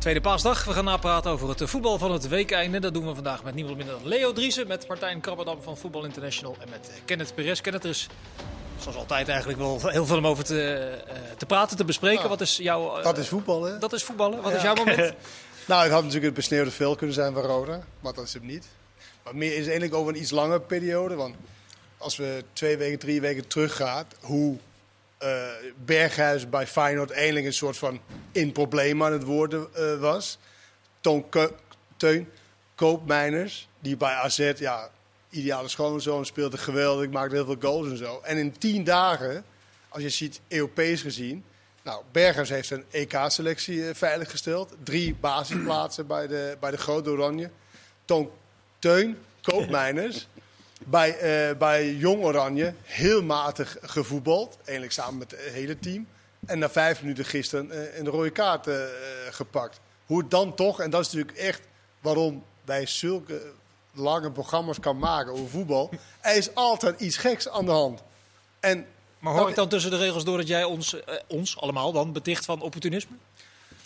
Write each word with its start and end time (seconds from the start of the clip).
Tweede 0.00 0.20
paasdag. 0.20 0.64
We 0.64 0.72
gaan 0.72 0.84
napraten 0.84 1.30
over 1.30 1.48
het 1.48 1.62
voetbal 1.64 1.98
van 1.98 2.12
het 2.12 2.28
weekeinde. 2.28 2.80
Dat 2.80 2.94
doen 2.94 3.06
we 3.06 3.14
vandaag 3.14 3.42
met 3.44 3.54
niemand 3.54 3.76
minder 3.76 3.94
dan 3.94 4.08
Leo 4.08 4.32
Driessen, 4.32 4.66
met 4.66 4.88
Martijn 4.88 5.20
Krabberdam 5.20 5.62
van 5.62 5.76
Voetbal 5.76 6.04
International 6.04 6.56
en 6.60 6.68
met 6.70 6.88
eh, 6.88 6.94
Kenneth 7.04 7.34
Perez. 7.34 7.60
Kenneth, 7.60 7.84
er 7.84 7.90
is 7.90 8.08
zoals 8.78 8.96
altijd 8.96 9.28
eigenlijk 9.28 9.58
wel 9.58 9.80
heel 9.88 10.06
veel 10.06 10.16
om 10.16 10.26
over 10.26 10.44
te, 10.44 10.72
eh, 11.08 11.14
te 11.36 11.46
praten, 11.46 11.76
te 11.76 11.84
bespreken. 11.84 12.22
Ja. 12.22 12.28
Wat 12.28 12.40
is 12.40 12.56
jouw... 12.56 12.96
eh, 12.96 13.04
Dat 13.04 13.18
is 13.18 13.28
voetbal, 13.28 13.62
hè? 13.64 13.78
Dat 13.78 13.92
is 13.92 14.02
voetballen. 14.04 14.42
Wat 14.42 14.52
is 14.52 14.62
jouw 14.62 14.74
moment? 14.74 14.98
Nou, 15.66 15.82
het 15.82 15.90
had 15.90 16.00
natuurlijk 16.00 16.26
het 16.26 16.34
besneeuwde 16.34 16.70
veld 16.70 16.96
kunnen 16.96 17.14
zijn 17.14 17.32
van 17.34 17.42
Roda, 17.42 17.80
maar 18.00 18.12
dat 18.12 18.24
is 18.24 18.32
het 18.32 18.42
niet. 18.42 18.66
Maar 19.24 19.36
meer 19.36 19.50
is 19.52 19.62
eigenlijk 19.62 19.94
over 19.94 20.14
een 20.14 20.20
iets 20.20 20.30
langere 20.30 20.60
periode. 20.60 21.14
Want 21.14 21.34
als 21.98 22.16
we 22.16 22.44
twee 22.52 22.76
weken, 22.76 22.98
drie 22.98 23.20
weken 23.20 23.48
teruggaan, 23.48 24.04
hoe 24.20 24.56
eh, 25.20 25.48
Berghuis 25.84 26.48
bij 26.48 26.66
Feyenoord 26.66 27.10
eindelijk 27.10 27.46
een 27.46 27.52
soort 27.52 27.78
van 27.78 28.00
in 28.32 28.52
probleem 28.52 29.02
aan 29.02 29.12
het 29.12 29.22
worden 29.22 29.68
eh, 29.74 30.00
was. 30.00 30.38
Toon 31.00 31.24
Teun 31.96 32.28
Koopmeiners, 32.74 33.68
die 33.78 33.96
bij 33.96 34.14
AZ, 34.14 34.52
ja, 34.56 34.90
ideale 35.30 35.68
schoonzoon, 35.68 36.26
speelde 36.26 36.58
geweldig, 36.58 37.10
maakte 37.10 37.34
heel 37.34 37.44
veel 37.44 37.56
goals 37.60 37.88
en 37.88 37.96
zo. 37.96 38.20
En 38.22 38.36
in 38.36 38.58
tien 38.58 38.84
dagen, 38.84 39.44
als 39.88 40.02
je 40.02 40.08
ziet, 40.08 40.40
Europees 40.48 41.02
gezien, 41.02 41.44
nou, 41.82 42.02
Berghuis 42.12 42.48
heeft 42.48 42.70
een 42.70 42.84
EK-selectie 42.90 43.88
eh, 43.88 43.94
veiliggesteld. 43.94 44.74
Drie 44.82 45.14
basisplaatsen 45.14 46.06
bij 46.06 46.26
de, 46.26 46.56
bij 46.60 46.70
de 46.70 46.76
Grote 46.76 47.10
Oranje. 47.10 47.50
Toon 48.04 48.30
Teun, 48.78 49.18
Koopmeiners. 49.42 50.28
Bij, 50.86 51.18
eh, 51.18 51.56
bij 51.56 51.94
Jong 51.94 52.22
Oranje 52.22 52.74
heel 52.82 53.22
matig 53.22 53.76
gevoetbald. 53.80 54.56
Eigenlijk 54.64 54.92
samen 54.92 55.18
met 55.18 55.30
het 55.30 55.40
hele 55.40 55.78
team. 55.78 56.06
En 56.46 56.58
na 56.58 56.70
vijf 56.70 57.00
minuten 57.00 57.24
gisteren 57.24 57.70
eh, 57.70 57.98
een 57.98 58.08
rode 58.08 58.30
kaart 58.30 58.66
eh, 58.66 58.76
gepakt. 59.30 59.80
Hoe 60.06 60.18
het 60.18 60.30
dan 60.30 60.54
toch, 60.54 60.80
en 60.80 60.90
dat 60.90 61.00
is 61.00 61.12
natuurlijk 61.12 61.38
echt 61.38 61.60
waarom 62.00 62.44
wij 62.64 62.86
zulke 62.86 63.52
lange 63.92 64.30
programma's 64.30 64.80
kan 64.80 64.98
maken 64.98 65.32
over 65.32 65.48
voetbal. 65.48 65.90
Er 66.20 66.36
is 66.36 66.54
altijd 66.54 67.00
iets 67.00 67.16
geks 67.16 67.48
aan 67.48 67.64
de 67.64 67.70
hand. 67.70 68.02
En 68.60 68.86
Maar 69.18 69.34
hoor 69.34 69.48
ik 69.48 69.54
dan 69.54 69.68
tussen 69.68 69.90
de 69.90 69.96
regels 69.96 70.24
door 70.24 70.36
dat 70.36 70.48
jij 70.48 70.64
ons, 70.64 71.04
eh, 71.04 71.14
ons 71.26 71.60
allemaal 71.60 71.92
dan, 71.92 72.12
beticht 72.12 72.44
van 72.44 72.60
opportunisme? 72.60 73.16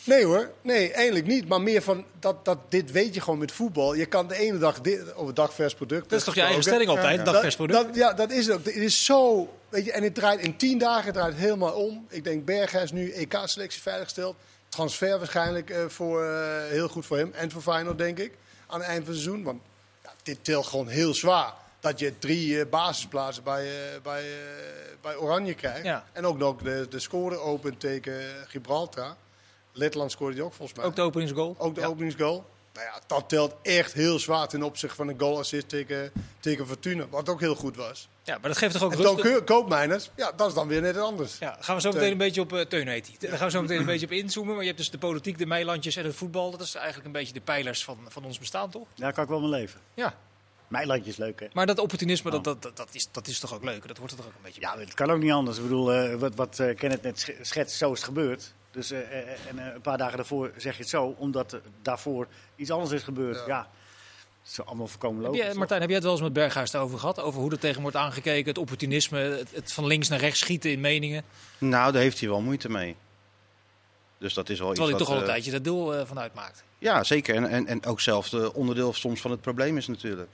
Nee 0.05 0.25
hoor, 0.25 0.51
nee, 0.63 0.93
eigenlijk 0.93 1.27
niet. 1.27 1.49
Maar 1.49 1.61
meer 1.61 1.83
van, 1.83 2.05
dat, 2.19 2.45
dat, 2.45 2.59
dit 2.69 2.91
weet 2.91 3.15
je 3.15 3.21
gewoon 3.21 3.39
met 3.39 3.53
voetbal. 3.53 3.95
Je 3.95 4.07
kan 4.07 4.29
de 4.29 4.37
ene 4.37 4.59
dag, 4.59 4.81
dit, 4.81 5.15
over 5.15 5.35
dagvers 5.35 5.75
product. 5.75 6.11
Dat 6.11 6.19
is 6.19 6.25
toch 6.25 6.35
je 6.35 6.41
eigen 6.41 6.63
stelling 6.63 6.89
altijd, 6.89 7.25
dagvers 7.25 7.57
product? 7.57 7.87
Dat, 7.87 7.95
ja, 7.95 8.13
dat 8.13 8.31
is 8.31 8.47
het 8.47 8.57
ook. 8.57 8.65
Het 8.65 8.75
is 8.75 9.05
zo, 9.05 9.49
weet 9.69 9.85
je, 9.85 9.93
en 9.93 10.03
het 10.03 10.15
draait 10.15 10.41
in 10.41 10.57
tien 10.57 10.79
dagen 10.79 11.13
draait 11.13 11.33
het 11.33 11.43
helemaal 11.43 11.73
om. 11.73 12.07
Ik 12.09 12.25
denk 12.25 12.45
Berghuis 12.45 12.93
nu 12.93 13.11
EK-selectie 13.11 13.83
veiliggesteld. 13.83 14.37
Transfer 14.69 15.19
waarschijnlijk 15.19 15.71
eh, 15.71 15.85
voor, 15.89 16.25
eh, 16.25 16.65
heel 16.69 16.89
goed 16.89 17.07
voor 17.07 17.17
hem 17.17 17.33
en 17.33 17.51
voor 17.51 17.63
Feyenoord, 17.63 17.99
denk 17.99 18.19
ik. 18.19 18.33
Aan 18.67 18.79
het 18.81 18.89
eind 18.89 19.05
van 19.05 19.15
het 19.15 19.23
seizoen. 19.23 19.45
Want 19.45 19.63
ja, 20.03 20.13
dit 20.23 20.45
telt 20.45 20.67
gewoon 20.67 20.89
heel 20.89 21.15
zwaar. 21.15 21.53
Dat 21.81 21.99
je 21.99 22.19
drie 22.19 22.61
eh, 22.61 22.71
basisplaatsen 22.71 23.45
bij, 23.45 23.69
bij, 24.03 24.25
bij 25.01 25.17
Oranje 25.17 25.55
krijgt. 25.55 25.85
Ja. 25.85 26.05
En 26.13 26.27
ook 26.27 26.39
nog 26.39 26.57
de, 26.57 26.87
de 26.91 26.99
score 26.99 27.37
open 27.37 27.77
tegen 27.77 28.23
Gibraltar. 28.47 29.17
Letland 29.75 30.11
scoorde 30.11 30.35
die 30.35 30.45
ook 30.45 30.53
volgens 30.53 30.79
mij. 30.79 30.87
Ook 30.87 30.97
de 30.97 31.03
openingsgoal? 31.03 31.55
Ook 31.59 31.75
de 31.75 31.81
Ja. 31.81 31.87
openingsgoal. 31.87 32.53
Nou 32.73 32.87
ja, 32.87 33.01
dat 33.07 33.29
telt 33.29 33.55
echt 33.63 33.93
heel 33.93 34.19
zwaar 34.19 34.49
ten 34.49 34.63
opzichte 34.63 34.97
van 34.97 35.09
een 35.09 35.21
goal-assist 35.21 35.69
tegen, 35.69 36.13
tegen 36.41 36.67
Fortuna. 36.67 37.07
Wat 37.09 37.29
ook 37.29 37.41
heel 37.41 37.55
goed 37.55 37.77
was. 37.77 38.09
Ja, 38.23 38.39
maar 38.39 38.49
dat 38.51 38.59
geeft 38.59 38.73
toch 38.73 38.83
ook 38.83 38.93
En 38.93 39.23
rust? 39.23 39.45
Koopmeiners, 39.45 40.11
ja, 40.17 40.33
dat 40.33 40.49
is 40.49 40.55
dan 40.55 40.69
weer 40.69 40.81
net 40.81 40.97
anders. 40.97 41.39
Ja, 41.39 41.57
gaan 41.61 41.75
we 41.75 41.81
zo 41.81 41.93
meteen 41.93 42.11
een 42.13 42.19
beetje 42.19 42.41
op 42.41 42.53
uh, 42.53 42.61
Teun 42.61 42.89
heet 42.89 43.07
hij. 43.07 43.29
Daar 43.29 43.39
gaan 43.39 43.47
we 43.47 43.53
zo 43.53 43.61
meteen 43.61 43.79
een 43.79 43.85
beetje 43.87 44.07
op 44.07 44.13
inzoomen. 44.13 44.51
Maar 44.53 44.61
je 44.63 44.67
hebt 44.69 44.79
dus 44.79 44.91
de 44.91 44.99
politiek, 44.99 45.39
de 45.39 45.47
meilandjes 45.47 45.97
en 45.97 46.05
het 46.05 46.15
voetbal. 46.15 46.51
Dat 46.51 46.61
is 46.61 46.75
eigenlijk 46.75 47.07
een 47.07 47.13
beetje 47.13 47.33
de 47.33 47.41
pijlers 47.41 47.85
van, 47.85 47.99
van 48.09 48.25
ons 48.25 48.39
bestaan, 48.39 48.71
toch? 48.71 48.87
Daar 48.95 49.13
kan 49.13 49.23
ik 49.23 49.29
wel 49.31 49.39
mijn 49.41 49.51
leven. 49.51 49.81
Ja. 49.95 50.15
Meilandje 50.69 51.11
is 51.11 51.17
leuk, 51.17 51.41
hè? 51.41 51.47
Maar 51.53 51.67
dat 51.67 51.79
opportunisme, 51.79 52.31
dat, 52.31 52.45
dat, 52.45 52.63
dat, 52.63 52.77
dat 52.77 52.89
is, 52.93 53.09
dat 53.11 53.27
is 53.27 53.39
toch 53.39 53.55
ook 53.55 53.65
leuk? 53.65 53.87
Dat 53.89 53.99
wordt 53.99 54.13
er 54.13 54.19
toch 54.19 54.27
ook 54.29 54.35
een 54.37 54.43
beetje 54.43 54.61
Ja, 54.61 54.79
het 54.79 54.95
kan 54.95 55.11
ook 55.11 55.21
niet 55.21 55.33
anders. 55.33 55.57
Ik 55.57 55.63
bedoel, 55.63 55.93
eh, 55.93 56.15
wat, 56.15 56.35
wat 56.35 56.59
eh, 56.59 56.77
Kenneth 56.77 57.03
net 57.03 57.21
sch- 57.21 57.31
schetst, 57.41 57.77
zo 57.77 57.93
is 57.93 57.97
het 57.99 58.07
gebeurd. 58.07 58.55
Dus, 58.75 58.91
eh, 58.91 59.01
eh, 59.01 59.29
en 59.49 59.59
eh, 59.59 59.75
een 59.75 59.81
paar 59.81 59.99
dagen 59.99 60.17
daarvoor 60.17 60.51
zeg 60.57 60.73
je 60.77 60.81
het 60.81 60.89
zo, 60.89 61.15
omdat 61.19 61.53
er 61.53 61.61
daarvoor 61.83 62.27
iets 62.57 62.71
anders 62.71 62.91
is 62.93 63.03
gebeurd. 63.03 63.37
Ja, 63.37 63.45
Ja. 63.47 63.69
het 64.43 64.51
is 64.51 64.65
allemaal 64.65 64.87
voorkomen 64.87 65.23
logisch. 65.23 65.47
toch? 65.47 65.55
Martijn, 65.55 65.81
heb 65.81 65.89
jij 65.89 65.99
het 65.99 66.07
wel 66.07 66.15
eens 66.15 66.25
met 66.25 66.33
Berghuis 66.33 66.71
daarover 66.71 66.99
gehad? 66.99 67.21
Over 67.21 67.41
hoe 67.41 67.51
er 67.51 67.59
tegen 67.59 67.83
wordt 67.83 67.97
aangekeken, 67.97 68.49
het 68.49 68.59
opportunisme, 68.59 69.19
het, 69.19 69.51
het 69.55 69.73
van 69.73 69.87
links 69.87 70.09
naar 70.09 70.19
rechts 70.19 70.41
schieten 70.41 70.71
in 70.71 70.81
meningen. 70.81 71.25
Nou, 71.59 71.93
daar 71.93 72.03
heeft 72.03 72.21
hij 72.21 72.29
wel 72.29 72.41
moeite 72.41 72.71
mee. 72.71 72.97
Dus 74.19 74.35
dat 74.35 74.49
is 74.49 74.59
wel 74.59 74.69
Terwijl 74.69 74.91
hij 74.91 74.99
iets 75.01 75.09
toch 75.09 75.17
al 75.17 75.23
een 75.23 75.29
tijdje 75.29 75.51
dat 75.51 75.65
deel 75.65 75.95
eh, 75.95 76.07
van 76.07 76.19
uitmaakt. 76.19 76.65
Ja, 76.79 77.05
zeker. 77.05 77.35
En, 77.35 77.49
en, 77.49 77.67
en 77.67 77.85
ook 77.87 78.01
zelf 78.01 78.29
de 78.29 78.55
onderdeel 78.55 78.93
soms 78.93 79.21
van 79.21 79.31
het 79.31 79.41
probleem 79.41 79.77
is 79.77 79.87
natuurlijk. 79.87 80.29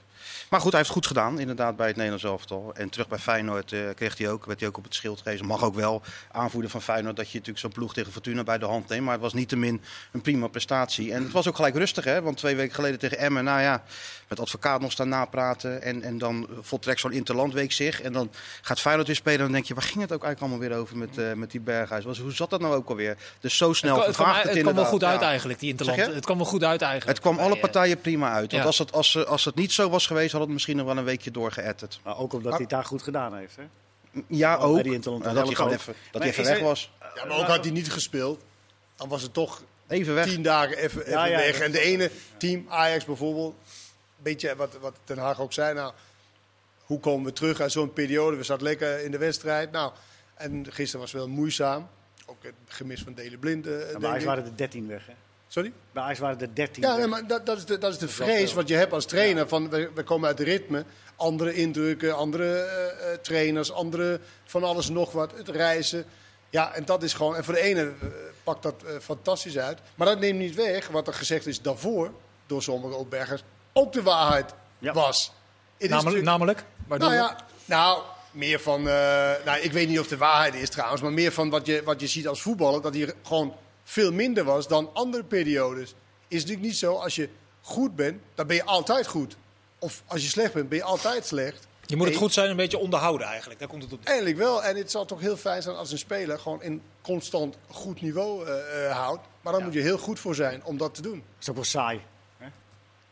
Maar 0.51 0.61
goed, 0.61 0.71
hij 0.71 0.81
heeft 0.81 0.93
goed 0.93 1.07
gedaan, 1.07 1.39
inderdaad, 1.39 1.77
bij 1.77 1.87
het 1.87 1.97
Nederlands 1.97 2.25
elftal. 2.25 2.71
En 2.75 2.89
terug 2.89 3.09
bij 3.09 3.19
Feyenoord 3.19 3.73
eh, 3.73 3.81
kreeg 3.95 4.19
hij 4.19 4.31
ook, 4.31 4.47
werd 4.47 4.61
hij 4.61 4.69
ook 4.69 4.77
op 4.77 4.85
het 4.85 4.95
schild 4.95 5.21
gegeven. 5.23 5.47
Mag 5.47 5.65
ook 5.65 5.75
wel 5.75 6.03
aanvoerder 6.33 6.71
van 6.71 6.83
Feyenoord 6.83 7.17
dat 7.17 7.27
je 7.27 7.39
natuurlijk 7.39 7.59
zo'n 7.59 7.73
ploeg 7.73 7.95
tegen 7.95 8.13
Fortuna 8.13 8.43
bij 8.43 8.59
de 8.59 8.67
hand 8.67 8.89
neemt. 8.89 9.05
Maar 9.05 9.13
het 9.13 9.23
was 9.23 9.33
niettemin 9.33 9.83
een 10.13 10.21
prima 10.21 10.47
prestatie. 10.47 11.13
En 11.13 11.23
het 11.23 11.33
was 11.33 11.49
ook 11.49 11.57
gelijk 11.57 11.75
rustig, 11.75 12.05
hè. 12.05 12.23
Want 12.23 12.37
twee 12.37 12.57
weken 12.57 12.75
geleden 12.75 12.99
tegen 12.99 13.19
Emmen, 13.19 13.45
nou 13.45 13.61
ja, 13.61 13.83
met 14.29 14.41
advocaat 14.41 14.81
nog 14.81 14.93
staan 14.93 15.09
napraten. 15.09 15.83
En, 15.83 16.03
en 16.03 16.19
dan 16.19 16.49
voltrekt 16.61 17.01
zo'n 17.01 17.13
interlandweek 17.13 17.73
zich. 17.73 18.03
En 18.03 18.13
dan 18.13 18.31
gaat 18.63 18.81
Feyenoord 18.81 19.07
weer 19.07 19.17
spelen. 19.17 19.39
En 19.39 19.45
dan 19.45 19.53
denk 19.53 19.65
je, 19.65 19.75
waar 19.75 19.83
ging 19.83 20.01
het 20.01 20.13
ook 20.13 20.25
eigenlijk 20.25 20.41
allemaal 20.41 20.69
weer 20.69 20.79
over 20.79 20.97
met, 20.97 21.19
eh, 21.19 21.33
met 21.33 21.51
die 21.51 21.61
Berghuis? 21.61 22.05
Was, 22.05 22.19
hoe 22.19 22.33
zat 22.33 22.51
dat 22.51 22.61
nou 22.61 22.75
ook 22.75 22.89
alweer? 22.89 23.17
Dus 23.41 23.57
zo 23.57 23.73
snel 23.73 23.97
het, 23.97 24.07
het, 24.07 24.17
kwam, 24.17 24.29
het, 24.35 24.43
het 24.43 24.63
kwam 24.63 24.75
wel 24.75 24.85
goed 24.85 25.05
uit 25.05 25.23
eigenlijk, 25.23 25.59
die 25.59 25.71
interland. 25.71 25.99
Het 25.99 26.25
kwam 26.25 26.37
wel 26.37 26.47
goed 26.47 26.65
uit 26.65 26.83
eigenlijk. 26.83 27.19
Het 27.19 27.27
kwam 27.27 27.39
alle 27.39 27.57
partijen 27.59 28.01
prima 28.01 28.33
uit. 28.33 28.51
Want 28.51 28.63
ja. 28.63 28.69
als, 28.69 28.79
het, 28.79 28.93
als, 28.93 29.27
als 29.27 29.45
het 29.45 29.55
niet 29.55 29.73
zo 29.73 29.91
was 29.91 30.07
geweest, 30.10 30.32
had 30.32 30.41
het 30.41 30.50
misschien 30.50 30.76
nog 30.76 30.87
wel 30.87 30.97
een 30.97 31.04
weekje 31.04 31.31
doorgeëtterd. 31.31 32.00
Maar 32.04 32.19
ook 32.19 32.32
omdat 32.32 32.53
hij 32.53 32.60
het 32.60 32.71
daar 32.71 32.84
goed 32.84 33.03
gedaan 33.03 33.34
heeft. 33.37 33.56
Hè? 33.56 33.62
Ja, 34.26 34.56
ook. 34.56 34.75
bij 34.75 34.82
die 34.82 34.98
Nou, 34.98 35.22
dat 35.22 35.47
hij 35.47 35.54
gewoon 35.54 35.72
even, 35.72 35.94
dat 35.94 36.12
Maar 36.12 36.22
hij 36.22 36.31
even 36.31 36.44
weg 36.44 36.59
er- 36.59 36.65
was. 36.65 36.93
Ja, 37.15 37.25
maar 37.25 37.38
ook 37.38 37.47
had 37.47 37.65
hij 37.65 37.72
niet 37.72 37.93
gespeeld, 37.93 38.41
dan 38.97 39.09
was 39.09 39.22
het 39.22 39.32
toch 39.34 39.62
Even 39.88 40.15
weg. 40.15 40.26
tien 40.26 40.43
dagen 40.43 40.76
even, 40.76 41.00
even 41.00 41.12
Ja, 41.12 41.25
ja, 41.25 41.37
weg. 41.37 41.60
En 41.60 41.72
de 41.72 41.81
ene 41.81 42.10
team, 42.37 42.65
Ajax 42.69 43.04
bijvoorbeeld, 43.04 43.54
een 43.54 44.22
beetje 44.22 44.56
wat, 44.56 44.78
wat 44.81 44.94
Den 45.04 45.19
Haag 45.19 45.41
ook 45.41 45.53
zei. 45.53 45.75
Nou, 45.75 45.93
hoe 46.84 47.00
komen 47.00 47.25
we 47.27 47.32
terug 47.32 47.60
uit 47.60 47.72
zo'n 47.72 47.92
periode? 47.92 48.37
We 48.37 48.42
zaten 48.42 48.65
lekker 48.65 49.04
in 49.04 49.10
de 49.10 49.19
wedstrijd. 49.19 49.71
Nou, 49.71 49.92
en 50.34 50.66
gisteren 50.72 51.00
was 51.00 51.12
het 51.12 51.21
wel 51.21 51.31
moeizaam. 51.31 51.88
Ook 52.27 52.42
het 52.42 52.54
gemis 52.66 53.03
van 53.03 53.15
Dele 53.15 53.37
Blind. 53.38 53.66
eh, 53.66 53.91
ik. 53.91 53.98
waren 54.25 54.44
er 54.44 54.56
13 54.56 54.87
weg. 54.87 55.06
Hè? 55.06 55.12
Sorry? 55.53 55.72
Bij 55.93 56.03
Ajax 56.03 56.19
waren 56.19 56.41
er 56.41 56.55
13 56.55 56.83
Ja, 56.83 56.97
nee, 56.97 57.06
maar 57.06 57.27
dat, 57.27 57.47
dat, 57.47 57.56
is 57.56 57.65
de, 57.65 57.78
dat 57.78 57.93
is 57.93 57.99
de 57.99 58.09
vrees 58.09 58.47
veel. 58.47 58.55
wat 58.55 58.69
je 58.69 58.75
hebt 58.75 58.93
als 58.93 59.05
trainer. 59.05 59.49
Van, 59.49 59.71
we, 59.71 59.91
we 59.94 60.03
komen 60.03 60.28
uit 60.28 60.38
het 60.38 60.47
ritme. 60.47 60.84
Andere 61.16 61.55
indrukken, 61.55 62.16
andere 62.16 62.59
eh, 62.61 63.12
eh, 63.12 63.19
trainers, 63.19 63.72
andere 63.72 64.21
van 64.44 64.65
alles 64.65 64.87
en 64.89 64.93
nog 64.93 65.12
wat. 65.12 65.33
Het 65.37 65.49
reizen. 65.49 66.05
Ja, 66.50 66.72
en 66.75 66.84
dat 66.84 67.03
is 67.03 67.12
gewoon... 67.12 67.37
En 67.37 67.44
voor 67.44 67.55
de 67.55 67.60
ene 67.60 67.81
eh, 67.81 68.09
pakt 68.44 68.62
dat 68.62 68.75
eh, 68.87 68.93
fantastisch 69.00 69.59
uit. 69.59 69.78
Maar 69.94 70.06
dat 70.06 70.19
neemt 70.21 70.39
niet 70.39 70.55
weg 70.55 70.89
wat 70.89 71.06
er 71.06 71.15
gezegd 71.15 71.47
is 71.47 71.62
daarvoor... 71.62 72.10
door 72.47 72.62
sommige 72.62 72.94
opbergers, 72.94 73.43
ook 73.72 73.93
de 73.93 74.03
waarheid 74.03 74.55
Ja. 74.78 74.93
was. 74.93 75.33
Het 75.78 75.91
is 75.91 75.97
namelijk, 75.97 76.25
namelijk? 76.25 76.65
Nou 76.89 77.15
ja, 77.15 77.37
nou, 77.65 78.03
meer 78.31 78.60
van... 78.60 78.89
eh, 78.89 79.33
nou, 79.44 79.59
ik 79.60 79.72
weet 79.72 79.89
niet 79.89 80.00
of 80.00 80.09
de 80.09 80.16
waarheid 80.16 80.55
is 80.55 80.71
trouwens... 80.71 81.03
maar 81.03 81.12
meer 81.12 81.33
van 81.33 81.50
wat 81.50 81.66
je, 81.66 81.83
wat 81.84 82.00
je 82.00 82.06
ziet 82.06 82.28
als 82.28 82.43
voetballer... 82.43 82.83
dat 82.83 82.94
hij 82.94 83.12
gewoon 83.22 83.55
veel 83.91 84.12
minder 84.12 84.45
was 84.45 84.69
dan 84.69 84.91
andere 84.93 85.25
periodes. 85.25 85.95
Is 86.28 86.41
natuurlijk 86.41 86.67
niet 86.67 86.77
zo, 86.77 86.95
als 86.95 87.15
je 87.15 87.28
goed 87.61 87.97
bent, 87.97 88.23
dan 88.34 88.47
ben 88.47 88.56
je 88.56 88.65
altijd 88.65 89.06
goed. 89.06 89.37
Of 89.78 90.03
als 90.06 90.23
je 90.23 90.28
slecht 90.28 90.53
bent, 90.53 90.69
ben 90.69 90.78
je 90.78 90.84
altijd 90.84 91.27
slecht. 91.27 91.66
je 91.87 91.97
moet 91.97 92.07
het 92.07 92.16
goed 92.16 92.33
zijn, 92.33 92.51
een 92.51 92.57
beetje 92.57 92.78
onderhouden 92.78 93.27
eigenlijk. 93.27 93.60
Daar 93.60 93.69
komt 93.69 93.83
het 93.83 93.92
op. 93.92 94.04
Eigenlijk 94.04 94.39
wel. 94.39 94.65
En 94.65 94.77
het 94.77 94.91
zal 94.91 95.04
toch 95.04 95.21
heel 95.21 95.37
fijn 95.37 95.63
zijn 95.63 95.77
als 95.77 95.92
een 95.92 95.98
speler 95.98 96.39
gewoon 96.39 96.63
een 96.63 96.83
constant 97.03 97.57
goed 97.69 98.01
niveau 98.01 98.47
eh, 98.47 98.87
eh, 98.87 98.97
houdt. 98.97 99.27
Maar 99.41 99.53
dan 99.53 99.63
moet 99.63 99.72
je 99.72 99.81
heel 99.81 99.98
goed 99.98 100.21
voor 100.21 100.34
zijn 100.34 100.65
om 100.65 100.77
dat 100.77 100.95
te 100.95 101.03
doen. 101.03 101.16
Dat 101.16 101.41
is 101.41 101.48
ook 101.48 101.54
wel 101.54 101.65
saai. 101.65 102.01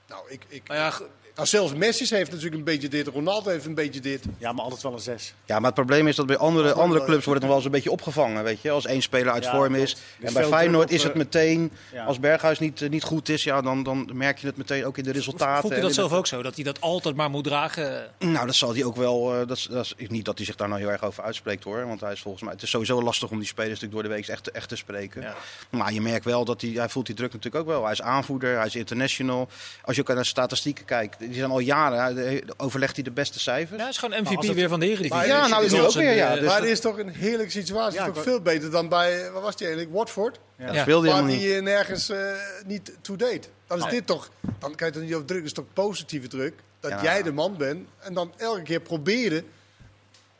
Nou, 0.09 0.31
ik, 0.31 0.45
ik, 0.49 0.69
Nou 0.69 0.81
ja, 0.81 1.07
nou, 1.39 1.49
zelfs 1.51 1.75
Messi 1.75 2.15
heeft 2.17 2.31
natuurlijk 2.31 2.57
een 2.57 2.65
beetje 2.65 2.89
dit. 2.89 3.07
Ronaldo 3.07 3.51
heeft 3.51 3.65
een 3.67 3.75
beetje 3.75 4.01
dit. 4.01 4.25
Ja, 4.39 4.53
maar 4.53 4.65
altijd 4.65 4.83
wel 4.83 4.93
een 4.93 4.99
6. 5.01 5.35
Ja, 5.45 5.55
maar 5.57 5.65
het 5.67 5.75
probleem 5.75 6.07
is 6.07 6.17
dat 6.17 6.27
bij 6.27 6.37
andere, 6.37 6.73
andere 6.73 7.05
clubs 7.05 7.25
wordt 7.25 7.41
het 7.41 7.41
nog 7.41 7.47
wel 7.49 7.57
eens 7.57 7.65
een 7.65 7.71
beetje 7.71 7.91
opgevangen. 7.91 8.45
Weet 8.45 8.61
je? 8.63 8.71
Als 8.71 8.87
één 8.87 9.03
speler 9.03 9.33
uit 9.33 9.45
Ja, 9.45 9.51
vorm 9.55 9.75
is. 9.75 9.97
En 10.21 10.33
bij 10.33 10.45
Feyenoord 10.45 10.91
is 10.91 11.03
het 11.03 11.13
eh, 11.13 11.19
meteen, 11.19 11.73
ja. 11.93 12.05
als 12.05 12.21
Berghuis 12.21 12.59
niet, 12.59 12.83
eh, 12.83 12.89
niet 12.89 13.03
goed 13.03 13.29
is, 13.29 13.45
ja, 13.45 13.61
dan, 13.61 13.83
dan 13.83 14.11
merk 14.15 14.39
je 14.39 14.47
het 14.47 14.57
meteen 14.57 14.85
ook 14.87 14.99
in 14.99 15.05
de 15.05 15.13
resultaten. 15.13 15.61
voelt 15.61 15.73
hij 15.73 15.81
en 15.83 15.87
dat 15.89 15.95
zelf 15.97 16.13
ook 16.13 16.27
zo? 16.27 16.43
Dat 16.43 16.55
hij 16.55 16.65
dat 16.65 16.81
altijd 16.81 17.17
maar 17.17 17.31
moet 17.31 17.45
dragen? 17.45 18.11
Nou, 18.19 18.47
dat 18.47 18.55
zal 18.55 18.75
hij 18.75 18.85
ook 18.85 18.97
wel. 18.97 19.33
eh, 19.33 19.47
dat, 19.47 19.57
is- 19.57 19.69
dat 19.71 19.95
is, 19.97 20.09
niet 20.09 20.25
dat 20.25 20.37
hij 20.37 20.47
zich 20.47 20.55
daar 20.57 20.69
nou 20.69 20.81
heel 20.81 20.91
erg 20.91 21.05
over 21.05 21.23
uitspreekt 21.23 21.65
hoor. 21.65 21.87
Want 21.87 22.01
hij 22.01 22.13
is 22.13 22.21
volgens 22.21 22.43
mij. 22.43 22.53
Het 22.53 22.63
is 22.63 22.71
sowieso 22.71 23.03
lastig 23.03 23.31
om 23.31 23.39
die 23.39 23.47
spelers 23.47 23.81
natuurlijk 23.81 24.01
door 24.01 24.11
de 24.11 24.17
week 24.17 24.29
echt, 24.29 24.45
te- 24.45 24.51
echt 24.51 24.69
te 24.69 24.77
spreken. 24.77 25.23
Ja. 25.23 25.35
Maar 25.71 25.93
je 25.93 26.01
merkt 26.01 26.25
wel 26.25 26.45
dat 26.45 26.61
hij. 26.61 26.71
Hij 26.71 26.89
voelt 26.89 27.07
die 27.07 27.15
druk 27.15 27.33
natuurlijk 27.33 27.65
ook 27.65 27.71
wel. 27.71 27.83
Hij 27.83 27.93
is 27.93 28.03
aanvoerder, 28.03 28.57
hij 28.57 28.67
is 28.67 28.77
international. 28.77 29.49
Als 29.85 29.97
je 29.97 30.03
ook 30.03 30.09
naar 30.09 30.17
de 30.17 30.25
statistieken 30.25 30.85
kijkt. 30.85 31.17
Die 31.29 31.39
zijn 31.39 31.51
al 31.51 31.59
jaren, 31.59 32.27
eh, 32.27 32.41
overlegt 32.57 32.95
hij 32.95 33.05
de 33.05 33.11
beste 33.11 33.41
cijfers. 33.41 33.79
Ja, 33.79 33.85
het 33.85 33.93
is 33.95 33.99
gewoon 34.01 34.19
als 34.19 34.29
MVP 34.29 34.43
het- 34.47 34.55
weer 34.55 34.69
van 34.69 34.81
de 34.81 34.87
Eredivisie. 34.87 35.27
Ja, 35.27 35.47
nou 35.47 35.65
is 35.65 35.73
hij 35.73 35.81
ook 35.81 35.93
weer, 35.93 36.15
ja. 36.15 36.35
Dus 36.35 36.45
maar 36.45 36.61
het 36.61 36.71
is 36.71 36.81
toch 36.81 36.99
een 36.99 37.09
heerlijke 37.09 37.53
situatie. 37.53 37.99
Ja, 37.99 38.07
toch 38.07 38.17
ik- 38.17 38.23
veel 38.23 38.41
beter 38.41 38.71
dan 38.71 38.89
bij, 38.89 39.31
wat 39.33 39.43
was 39.43 39.57
die 39.57 39.67
eigenlijk, 39.67 39.97
Watford? 39.97 40.39
Ja. 40.59 40.73
Ja. 40.73 40.81
speelde 40.83 41.07
Waar 41.07 41.17
helemaal 41.17 41.37
die 41.39 41.47
niet. 41.49 41.57
eh, 41.57 41.63
nergens 41.63 42.09
eh, 42.09 42.19
niet 42.67 42.93
toe 43.01 43.17
deed. 43.17 43.49
Dan 43.67 43.79
is 43.79 43.91
dit 43.91 44.07
toch, 44.07 44.31
dan 44.59 44.75
kan 44.75 44.87
je 44.87 44.93
toch 44.93 45.03
niet 45.03 45.15
over 45.15 45.27
druk, 45.27 45.45
is 45.45 45.53
toch 45.53 45.65
positieve 45.73 46.29
druk. 46.29 46.55
Dat 46.81 46.91
Ja. 46.91 47.03
jij 47.03 47.23
de 47.23 47.33
man 47.33 47.57
bent 47.57 47.89
en 47.99 48.15
dan 48.15 48.33
elke 48.37 48.63
keer 48.63 48.81
proberen 48.81 49.45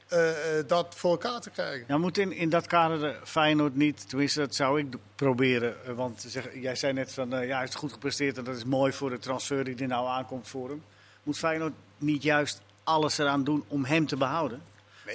eh, 0.09 0.59
eh, 0.59 0.67
dat 0.67 0.95
voor 0.97 1.11
elkaar 1.11 1.41
te 1.41 1.51
krijgen. 1.51 1.85
Nou, 1.89 2.01
moet 2.01 2.19
in, 2.19 2.33
in 2.33 2.49
dat 2.49 2.67
kader 2.67 2.99
de 2.99 3.17
Feyenoord 3.25 3.77
niet, 3.77 4.09
tenminste 4.09 4.39
dat 4.41 4.55
zou 4.55 4.81
ik 4.81 4.87
proberen. 5.15 5.77
eh, 5.87 5.93
Want 5.93 6.25
zeg, 6.29 6.49
jij 6.55 6.75
zei 6.75 6.93
net 6.93 7.13
van, 7.13 7.31
ja, 7.31 7.37
hij 7.37 7.59
heeft 7.61 7.75
goed 7.75 7.93
gepresteerd 7.93 8.39
en 8.39 8.45
dat 8.45 8.57
is 8.57 8.65
mooi 8.65 8.93
voor 8.93 9.11
de 9.11 9.19
transfer 9.19 9.65
die 9.65 9.77
er 9.77 9.87
nou 9.87 10.09
aankomt 10.09 10.49
voor 10.49 10.69
hem. 10.69 10.83
Moet 11.23 11.39
Feyenoord 11.39 11.73
niet 11.99 12.23
juist 12.23 12.61
alles 12.85 13.19
eraan 13.19 13.45
doen 13.45 13.65
om 13.69 13.85
hem 13.85 14.07
te 14.07 14.17
behouden? 14.17 14.63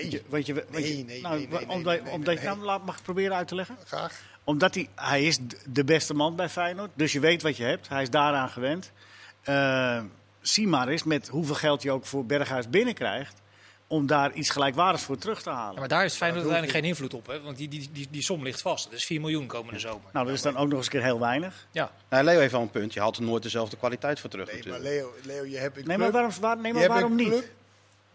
Je, 0.10 0.22
want 0.28 0.46
je, 0.46 0.54
Nee, 0.54 0.84
nee, 0.84 1.04
nee, 1.04 1.22
nee, 1.22 1.22
nee, 1.22 1.70
omdat, 1.70 1.94
nee, 1.94 2.02
nee, 2.02 2.12
je, 2.12 2.18
nee. 2.18 2.44
nou, 2.46 2.58
laat, 2.58 2.86
mag 2.86 3.02
proberen 3.02 3.36
uit 3.36 3.48
te 3.48 3.56
leggen? 3.56 3.78
Graag. 3.86 4.22
Omdat 4.44 4.74
hij, 4.74 4.90
hij 4.96 5.24
is 5.24 5.40
de 5.70 5.84
beste 5.84 6.14
man 6.14 6.36
bij 6.36 6.50
Feyenoord, 6.50 6.92
dus 6.94 7.12
je 7.12 7.20
weet 7.20 7.42
wat 7.42 7.58
je 7.58 7.64
hebt. 7.64 7.90
Hij 7.90 8.02
is 8.02 8.10
daaraan 8.10 8.50
gewend. 8.50 8.92
Zie 10.42 10.68
maar 10.68 10.88
eens 10.88 11.04
met 11.04 11.28
hoeveel 11.28 11.56
geld 11.56 11.82
je 11.82 11.92
ook 11.92 12.06
voor 12.06 12.26
Berghuis 12.26 12.70
binnenkrijgt, 12.70 13.42
om 13.88 14.08
daar 14.08 14.34
iets 14.34 14.50
gelijkwaardigs 14.50 15.04
voor 15.04 15.18
terug 15.18 15.42
te 15.42 15.50
halen. 15.50 15.74
Ja, 15.74 15.80
maar 15.80 15.88
daar 15.88 16.02
heeft 16.02 16.16
Feyenoord 16.16 16.42
uiteindelijk 16.44 16.80
geen 16.80 16.90
invloed 16.90 17.14
op. 17.14 17.28
Hè? 17.28 17.42
Want 17.42 17.58
die, 17.58 17.68
die, 17.68 17.90
die, 17.92 18.08
die 18.12 18.22
som 18.24 18.44
ligt 18.44 18.62
vast. 18.62 18.90
Dus 18.90 19.06
4 19.06 19.20
miljoen 19.22 19.48
komende 19.48 19.80
zomer. 19.80 20.10
Nou, 20.14 20.26
dat 20.26 20.36
is 20.36 20.42
dan 20.42 20.58
ook 20.58 20.68
nog 20.68 20.78
eens 20.78 20.86
een 20.86 20.92
keer 20.92 21.04
heel 21.04 21.20
weinig. 21.20 21.68
Ja. 21.72 21.92
Nou, 22.10 22.24
Leo 22.24 22.40
heeft 22.40 22.52
wel 22.52 22.62
een 22.62 22.70
punt. 22.70 22.94
Je 22.94 23.00
haalt 23.00 23.18
er 23.18 23.24
nooit 23.24 23.44
dezelfde 23.44 23.78
kwaliteit 23.78 24.20
voor 24.20 24.30
terug 24.30 24.52
Nee, 24.52 24.64
maar. 24.68 24.80
Leo, 24.80 25.14
Leo 25.24 25.46
je 25.46 25.58
hebt 25.58 25.78
een 25.78 25.84
Nee, 25.88 25.98
maar 25.98 26.12
waarom, 26.12 26.32
waar, 26.42 26.56
nee, 26.58 26.66
je 26.66 26.72
maar 26.74 26.82
hebt 26.82 26.94
waarom 26.94 27.12
een 27.12 27.18
niet? 27.18 27.28
club, 27.28 27.46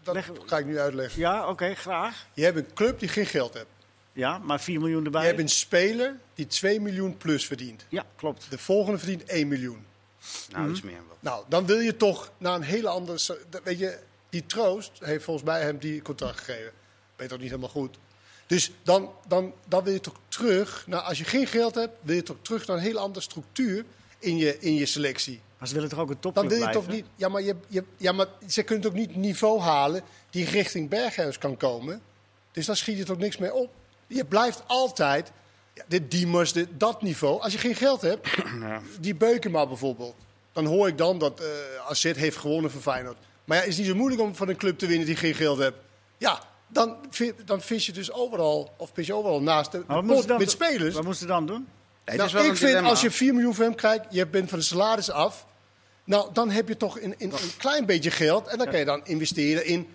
dat 0.03 0.13
Leg- 0.15 0.31
ga 0.45 0.57
ik 0.57 0.65
nu 0.65 0.79
uitleggen. 0.79 1.19
Ja, 1.19 1.47
oké, 1.49 1.73
graag. 1.75 2.25
Je 2.33 2.43
hebt 2.43 2.57
een 2.57 2.73
club 2.73 2.99
die 2.99 3.09
geen 3.09 3.25
geld 3.25 3.53
heeft. 3.53 3.65
Ja, 4.13 4.37
maar 4.37 4.59
4 4.59 4.79
miljoen 4.79 4.99
Je 4.99 5.05
erbij. 5.05 5.25
hebt 5.25 5.39
een 5.39 5.49
speler 5.49 6.15
die 6.33 6.47
2 6.47 6.81
miljoen 6.81 7.17
plus 7.17 7.45
verdient. 7.45 7.85
Ja, 7.89 8.05
klopt. 8.15 8.45
De 8.49 8.57
volgende 8.57 8.97
verdient 8.99 9.23
1 9.23 9.47
miljoen. 9.47 9.85
Nou, 10.51 10.69
iets 10.69 10.81
meer 10.81 10.93
wel. 11.07 11.17
Nou, 11.19 11.43
dan 11.47 11.65
wil 11.65 11.79
je 11.79 11.95
toch 11.97 12.31
naar 12.37 12.55
een 12.55 12.61
hele 12.61 12.87
andere... 12.89 13.19
dat- 13.49 13.63
Weet 13.63 13.79
je, 13.79 13.99
die 14.29 14.45
troost 14.45 14.91
heeft 14.99 15.23
volgens 15.23 15.45
mij 15.45 15.61
hem 15.61 15.77
die 15.77 16.01
contract 16.01 16.37
gegeven. 16.37 16.71
Weet 17.15 17.33
ook 17.33 17.39
niet 17.39 17.49
helemaal 17.49 17.69
goed. 17.69 17.97
Dus 18.47 18.71
dan, 18.83 19.11
dan, 19.27 19.53
dan 19.67 19.83
wil 19.83 19.93
je 19.93 19.99
toch 19.99 20.19
terug... 20.27 20.83
Nou, 20.87 21.03
als 21.03 21.17
je 21.17 21.23
geen 21.23 21.47
geld 21.47 21.75
hebt, 21.75 21.97
wil 22.01 22.15
je 22.15 22.23
toch 22.23 22.37
terug 22.41 22.67
naar 22.67 22.77
een 22.77 22.83
hele 22.83 22.99
andere 22.99 23.21
structuur 23.21 23.85
in 24.19 24.37
je, 24.37 24.59
in 24.59 24.73
je 24.73 24.85
selectie. 24.85 25.41
Maar 25.57 25.67
ze 25.67 25.73
willen 25.73 25.89
toch 25.89 25.99
ook 25.99 26.09
een 26.09 26.17
Dan 26.21 26.33
topclub 26.33 26.49
wil 26.49 26.57
je 26.57 26.63
blijven? 26.63 26.83
toch 26.83 26.95
niet... 26.95 27.05
Ja 27.15 27.29
maar, 27.29 27.41
je, 27.41 27.55
je, 27.67 27.83
ja, 27.97 28.11
maar 28.11 28.27
ze 28.47 28.63
kunnen 28.63 28.83
toch 28.83 28.93
niet 28.93 29.13
een 29.13 29.19
niveau 29.19 29.59
halen 29.59 30.01
die 30.29 30.45
richting 30.45 30.89
Berghuis 30.89 31.37
kan 31.37 31.57
komen? 31.57 32.01
Dus 32.51 32.65
dan 32.65 32.75
schiet 32.75 32.97
je 32.97 33.03
toch 33.03 33.17
niks 33.17 33.37
meer 33.37 33.53
op? 33.53 33.71
Je 34.07 34.25
blijft 34.25 34.63
altijd... 34.67 35.31
Ja, 35.73 35.83
dit 35.87 36.11
Diemers, 36.11 36.53
dit, 36.53 36.67
dat 36.77 37.01
niveau. 37.01 37.41
Als 37.41 37.53
je 37.53 37.59
geen 37.59 37.75
geld 37.75 38.01
hebt, 38.01 38.27
die 38.99 39.15
Beukema 39.15 39.67
bijvoorbeeld. 39.67 40.15
Dan 40.51 40.65
hoor 40.65 40.87
ik 40.87 40.97
dan 40.97 41.17
dat 41.17 41.39
eh 41.39 41.47
AZ 41.87 42.03
heeft 42.03 42.37
gewonnen 42.37 42.71
van 42.71 42.81
Feyenoord. 42.81 43.17
Maar 43.49 43.57
ja, 43.57 43.63
is 43.63 43.77
niet 43.77 43.87
zo 43.87 43.95
moeilijk 43.95 44.21
om 44.21 44.35
van 44.35 44.49
een 44.49 44.55
club 44.57 44.77
te 44.77 44.87
winnen 44.87 45.05
die 45.07 45.15
geen 45.15 45.33
geld 45.35 45.59
heeft? 45.59 45.73
Ja, 46.17 46.39
dan, 46.67 46.97
dan 47.45 47.61
vis 47.61 47.85
je 47.85 47.91
dus 47.91 48.11
overal, 48.11 48.73
of 48.77 48.89
vis 48.93 49.07
je 49.07 49.13
overal 49.13 49.41
naast 49.41 49.71
de, 49.71 49.79
pot 50.07 50.37
met 50.37 50.51
spelers. 50.51 50.93
Wat 50.95 51.03
moeten 51.03 51.21
ze 51.21 51.27
dan 51.27 51.45
doen? 51.45 51.55
Nee, 51.57 51.67
het 52.05 52.15
Nou, 52.15 52.27
is 52.27 52.33
wel 52.33 52.41
ik 52.43 52.47
vind 52.47 52.59
dilemma. 52.67 52.89
als 52.89 53.01
je 53.01 53.11
4 53.11 53.33
miljoen 53.33 53.55
voor 53.55 53.63
hem 53.63 53.75
krijgt, 53.75 54.05
je 54.09 54.27
bent 54.27 54.49
van 54.49 54.59
de 54.59 54.65
salaris 54.65 55.11
af. 55.11 55.45
Nou, 56.03 56.29
dan 56.33 56.49
heb 56.49 56.67
je 56.67 56.77
toch 56.77 56.99
een, 57.01 57.15
een, 57.17 57.31
een 57.31 57.57
klein 57.57 57.85
beetje 57.85 58.11
geld. 58.11 58.47
En 58.47 58.57
dan 58.57 58.67
kan 58.69 58.79
je 58.79 58.85
dan 58.85 59.01
investeren 59.03 59.65
in 59.65 59.87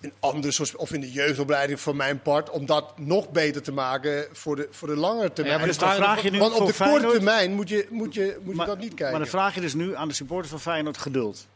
een 0.00 0.12
ander 0.20 0.52
soort, 0.52 0.76
of 0.76 0.92
in 0.92 1.00
de 1.00 1.12
jeugdopleiding 1.12 1.80
voor 1.80 1.96
mijn 1.96 2.22
part. 2.22 2.50
Om 2.50 2.66
dat 2.66 2.98
nog 2.98 3.30
beter 3.30 3.62
te 3.62 3.72
maken 3.72 4.26
voor 4.32 4.56
de, 4.56 4.68
voor 4.70 4.88
de 4.88 4.96
langere 4.96 5.32
termijn. 5.32 5.60
Ja, 5.60 5.66
Dus 5.66 5.78
dan 5.78 5.94
vraag- 5.94 6.22
je 6.22 6.30
nu 6.30 6.38
Want 6.38 6.52
op 6.52 6.56
voor 6.58 6.66
de 6.66 6.72
korte 6.72 6.84
Feyenoord- 6.90 7.14
termijn 7.14 7.52
moet 7.54 7.68
je, 7.68 7.86
moet 7.90 8.14
je, 8.14 8.36
moet 8.40 8.50
je 8.50 8.56
maar, 8.56 8.66
dat 8.66 8.78
niet 8.78 8.88
kijken. 8.94 9.10
Maar 9.10 9.18
dan 9.20 9.28
vraag 9.28 9.54
je 9.54 9.60
dus 9.60 9.74
nu 9.74 9.96
aan 9.96 10.08
de 10.08 10.14
supporters 10.14 10.50
van 10.50 10.60
Feyenoord 10.60 10.98
geduld. 10.98 11.46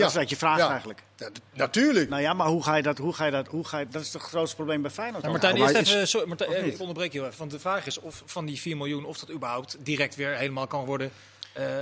Ja. 0.00 0.06
Dat 0.06 0.14
is 0.14 0.20
wat 0.20 0.30
je 0.30 0.36
vraagt 0.36 0.58
Ja. 0.60 0.70
eigenlijk. 0.70 1.02
Ja, 1.16 1.28
natuurlijk. 1.52 2.08
Nou 2.08 2.22
ja, 2.22 2.32
maar 2.32 2.46
hoe 2.46 2.62
ga 2.62 2.74
je 2.76 2.82
dat, 2.82 2.98
hoe 2.98 3.12
ga 3.14 3.24
je 3.24 3.30
dat, 3.30 3.46
hoe 3.46 3.64
ga 3.66 3.78
je, 3.78 3.86
dat 3.90 4.02
is 4.02 4.10
toch 4.10 4.22
het 4.22 4.30
grootste 4.30 4.56
probleem 4.56 4.82
bij 4.82 4.90
Feyenoord. 4.90 5.22
Dan? 5.22 5.30
Martijn, 5.32 5.58
maar 5.58 5.68
eerst 5.68 5.78
het 5.80 5.88
even, 5.96 6.08
sorry, 6.08 6.28
Martijn, 6.28 6.52
eh, 6.52 6.66
ik 6.66 6.80
onderbreek 6.80 7.12
je 7.12 7.18
heel 7.18 7.26
even. 7.26 7.38
Want 7.38 7.50
de 7.50 7.58
vraag 7.58 7.86
is 7.86 7.98
of 8.00 8.22
van 8.26 8.46
die 8.46 8.60
4 8.60 8.76
miljoen, 8.76 9.04
of 9.04 9.18
dat 9.18 9.30
überhaupt 9.30 9.76
direct 9.80 10.16
weer 10.16 10.34
helemaal 10.36 10.66
kan 10.66 10.84
worden. 10.84 11.10
eh 11.52 11.78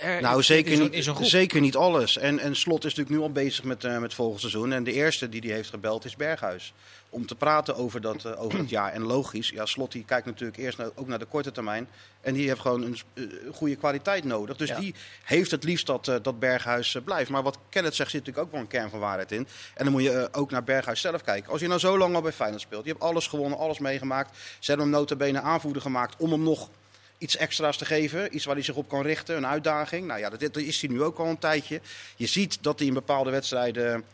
er- 0.00 0.20
Nou, 0.20 0.42
zeker 0.42 0.78
niet, 0.78 1.10
zeker 1.20 1.60
niet 1.60 1.76
alles. 1.76 2.18
En, 2.18 2.38
en 2.38 2.56
Slot 2.56 2.84
is 2.84 2.94
natuurlijk 2.94 3.16
nu 3.16 3.22
al 3.22 3.32
bezig 3.32 3.64
met, 3.64 3.84
eh 3.84 3.98
met 3.98 4.14
volgend 4.14 4.40
seizoen. 4.40 4.72
En 4.72 4.84
de 4.84 4.92
eerste 4.92 5.28
die 5.28 5.40
die 5.40 5.52
heeft 5.52 5.68
gebeld 5.70 6.04
is 6.04 6.16
Berghuis. 6.16 6.72
Om 7.12 7.26
te 7.26 7.34
praten 7.34 7.76
over 7.76 8.00
dat, 8.00 8.24
eh, 8.24 8.42
over 8.42 8.58
dat 8.58 8.68
jaar. 8.68 8.92
En 8.92 9.02
logisch, 9.02 9.48
ja, 9.48 9.66
Slot 9.66 9.92
die 9.92 10.04
kijkt 10.04 10.26
natuurlijk 10.26 10.58
eerst 10.58 10.78
naar, 10.78 10.90
ook 10.94 11.06
naar 11.06 11.18
de 11.18 11.24
korte 11.24 11.52
termijn. 11.52 11.88
En 12.20 12.34
die 12.34 12.48
heeft 12.48 12.60
gewoon 12.60 12.82
een 12.82 12.98
eh, 13.14 13.24
goede 13.52 13.76
kwaliteit 13.76 14.24
nodig. 14.24 14.56
Dus 14.56 14.68
Ja. 14.68 14.78
die 14.78 14.94
heeft 15.24 15.50
het 15.50 15.64
liefst 15.64 15.86
dat, 15.86 16.08
eh, 16.08 16.16
dat 16.22 16.38
Berghuis 16.38 16.96
blijft. 17.04 17.30
Maar 17.30 17.42
wat 17.42 17.58
Kenneth 17.68 17.94
zegt, 17.94 18.10
zit 18.10 18.20
natuurlijk 18.20 18.46
ook 18.46 18.52
wel 18.52 18.60
een 18.62 18.68
kern 18.68 18.90
van 18.90 18.98
waarheid 19.00 19.32
in. 19.32 19.46
En 19.74 19.84
dan 19.84 19.92
moet 19.92 20.02
je 20.02 20.28
ook 20.32 20.50
naar 20.50 20.64
Berghuis 20.64 21.00
zelf 21.00 21.22
kijken. 21.22 21.52
Als 21.52 21.60
je 21.60 21.66
nou 21.66 21.80
zo 21.80 21.98
lang 21.98 22.14
al 22.14 22.22
bij 22.22 22.32
Feyenoord 22.32 22.62
speelt. 22.62 22.84
Je 22.84 22.90
hebt 22.90 23.02
alles 23.02 23.26
gewonnen, 23.26 23.58
alles 23.58 23.78
meegemaakt. 23.78 24.36
Ze 24.58 24.70
hebben 24.70 24.86
hem 24.86 24.96
notabene 24.96 25.40
aanvoerder 25.40 25.82
gemaakt 25.82 26.14
om 26.18 26.30
hem 26.30 26.42
nog 26.42 26.68
iets 27.18 27.36
extra's 27.36 27.76
te 27.76 27.84
geven. 27.84 28.34
Iets 28.34 28.44
waar 28.44 28.54
hij 28.54 28.64
zich 28.64 28.74
op 28.74 28.88
kan 28.88 29.02
richten, 29.02 29.36
een 29.36 29.46
uitdaging. 29.46 30.06
Nou 30.06 30.20
ja, 30.20 30.30
dat, 30.30 30.40
dat 30.40 30.56
is 30.56 30.80
hij 30.80 30.90
nu 30.90 31.02
ook 31.02 31.18
al 31.18 31.26
een 31.26 31.38
tijdje. 31.38 31.80
Je 32.16 32.26
ziet 32.26 32.58
dat 32.62 32.78
hij 32.78 32.88
in 32.88 32.94
bepaalde 32.94 33.30
wedstrijden... 33.30 34.04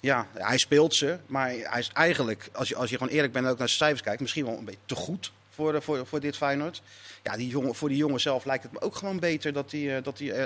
Ja, 0.00 0.26
hij 0.34 0.58
speelt 0.58 0.94
ze, 0.94 1.18
maar 1.26 1.48
hij 1.48 1.78
is 1.78 1.90
eigenlijk, 1.92 2.48
als 2.52 2.68
je, 2.68 2.76
als 2.76 2.90
je 2.90 2.96
gewoon 2.96 3.12
eerlijk 3.12 3.32
bent 3.32 3.44
en 3.44 3.50
ook 3.50 3.58
naar 3.58 3.68
zijn 3.68 3.80
cijfers 3.80 4.02
kijkt, 4.02 4.20
misschien 4.20 4.44
wel 4.44 4.58
een 4.58 4.64
beetje 4.64 4.80
te 4.86 4.94
goed 4.94 5.32
voor, 5.60 5.74
eh, 5.74 5.80
voor, 5.80 6.06
voor 6.06 6.20
dit 6.20 6.36
Feyenoord. 6.36 6.82
Ja, 7.22 7.36
die 7.36 7.48
jongen, 7.48 7.74
voor 7.74 7.88
die 7.88 7.98
jongen 7.98 8.20
zelf 8.20 8.44
lijkt 8.44 8.62
het 8.62 8.72
me 8.72 8.80
ook 8.80 8.96
gewoon 8.96 9.18
beter 9.18 9.52
dat 9.52 9.70
hij, 9.70 9.96
eh, 9.96 10.02
dat 10.02 10.18
hij 10.18 10.30
eh, 10.32 10.38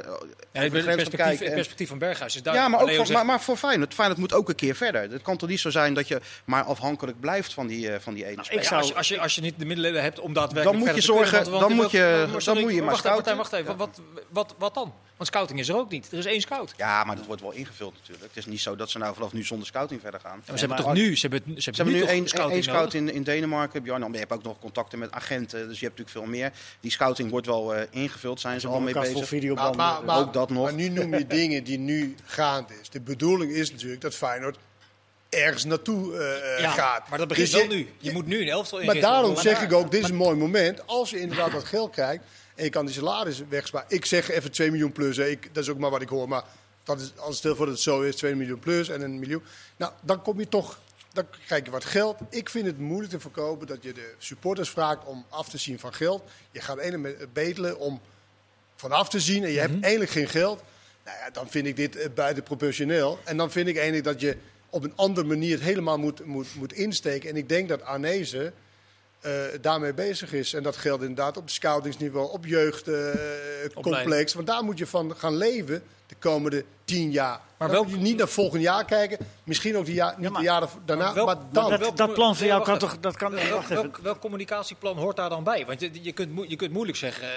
Ja, 0.53 0.61
het 0.61 0.73
perspectief, 0.73 1.39
het 1.39 1.55
perspectief 1.55 1.89
van 1.89 1.99
Berghuis 1.99 2.33
is 2.35 2.39
ja, 2.39 2.43
duidelijk. 2.43 2.73
maar, 2.75 2.83
ook 2.91 2.97
voor, 2.97 3.07
zegt- 3.07 3.19
maar, 3.19 3.27
maar 3.27 3.41
voor 3.41 3.57
Feyenoord. 3.57 3.95
Feyenoord 3.95 4.19
moet 4.21 4.33
ook 4.33 4.49
een 4.49 4.55
keer 4.55 4.75
verder. 4.75 5.11
Het 5.11 5.23
kan 5.23 5.37
toch 5.37 5.49
niet 5.49 5.61
zo 5.61 5.71
zijn 5.71 5.95
dat 5.95 6.09
je 6.09 6.21
maar 6.45 6.63
afhankelijk 6.63 7.21
blijft 7.21 7.53
van 7.55 7.67
die, 7.67 7.91
eh, 7.91 8.01
van 8.01 8.15
die 8.15 8.25
ene 8.27 8.35
Nou, 8.37 8.55
Ja, 8.55 8.63
zou- 8.63 8.81
als, 8.81 8.89
je, 8.89 8.95
als, 8.95 9.09
je, 9.09 9.21
als 9.21 9.35
je 9.35 9.41
niet 9.41 9.55
de 9.59 9.65
middelen 9.65 10.03
hebt 10.03 10.21
om 10.21 10.33
daadwerkelijk 10.33 10.65
Dan 10.79 10.89
moet 10.95 10.97
je 11.05 11.07
kunnen, 11.07 11.27
zorgen- 11.31 11.61
dan 11.61 11.73
moet 11.73 11.91
je- 11.91 12.29
dan 12.33 12.41
sorry, 12.43 12.63
moet 12.63 12.73
je 12.73 12.83
maar 12.83 12.91
wacht 12.91 13.05
even, 13.05 13.11
scouten. 13.11 13.37
wacht 13.37 13.53
even. 13.53 13.77
Wat, 13.77 14.01
wat, 14.29 14.55
wat 14.59 14.75
dan? 14.75 14.93
Want 15.17 15.29
scouting 15.29 15.59
is 15.59 15.69
er 15.69 15.77
ook 15.77 15.91
niet. 15.91 16.13
Er 16.13 16.19
is 16.19 16.25
één 16.27 16.41
scout. 16.41 16.75
Ja, 16.77 17.05
maar 17.05 17.17
dat 17.17 17.27
wordt 17.27 17.43
wel 17.43 17.53
ingevuld 17.53 17.95
natuurlijk. 17.95 18.25
Het 18.25 18.37
is 18.37 18.47
niet 18.47 18.61
zo 18.61 18.77
dat 18.77 18.91
ze 18.91 18.99
nou 18.99 19.15
vanaf 19.15 19.33
nu 19.33 19.45
zonder 19.45 19.67
scouting 19.67 20.01
verder 20.01 20.21
gaan. 20.21 20.37
Ja, 20.37 20.43
maar 20.49 20.59
ze 20.59 20.67
hebben 20.67 20.85
toch 20.85 20.95
nu, 20.95 21.17
ze 21.17 21.29
hebben, 21.29 21.63
ze 21.63 21.71
hebben 21.75 21.95
nu 21.95 22.03
één 22.03 22.29
scout 22.63 22.95
in, 22.95 23.13
in 23.13 23.23
Denemarken. 23.23 23.83
Bjorn, 23.83 24.13
je 24.13 24.19
hebt 24.19 24.33
ook 24.33 24.43
nog 24.43 24.59
contacten 24.59 24.99
met 24.99 25.04
agenten. 25.13 25.69
Dus 25.69 25.81
je 25.81 25.87
hebt 25.87 25.99
natuurlijk 25.99 26.27
veel 26.27 26.37
meer. 26.39 26.53
Die 26.81 26.91
scouting 26.91 27.31
wordt 27.31 27.47
wel 27.47 27.75
eh, 27.75 27.87
ingevuld. 27.91 28.41
Zijn 28.41 28.61
ze 28.61 28.69
al 28.69 28.81
mee 28.81 28.95
bezig. 28.95 29.29
videobanden. 29.29 29.77
Maar, 29.77 29.93
maar, 29.95 30.05
maar, 30.05 30.19
Ook 30.19 30.33
dat 30.33 30.51
nog. 30.51 30.63
maar 30.65 30.75
nu 30.75 30.89
noem 30.89 31.15
je 31.15 31.27
dingen 31.41 31.65
die 31.65 31.79
nu 31.79 32.15
gaande 32.25 32.75
is. 32.81 32.89
De 32.91 33.01
bedoeling 33.01 33.53
is 33.53 33.71
natuurlijk 33.73 34.01
dat 34.01 34.15
Feyenoord 34.15 34.57
ergens 35.29 35.65
naartoe 35.65 36.17
eh, 36.19 36.61
Ja, 36.61 36.71
gaat. 36.71 37.09
maar 37.09 37.19
dat 37.19 37.29
begint 37.29 37.51
Dus 37.51 37.61
wel 37.61 37.71
je- 37.71 37.77
nu. 37.77 37.89
Je 37.99 38.13
moet 38.13 38.27
nu 38.27 38.41
een 38.41 38.49
elftal 38.49 38.79
Maar 38.79 38.87
inrichten. 38.87 39.13
daarom 39.13 39.33
Maar 39.33 39.43
zeg 39.43 39.63
ik 39.63 39.73
ook, 39.73 39.91
dit 39.91 40.03
is 40.03 40.09
een 40.09 40.15
mooi 40.17 40.37
moment. 40.37 40.87
Als 40.87 41.11
je 41.11 41.21
inderdaad 41.21 41.53
wat 41.53 41.65
geld 41.65 41.91
krijgt 41.91 42.23
en 42.55 42.65
je 42.65 42.71
kan 42.71 42.87
die 42.87 42.95
salaris 42.95 43.43
wegsparen. 43.49 43.89
Ik 43.91 44.05
zeg 44.05 44.31
even 44.31 44.51
2 44.53 44.71
miljoen 44.71 44.93
plus. 44.93 45.17
Hè. 45.17 45.27
Ik, 45.29 45.49
dat 45.55 45.63
is 45.63 45.69
ook 45.71 45.79
maar 45.79 45.91
wat 45.91 46.03
ik 46.03 46.09
hoor. 46.09 46.29
Maar 46.29 46.43
dat 46.85 47.01
is, 47.01 47.13
als 47.17 47.37
stel 47.37 47.57
voor 47.57 47.67
dat 47.67 47.75
het 47.75 47.85
zo 47.85 48.01
is, 48.03 48.17
2 48.17 48.35
miljoen 48.35 48.59
plus 48.59 48.89
en 48.89 49.01
een 49.03 49.19
miljoen. 49.19 49.43
Nou, 49.77 49.93
dan 50.03 50.23
kom 50.23 50.39
je 50.39 50.49
toch, 50.49 50.79
dan 51.15 51.25
krijg 51.47 51.65
je 51.65 51.71
wat 51.71 51.85
geld. 51.85 52.19
Ik 52.31 52.49
vind 52.49 52.67
het 52.67 52.79
moeilijk 52.79 53.11
te 53.13 53.21
verkopen 53.21 53.67
dat 53.67 53.83
je 53.83 53.93
de 53.93 54.15
supporters 54.19 54.71
vraagt 54.71 55.05
om 55.05 55.25
af 55.29 55.49
te 55.49 55.59
zien 55.59 55.79
van 55.79 55.95
geld. 55.95 56.23
Je 56.51 56.61
gaat 56.61 56.79
ene 56.79 56.97
met 56.97 57.33
betelen 57.33 57.79
om 57.79 58.01
vanaf 58.77 59.09
te 59.09 59.21
zien 59.21 59.45
en 59.45 59.51
je 59.51 59.61
Mhm. 59.61 59.71
hebt 59.71 59.83
eigenlijk 59.83 60.13
geen 60.13 60.29
geld. 60.29 60.63
Nou 61.05 61.17
ja, 61.19 61.31
dan 61.31 61.49
vind 61.51 61.67
ik 61.67 61.77
dit 61.77 61.97
eh, 61.97 62.09
buitenproportioneel. 62.15 63.19
En 63.25 63.37
dan 63.37 63.51
vind 63.51 63.69
ik 63.69 63.75
eigenlijk 63.77 64.05
dat 64.05 64.21
je 64.21 64.37
op 64.71 64.83
een 64.85 64.93
andere 64.97 65.27
manier 65.27 65.53
het 65.55 65.63
helemaal 65.65 65.99
moet, 65.99 66.25
moet, 66.25 66.55
moet 66.55 66.73
insteken. 66.73 67.31
En 67.31 67.37
ik 67.37 67.49
denk 67.49 67.69
dat 67.69 67.83
Arnezen 67.83 68.47
eh, 68.47 68.53
daarmee 69.61 69.95
bezig 69.95 70.33
is. 70.33 70.53
En 70.55 70.63
dat 70.63 70.77
geldt 70.77 71.03
inderdaad 71.03 71.37
op 71.37 71.51
scoutingsniveau, 71.51 72.33
op 72.33 72.47
jeugdcomplex. 72.47 73.75
Opleiding. 73.75 74.33
want 74.33 74.47
daar 74.47 74.65
moet 74.65 74.79
je 74.79 74.87
van 74.87 75.15
gaan 75.17 75.37
leven 75.37 75.83
de 76.07 76.15
komende 76.19 76.65
tien 76.85 77.11
jaar. 77.11 77.41
Maar 77.59 77.89
je 77.89 77.97
niet 77.97 78.17
naar 78.17 78.29
volgend 78.29 78.63
jaar 78.63 78.85
kijken. 78.85 79.19
Misschien 79.45 79.77
ook 79.77 79.85
die 79.85 79.95
jaar, 79.95 80.15
niet 80.19 80.31
maar- 80.31 80.41
de 80.41 80.47
jaren 80.47 80.69
daarna. 80.85 81.05
maar 81.05 81.15
welk- 81.15 81.27
maar 81.27 81.37
dan. 81.53 81.71
dat- 81.97 82.15
plan 82.15 82.37
van 82.37 82.47
jou 82.47 82.63
kan 82.65 82.79
toch- 82.79 83.01
dat 83.01 83.17
kan- 83.17 83.35
Welk, 84.03 84.21
communicatieplan 84.21 84.97
hoort 84.97 85.17
daar 85.17 85.29
dan 85.29 85.45
bij? 85.45 85.67
Want 85.67 85.81
je, 85.81 85.91
je, 86.03 86.13
kunt, 86.13 86.49
je 86.51 86.57
kunt 86.57 86.73
moeilijk 86.73 86.99
zeggen, 86.99 87.29
eh, 87.29 87.33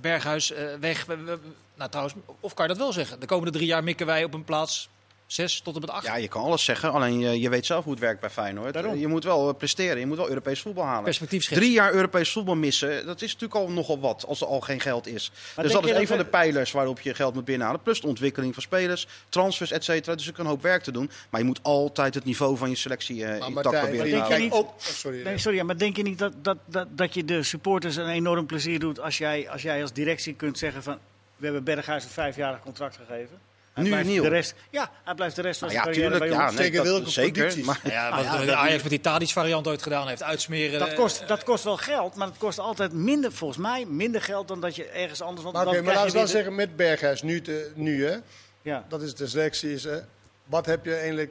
Berghuis 0.00 0.52
eh, 0.52 0.64
weg. 0.80 1.04
we- 1.04 1.16
we- 1.16 1.38
nou 1.74 1.90
trouwens, 1.90 2.16
of 2.40 2.54
kan 2.54 2.66
je 2.66 2.72
dat 2.72 2.80
wel 2.82 2.92
zeggen? 2.92 3.20
De 3.20 3.26
komende 3.26 3.52
drie 3.52 3.66
jaar 3.66 3.84
mikken 3.84 4.06
wij 4.06 4.24
op 4.24 4.34
een 4.34 4.44
plaats 4.44 4.88
Zes 5.26 5.60
tot 5.60 5.74
en 5.74 5.80
met 5.80 5.90
acht. 5.90 6.06
Ja, 6.06 6.16
je 6.16 6.28
kan 6.28 6.42
alles 6.42 6.64
zeggen, 6.64 6.92
alleen 6.92 7.18
je, 7.18 7.40
je 7.40 7.48
weet 7.48 7.66
zelf 7.66 7.84
hoe 7.84 7.92
het 7.92 8.02
werkt 8.02 8.20
bij 8.20 8.30
Feyenoord. 8.30 8.74
Daarom. 8.74 8.98
Je 8.98 9.06
moet 9.06 9.24
wel 9.24 9.48
eh, 9.48 9.54
presteren, 9.56 9.98
je 9.98 10.06
moet 10.06 10.16
wel 10.16 10.28
Europees 10.28 10.60
voetbal 10.60 10.84
halen. 10.84 11.04
Perspectief. 11.04 11.44
Drie 11.48 11.72
jaar 11.72 11.92
Europees 11.92 12.32
voetbal 12.32 12.54
missen, 12.54 13.06
dat 13.06 13.22
is 13.22 13.32
natuurlijk 13.32 13.60
al 13.60 13.70
nogal 13.70 14.00
wat 14.00 14.24
als 14.26 14.40
er 14.40 14.46
al 14.46 14.60
geen 14.60 14.80
geld 14.80 15.06
is. 15.06 15.30
dus 15.56 15.72
dat 15.72 15.84
is 15.86 15.90
een 15.90 16.06
van 16.06 16.18
de 16.18 16.24
pijlers 16.24 16.72
waarop 16.72 17.00
je 17.00 17.14
geld 17.14 17.34
moet 17.34 17.44
binnenhalen. 17.44 17.82
Plus 17.82 18.00
de 18.00 18.06
ontwikkeling 18.06 18.54
van 18.54 18.62
spelers, 18.62 19.06
transfers, 19.28 19.70
et 19.70 19.84
cetera. 19.84 20.14
Dus 20.16 20.26
er 20.26 20.32
is 20.32 20.38
een 20.38 20.46
hoop 20.46 20.62
werk 20.62 20.82
te 20.82 20.92
doen. 20.92 21.10
Maar 21.30 21.40
je 21.40 21.46
moet 21.46 21.60
altijd 21.62 22.14
het 22.14 22.24
niveau 22.24 22.56
van 22.56 22.70
je 22.70 22.76
selectie 22.76 23.24
eh 23.24 23.38
Maar 23.38 23.48
intact 23.48 23.68
proberen 23.80 23.90
te 23.90 24.02
denk 24.02 24.10
je 24.10 24.16
houden. 24.16 24.40
niet- 24.40 24.52
ook... 24.52 24.68
oh, 24.68 24.78
sorry. 24.78 25.22
Nee, 25.22 25.38
sorry, 25.38 25.60
maar 25.60 25.78
denk 25.78 25.96
je 25.96 26.02
niet 26.02 26.18
dat, 26.18 26.32
dat, 26.42 26.56
dat, 26.66 26.86
dat 26.90 27.14
je 27.14 27.24
de 27.24 27.42
supporters 27.42 27.96
een 27.96 28.08
enorm 28.08 28.46
plezier 28.46 28.78
doet 28.78 29.00
als 29.00 29.18
jij 29.18 29.50
als, 29.50 29.62
jij 29.62 29.82
als 29.82 29.92
directie 29.92 30.34
kunt 30.34 30.58
zeggen 30.58 30.82
van... 30.82 30.98
We 31.36 31.44
hebben 31.44 31.64
Berghuis 31.64 32.04
een 32.04 32.10
vijfjarig 32.10 32.60
contract 32.60 32.96
gegeven. 33.06 33.38
Hij 33.76 33.84
Nu 33.84 33.90
blijft 33.90 34.08
nieuw. 34.08 34.22
de 34.22 34.28
rest, 34.28 34.54
ja, 34.70 34.90
hij 35.04 35.14
blijft 35.14 35.36
de 35.36 35.42
rest 35.42 35.58
van 35.58 35.68
Nou 35.68 35.80
zijn 35.80 35.94
ja, 35.94 36.00
carrière 36.00 36.18
bij 36.18 36.38
Ja, 36.38 36.46
ons. 36.46 36.54
nee, 36.58 36.64
Zeker 37.10 37.48
dat-. 37.48 37.64
Maar, 37.64 37.80
Ja, 37.84 38.16
wat 38.16 38.24
ja, 38.24 38.44
de 38.44 38.54
Ajax 38.56 38.82
met 38.82 38.90
die 38.90 39.00
Tadic 39.00 39.28
variant 39.28 39.66
ooit 39.68 39.82
gedaan 39.82 40.08
heeft. 40.08 40.22
Uitsmeren. 40.22 40.78
Dat 40.78 40.88
eh, 40.88 40.94
kost, 40.96 41.28
dat 41.28 41.42
kost 41.44 41.64
wel 41.64 41.76
geld, 41.76 42.14
maar 42.14 42.26
het 42.26 42.38
kost 42.38 42.58
altijd 42.58 42.92
minder, 42.92 43.32
volgens 43.32 43.58
mij, 43.58 43.84
minder 43.88 44.22
geld 44.22 44.48
dan 44.48 44.60
dat 44.60 44.76
je 44.76 44.84
ergens 44.84 45.20
anders... 45.22 45.42
Want 45.42 45.54
Maar 45.56 45.66
oké, 45.66 45.82
maar 45.82 45.94
laten 45.94 46.12
we 46.12 46.18
wel 46.18 46.26
zeggen, 46.26 46.54
met 46.54 46.76
Berghuis 46.76 47.22
nu, 47.22 47.40
te, 47.40 47.70
nu 47.74 48.06
hè, 48.06 48.16
Ja. 48.62 48.84
dat 48.88 49.02
is 49.02 49.14
de 49.14 49.26
selectie. 49.26 49.72
Is, 49.72 49.84
hè, 49.84 49.98
wat 50.44 50.66
heb 50.66 50.84
je 50.84 50.94
eigenlijk... 50.94 51.30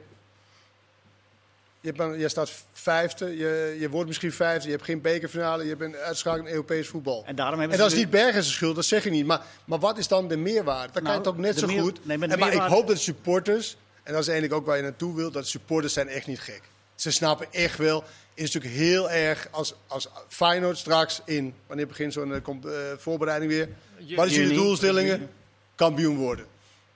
Je, 1.86 1.92
bent, 1.92 2.20
je 2.20 2.28
staat 2.28 2.50
vijfde, 2.72 3.36
je, 3.36 3.76
je 3.80 3.88
wordt 3.88 4.06
misschien 4.08 4.32
vijfde, 4.32 4.64
je 4.66 4.74
hebt 4.74 4.84
geen 4.84 5.00
bekerfinale, 5.00 5.66
je 5.66 5.76
bent 5.76 5.96
uitschakeld 5.96 6.46
in 6.46 6.52
Europees 6.52 6.88
voetbal. 6.88 7.24
En 7.26 7.36
daarom 7.36 7.58
hebben 7.58 7.76
En 7.76 7.82
dat 7.82 7.92
is 7.92 7.98
ze 7.98 8.04
niet 8.04 8.12
Berghuis' 8.12 8.52
schuld, 8.52 8.74
dat 8.74 8.84
zeg 8.84 9.04
je 9.04 9.10
niet. 9.10 9.26
Maar, 9.26 9.42
maar 9.64 9.78
wat 9.78 9.98
is 9.98 10.08
dan 10.08 10.28
de 10.28 10.36
meerwaarde? 10.36 10.92
Dat 10.92 11.02
kan 11.02 11.02
Nou, 11.02 11.16
je 11.16 11.22
toch 11.22 11.36
net 11.36 11.58
zo 11.58 11.66
meer- 11.66 11.80
goed. 11.80 12.06
nee, 12.06 12.18
maar 12.18 12.28
en, 12.28 12.38
maar 12.38 12.52
ik 12.52 12.60
hoop 12.60 12.86
dat 12.86 12.96
de 12.96 13.02
supporters, 13.02 13.76
en 14.02 14.12
dat 14.12 14.22
is 14.22 14.28
eigenlijk 14.28 14.60
ook 14.60 14.66
waar 14.66 14.76
je 14.76 14.82
naartoe 14.82 15.16
wilt, 15.16 15.32
dat 15.32 15.42
de 15.42 15.48
supporters 15.48 15.92
zijn 15.92 16.08
echt 16.08 16.26
niet 16.26 16.40
gek. 16.40 16.62
Ze 16.94 17.10
snappen 17.10 17.46
echt 17.50 17.78
wel. 17.78 18.00
Het 18.00 18.44
is 18.44 18.52
natuurlijk 18.52 18.82
heel 18.82 19.10
erg 19.10 19.48
als, 19.50 19.74
als 19.86 20.08
Feyenoord 20.28 20.78
straks 20.78 21.20
in, 21.24 21.54
wanneer 21.66 21.86
begint 21.86 22.12
zo'n 22.12 22.32
eh, 22.32 22.40
eh, 22.46 22.98
voorbereiding 22.98 23.52
weer? 23.52 23.68
Wat 24.16 24.26
is 24.26 24.34
jullie 24.34 24.56
doelstellingen? 24.56 25.30
Kampioen 25.74 26.16
worden. 26.16 26.46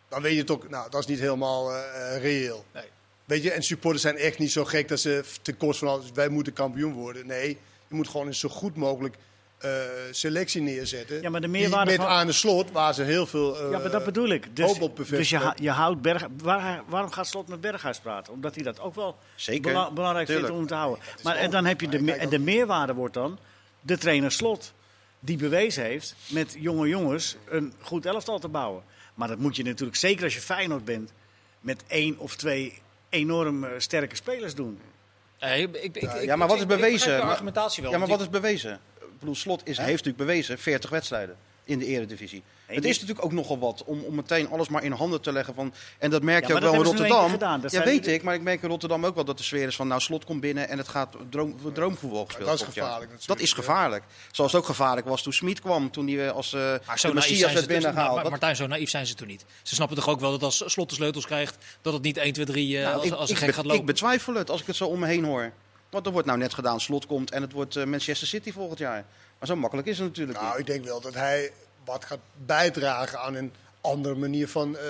Dan 0.09 0.23
weet 0.23 0.37
je 0.37 0.45
toch, 0.45 0.69
nou, 0.69 0.91
dat 0.91 1.01
is 1.01 1.07
niet 1.07 1.21
helemaal 1.21 1.75
eh, 1.75 2.23
reëel. 2.23 2.65
Nee. 2.75 2.85
Weet 3.31 3.43
je, 3.43 3.51
en 3.51 3.63
supporters 3.63 4.03
zijn 4.03 4.17
echt 4.17 4.39
niet 4.39 4.53
zo 4.53 4.65
gek 4.65 4.89
dat 4.89 5.01
ze 5.01 5.25
ten 5.43 5.57
koste 5.57 5.85
van 5.85 5.95
alles, 5.95 6.11
wij 6.15 6.29
moeten 6.29 6.53
kampioen 6.53 6.93
worden. 6.93 7.27
Nee, 7.27 7.49
je 7.89 7.95
moet 7.95 8.09
gewoon 8.09 8.27
een 8.27 8.35
zo 8.35 8.49
goed 8.49 8.77
mogelijk 8.77 9.17
eh, 9.59 9.71
selectie 10.11 10.61
neerzetten. 10.63 11.23
Ja, 11.23 11.31
maar 11.31 11.41
de 11.41 11.51
Die 11.51 11.61
meerwaarde 11.61 11.91
met 11.91 12.01
van- 12.01 12.09
aan 12.11 12.27
de 12.27 12.33
slot, 12.33 12.71
waar 12.71 12.95
ze 12.95 13.03
heel 13.03 13.27
veel. 13.27 13.57
eh, 13.61 13.71
Ja, 13.71 13.79
maar 13.79 13.91
dat 13.91 14.05
bedoel 14.05 14.29
ik. 14.29 14.57
Dus, 14.57 14.67
hoop 14.67 14.81
op 14.81 15.07
dus 15.09 15.29
je, 15.31 15.53
je 15.57 15.71
houdt 15.71 16.03
Berg, 16.03 16.27
waar, 16.43 16.83
waarom 16.87 17.11
gaat 17.11 17.27
Slot 17.27 17.49
met 17.49 17.61
Berghuis 17.61 17.99
praten? 17.99 18.33
Omdat 18.33 18.55
hij 18.55 18.65
dat 18.65 18.81
ook 18.81 18.95
wel 18.95 19.17
Zeker, 19.35 19.73
bela- 19.73 19.91
belangrijk 19.91 20.27
vindt 20.29 20.51
om 20.51 20.67
te 20.67 20.75
houden. 20.75 21.05
Maar 21.23 21.37
en 21.37 21.51
dan 21.51 21.65
heb 21.65 21.81
je 21.81 21.89
de, 21.89 22.03
me- 22.03 22.13
en 22.13 22.29
de 22.29 22.39
meerwaarde 22.39 22.95
wordt 22.95 23.15
dan 23.15 23.39
de 23.81 23.99
trainer 23.99 24.33
Slot. 24.33 24.73
Die 25.21 25.37
bewezen 25.37 25.85
heeft 25.85 26.15
met 26.29 26.57
jonge 26.59 26.89
jongens 26.89 27.37
een 27.49 27.73
goed 27.81 28.07
elftal 28.07 28.39
te 28.39 28.49
bouwen. 28.49 28.83
Maar 29.15 29.29
dat 29.29 29.39
moet 29.39 29.57
je 29.57 29.63
natuurlijk, 29.65 29.99
zeker 29.99 30.25
als 30.25 30.35
je 30.35 30.41
Feyenoord 30.41 30.85
bent, 30.85 31.13
met 31.61 31.83
één 31.87 32.19
of 32.19 32.37
twee 32.37 32.79
enorm 33.11 33.65
eh, 33.65 33.71
sterke 33.79 34.17
spelers 34.17 34.55
doen. 34.55 34.81
Nee, 35.41 35.63
ik, 35.63 35.77
ik, 35.77 35.97
ik, 35.97 36.13
ik- 36.15 36.23
Ja, 36.23 36.37
maar 36.37 36.49
wat 36.49 36.57
is 36.59 36.67
bewezen? 36.67 37.23
argumentatie 37.23 37.83
wel. 37.83 37.93
Ja, 37.93 37.99
maar 37.99 38.09
wat 38.09 38.21
is 38.21 38.29
bewezen? 38.31 38.81
Ik 39.01 39.19
bedoel, 39.19 39.35
Slot 39.35 39.61
is, 39.65 39.77
heeft 39.77 39.91
natuurlijk 39.91 40.17
bewezen 40.17 40.59
40 40.59 40.91
wedstrijden 40.91 41.37
in 41.65 41.79
de 41.79 41.87
eredivisie. 41.87 42.43
Het 42.67 42.83
die- 42.83 42.91
is 42.91 43.01
natuurlijk 43.01 43.27
ook 43.27 43.33
nogal 43.33 43.59
wat 43.59 43.85
om, 43.85 44.01
om 44.03 44.15
meteen 44.15 44.49
alles 44.51 44.69
maar 44.69 44.83
in 44.85 44.93
handen 44.93 45.21
te 45.21 45.33
leggen. 45.33 45.55
Van, 45.55 45.73
en 45.99 46.11
dat 46.11 46.23
merk 46.23 46.43
Ja, 46.43 46.49
je 46.49 46.55
ook 46.55 46.61
wel 46.61 46.73
in 46.75 46.83
Rotterdam. 46.83 47.21
keer 47.21 47.31
gedaan. 47.31 47.61
Dat 47.61 47.71
ja, 47.71 47.83
zijn 47.83 47.91
weet 47.95 48.07
ik. 48.07 48.23
Maar 48.23 48.35
ik 48.35 48.41
merk 48.43 48.63
in 48.63 48.69
Rotterdam 48.69 49.07
ook 49.07 49.15
wel 49.15 49.25
dat 49.25 49.39
de 49.39 49.45
sfeer 49.45 49.67
is 49.67 49.77
van... 49.77 49.89
nou, 49.89 50.01
Slot 50.01 50.25
komt 50.25 50.41
binnen 50.41 50.69
en 50.69 50.79
het 50.79 50.89
gaat 50.89 51.17
droom, 51.31 51.57
droomvoetbal 51.73 52.25
gespeeld. 52.25 52.49
dat 52.49 52.55
is 52.61 52.63
gevaarlijk 52.65 53.01
natuurlijk, 53.01 53.27
Dat 53.27 53.41
is 53.41 53.53
gevaarlijk. 53.53 54.05
Zoals 54.31 54.53
het 54.53 54.61
ook 54.61 54.67
gevaarlijk 54.67 55.07
was 55.07 55.23
toen 55.23 55.33
Smit 55.33 55.61
kwam. 55.61 55.91
Toen 55.91 56.07
hij 56.09 56.27
eh, 56.29 56.33
als 56.35 56.53
eh 56.53 56.61
Maar 56.61 56.79
de 56.79 56.99
zo 57.01 57.09
naïef 57.09 57.15
Messias 57.15 57.39
zijn 57.39 57.51
ze 57.51 57.55
werd 57.55 57.55
dus- 57.69 57.77
binnengehaald. 57.77 58.17
maar- 58.23 58.31
Martijn, 58.31 58.57
zo 58.57 58.67
naïef 58.67 58.91
zijn 58.91 59.07
ze 59.07 59.15
toen 59.15 59.27
niet. 59.29 59.45
Ze 59.63 59.75
snappen 59.75 59.97
toch 59.97 60.09
ook 60.09 60.21
wel 60.21 60.31
dat 60.31 60.43
als 60.43 60.63
Slot 60.67 60.89
de 60.89 60.95
sleutels 60.95 61.27
krijgt, 61.27 61.57
dat 61.83 61.93
het 61.93 62.03
niet 62.03 62.17
1, 62.17 62.33
2, 62.33 62.45
3 62.47 62.77
eh, 62.79 62.83
Nou, 62.85 62.95
als, 62.97 63.05
ik, 63.05 63.13
als 63.13 63.31
ik 63.31 63.37
gek 63.37 63.55
gaat 63.55 63.65
ik 63.65 63.71
lopen. 63.71 63.87
betwijfel 63.87 64.35
het 64.35 64.51
als 64.51 64.61
ik 64.61 64.67
het 64.67 64.77
zo 64.77 64.85
om 64.87 64.99
me 64.99 65.07
heen 65.07 65.25
hoor. 65.25 65.53
Want 65.91 66.07
er 66.07 66.13
wordt 66.13 66.27
nou 66.27 66.39
net 66.39 66.55
gedaan, 66.55 66.81
Slot 66.81 67.07
komt 67.07 67.31
en 67.31 67.43
het 67.43 67.53
wordt 67.53 67.77
eh, 67.77 67.85
Manchester 67.85 68.29
City 68.29 68.53
volgend 68.53 68.79
jaar. 68.79 69.05
Maar 69.41 69.49
zo 69.49 69.57
makkelijk 69.57 69.89
is 69.89 69.99
het 69.99 70.07
natuurlijk 70.07 70.39
Nou, 70.39 70.51
niet. 70.51 70.59
ik 70.61 70.67
denk 70.67 70.85
wel 70.85 71.01
dat 71.01 71.15
hij 71.15 71.53
wat 71.85 72.05
gaat 72.05 72.19
bijdragen 72.47 73.19
aan 73.21 73.35
een 73.35 73.53
andere 73.81 74.15
manier 74.15 74.49
van, 74.49 74.77
eh, 74.77 74.83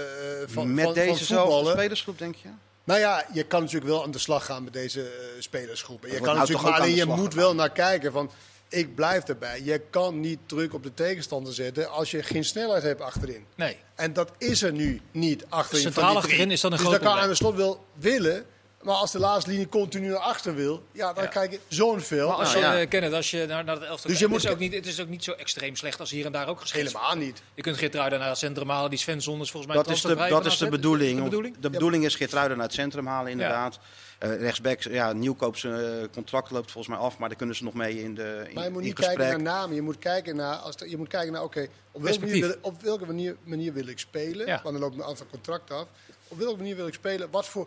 van, 0.46 0.74
Met 0.74 0.84
van, 0.84 0.94
van 0.94 1.04
dezezelfde 1.04 1.34
voetballen. 1.52 1.72
spelersgroep, 1.72 2.18
denk 2.18 2.34
je? 2.34 2.48
Nou 2.84 3.00
ja, 3.00 3.26
je 3.32 3.42
kan 3.42 3.60
natuurlijk 3.60 3.90
wel 3.90 4.02
aan 4.04 4.10
de 4.10 4.18
slag 4.18 4.44
gaan 4.44 4.64
met 4.64 4.72
deze 4.72 5.00
eh, 5.02 5.08
spelersgroep. 5.38 6.02
Je 6.06 6.14
kan 6.14 6.22
nou 6.22 6.38
natuurlijk, 6.38 6.68
maar 6.68 6.80
alleen 6.80 6.94
je 6.94 7.04
moet 7.06 7.34
wel 7.34 7.54
naar 7.54 7.70
kijken 7.70 8.12
van, 8.12 8.30
ik 8.68 8.94
blijf 8.94 9.24
erbij. 9.24 9.60
Je 9.64 9.80
kan 9.90 10.20
niet 10.20 10.38
druk 10.46 10.74
op 10.74 10.82
de 10.82 10.94
tegenstander 10.94 11.52
zetten 11.54 11.90
als 11.90 12.10
je 12.10 12.22
geen 12.22 12.44
snelheid 12.44 12.82
hebt 12.82 13.00
achterin. 13.00 13.44
Nee. 13.54 13.76
En 13.94 14.12
dat 14.12 14.30
is 14.38 14.62
er 14.62 14.72
nu 14.72 15.00
niet 15.10 15.44
achterin. 15.48 15.82
Centraal 15.82 16.06
van 16.12 16.16
achterin 16.16 16.50
is 16.50 16.60
dan 16.60 16.72
een 16.72 16.78
dus 16.78 16.86
groot 16.86 17.00
dat 17.00 17.08
kan 17.08 17.18
probleem. 17.18 17.22
aan 17.22 17.28
de 17.38 17.44
slot 17.44 17.56
wel 17.56 17.84
willen. 17.94 18.44
Maar 18.82 18.94
als 18.94 19.10
de 19.12 19.18
laatste 19.18 19.50
linie 19.50 19.68
continu 19.68 20.08
naar 20.08 20.16
achter 20.18 20.54
wil, 20.54 20.82
ja, 20.92 21.12
dan 21.12 21.24
Ja. 21.24 21.28
krijg 21.30 21.50
je 21.50 21.60
zo'n 21.68 22.00
veel. 22.00 22.28
Maar 22.28 22.36
als 22.36 22.48
Nou, 22.54 22.64
je 22.64 22.70
ja. 22.72 22.80
eh, 22.80 22.88
Kenneth, 22.88 23.12
als 23.12 23.30
je 23.30 23.46
naar, 23.46 23.64
naar 23.64 23.74
het 23.74 23.84
elftal 23.84 24.10
Dus 24.10 24.18
kijkt, 24.18 24.18
je 24.18 24.26
het, 24.26 24.36
is 24.36 24.42
moet- 24.44 24.52
ook 24.52 24.58
niet, 24.58 24.74
het 24.74 24.86
is 24.86 25.00
ook 25.00 25.08
niet 25.08 25.24
zo 25.24 25.32
extreem 25.32 25.76
slecht 25.76 26.00
als 26.00 26.10
hier 26.10 26.26
en 26.26 26.32
daar 26.32 26.48
ook 26.48 26.60
geschreven. 26.60 26.86
Helemaal 26.92 27.16
niet. 27.16 27.42
Je 27.54 27.62
kunt 27.62 27.76
Geertruiden 27.76 28.18
naar 28.18 28.28
het 28.28 28.38
centrum 28.38 28.68
halen, 28.70 28.90
die 28.90 28.98
Svensson 28.98 29.40
is 29.40 29.50
volgens 29.50 29.72
mij 29.74 29.82
Dat 29.82 29.92
is 29.94 30.02
de, 30.02 30.14
dat 30.28 30.46
is 30.46 30.58
de 30.58 30.68
bedoeling. 30.68 31.16
De 31.18 31.22
bedoeling? 31.24 31.56
De 31.58 31.70
bedoeling 31.70 32.04
is 32.04 32.14
Geertruiden 32.14 32.56
naar 32.56 32.66
het 32.66 32.74
centrum 32.74 33.06
halen, 33.06 33.30
inderdaad. 33.30 33.78
Eh 34.18 34.36
rechtsback, 34.40 34.82
ja, 34.82 35.12
Nieuwkoop 35.12 35.56
zijn 35.56 35.74
eh, 36.00 36.06
contract 36.12 36.50
loopt 36.50 36.70
volgens 36.70 36.94
mij 36.96 37.04
af, 37.06 37.18
maar 37.18 37.28
daar 37.28 37.38
kunnen 37.38 37.56
ze 37.56 37.64
nog 37.64 37.74
mee 37.74 38.02
in, 38.02 38.14
de, 38.14 38.44
in, 38.48 38.54
Maar 38.54 38.64
je 38.64 38.70
moet 38.70 38.82
niet 38.82 38.96
gesprek. 38.96 39.16
kijken 39.18 39.42
naar 39.42 39.54
namen. 39.54 39.74
Je 39.74 39.82
moet 39.82 39.98
kijken 39.98 40.36
naar, 40.36 40.56
als 40.56 40.76
de- 40.76 40.90
je 40.90 40.96
moet 40.96 41.08
kijken 41.08 41.32
naar 41.32 41.42
oké, 41.42 41.68
op, 41.92 42.02
welke 42.02 42.20
manier, 42.20 42.58
op 42.60 42.82
welke 42.82 43.06
manier, 43.06 43.36
manier 43.44 43.72
wil 43.72 43.86
ik 43.86 43.98
spelen? 43.98 44.46
Ja. 44.46 44.60
Want 44.62 44.74
dan 44.74 44.82
loopt 44.84 44.94
een 44.94 45.04
aantal 45.04 45.26
contracten 45.30 45.76
af. 45.76 45.86
Op 46.28 46.38
welke 46.38 46.56
manier 46.56 46.76
wil 46.76 46.86
ik 46.86 46.94
spelen? 46.94 47.30
Wat 47.30 47.46
voor 47.46 47.66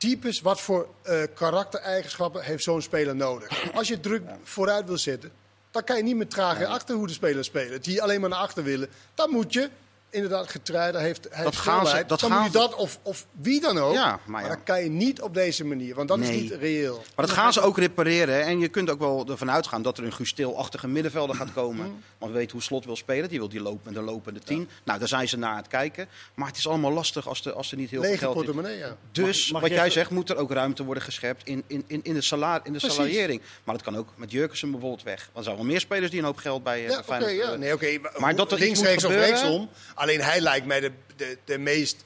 types, 0.00 0.40
wat 0.40 0.60
voor 0.60 0.88
eh, 1.02 1.22
karaktereigenschappen 1.34 2.42
heeft 2.42 2.64
zo'n 2.64 2.82
speler 2.82 3.16
nodig? 3.16 3.72
Als 3.74 3.88
je 3.88 4.00
druk 4.00 4.22
vooruit 4.42 4.86
wil 4.86 4.98
zetten, 4.98 5.32
dan 5.70 5.84
kan 5.84 5.96
je 5.96 6.02
niet 6.02 6.16
met 6.16 6.30
trage 6.30 6.66
achterhoede 6.66 7.12
spelers 7.12 7.46
spelen. 7.46 7.82
Die 7.82 8.02
alleen 8.02 8.20
maar 8.20 8.30
naar 8.30 8.38
achter 8.38 8.64
willen. 8.64 8.88
Dan 9.14 9.30
moet 9.30 9.52
je, 9.52 9.70
inderdaad, 10.10 10.50
getreiden 10.50 11.00
heeft, 11.00 11.26
heeft 11.30 11.44
Dat 11.44 11.56
gaan 11.56 11.86
ze- 11.86 12.04
dat 12.06 12.20
dan 12.20 12.30
gaan 12.30 12.42
moet 12.42 12.52
je 12.52 12.58
dat, 12.58 12.74
of, 12.74 12.98
of 13.02 13.26
wie 13.32 13.60
dan 13.60 13.78
ook. 13.78 13.94
Ja, 13.94 14.06
maar 14.06 14.20
maar 14.26 14.42
ja. 14.42 14.48
dat 14.48 14.58
kan 14.64 14.82
je 14.82 14.88
niet 14.90 15.20
op 15.22 15.34
deze 15.34 15.64
manier, 15.64 15.94
want 15.94 16.08
dat 16.08 16.18
is 16.18 16.28
niet 16.28 16.50
reëel. 16.52 17.02
Maar 17.16 17.26
dat 17.26 17.34
gaan 17.34 17.52
ze 17.52 17.60
ook 17.60 17.78
repareren. 17.78 18.44
En 18.44 18.58
je 18.58 18.68
kunt 18.68 18.90
ook 18.90 18.98
wel 18.98 19.26
ervan 19.28 19.50
uitgaan 19.50 19.82
dat 19.82 19.98
er 19.98 20.04
een 20.04 20.12
Gustil-achtige 20.12 20.88
middenvelder 20.88 21.36
gaat 21.36 21.52
komen. 21.52 22.02
Want 22.18 22.32
we 22.32 22.38
weten 22.38 22.52
hoe 22.52 22.62
Slot 22.62 22.84
wil 22.84 22.96
spelen. 22.96 23.28
Die 23.28 23.38
wil 23.38 23.48
die 23.48 23.60
lopen 23.60 23.80
met 23.84 23.96
een 23.96 24.04
lopende 24.04 24.40
tien. 24.40 24.68
Nou, 24.84 24.98
daar 24.98 25.08
zijn 25.08 25.28
ze 25.28 25.36
naar 25.38 25.50
aan 25.50 25.56
het 25.56 25.68
kijken. 25.68 26.08
Maar 26.34 26.46
het 26.48 26.56
is 26.56 26.68
allemaal 26.68 26.92
lastig 26.92 27.28
als 27.28 27.44
er, 27.44 27.52
als 27.52 27.70
er 27.70 27.76
niet 27.76 27.90
heel 27.90 28.02
veel 28.02 28.16
geld 28.16 28.30
is. 28.30 28.36
portemonnee, 28.36 28.78
ja. 28.78 28.96
Dus 29.12 29.42
Mag- 29.42 29.50
mag 29.52 29.60
wat 29.60 29.70
jij 29.70 29.80
even- 29.80 29.92
zegt, 29.92 30.10
moet 30.10 30.30
er 30.30 30.36
ook 30.36 30.50
ruimte 30.52 30.84
worden 30.84 31.02
geschept 31.02 31.46
in, 31.46 31.64
in, 31.66 31.84
in, 31.86 32.00
in 32.02 32.14
de, 32.14 32.20
salar, 32.20 32.60
in 32.64 32.72
de 32.72 32.78
Precies. 32.78 32.96
salariering. 32.96 33.40
Maar 33.64 33.74
dat 33.74 33.84
kan 33.84 33.96
ook 33.96 34.08
met 34.16 34.30
Jurkensen 34.30 34.70
bijvoorbeeld 34.70 35.02
weg. 35.02 35.20
Want 35.24 35.36
er 35.36 35.42
zijn 35.44 35.56
wel 35.56 35.64
meer 35.64 35.80
spelers 35.80 36.10
die 36.10 36.18
een 36.20 36.24
hoop 36.26 36.36
geld 36.36 36.62
bij, 36.62 36.84
eh, 36.84 36.90
Ja, 36.90 37.02
Feyenoord 37.04 37.32
ja. 37.36 37.54
Nee, 37.54 37.72
oké. 37.74 37.98
Maar 38.18 38.34
dat 38.36 38.52
er 38.52 38.62
iets 38.64 38.80
links, 38.80 39.02
moet 39.02 39.12
rechts 39.12 39.42
of 39.42 39.42
rechtsom. 39.42 39.68
Alleen 40.00 40.20
hij 40.20 40.40
lijkt 40.40 40.66
mij 40.66 40.80
de, 40.80 40.90
de, 41.16 41.38
de 41.44 41.58
meest 41.58 42.04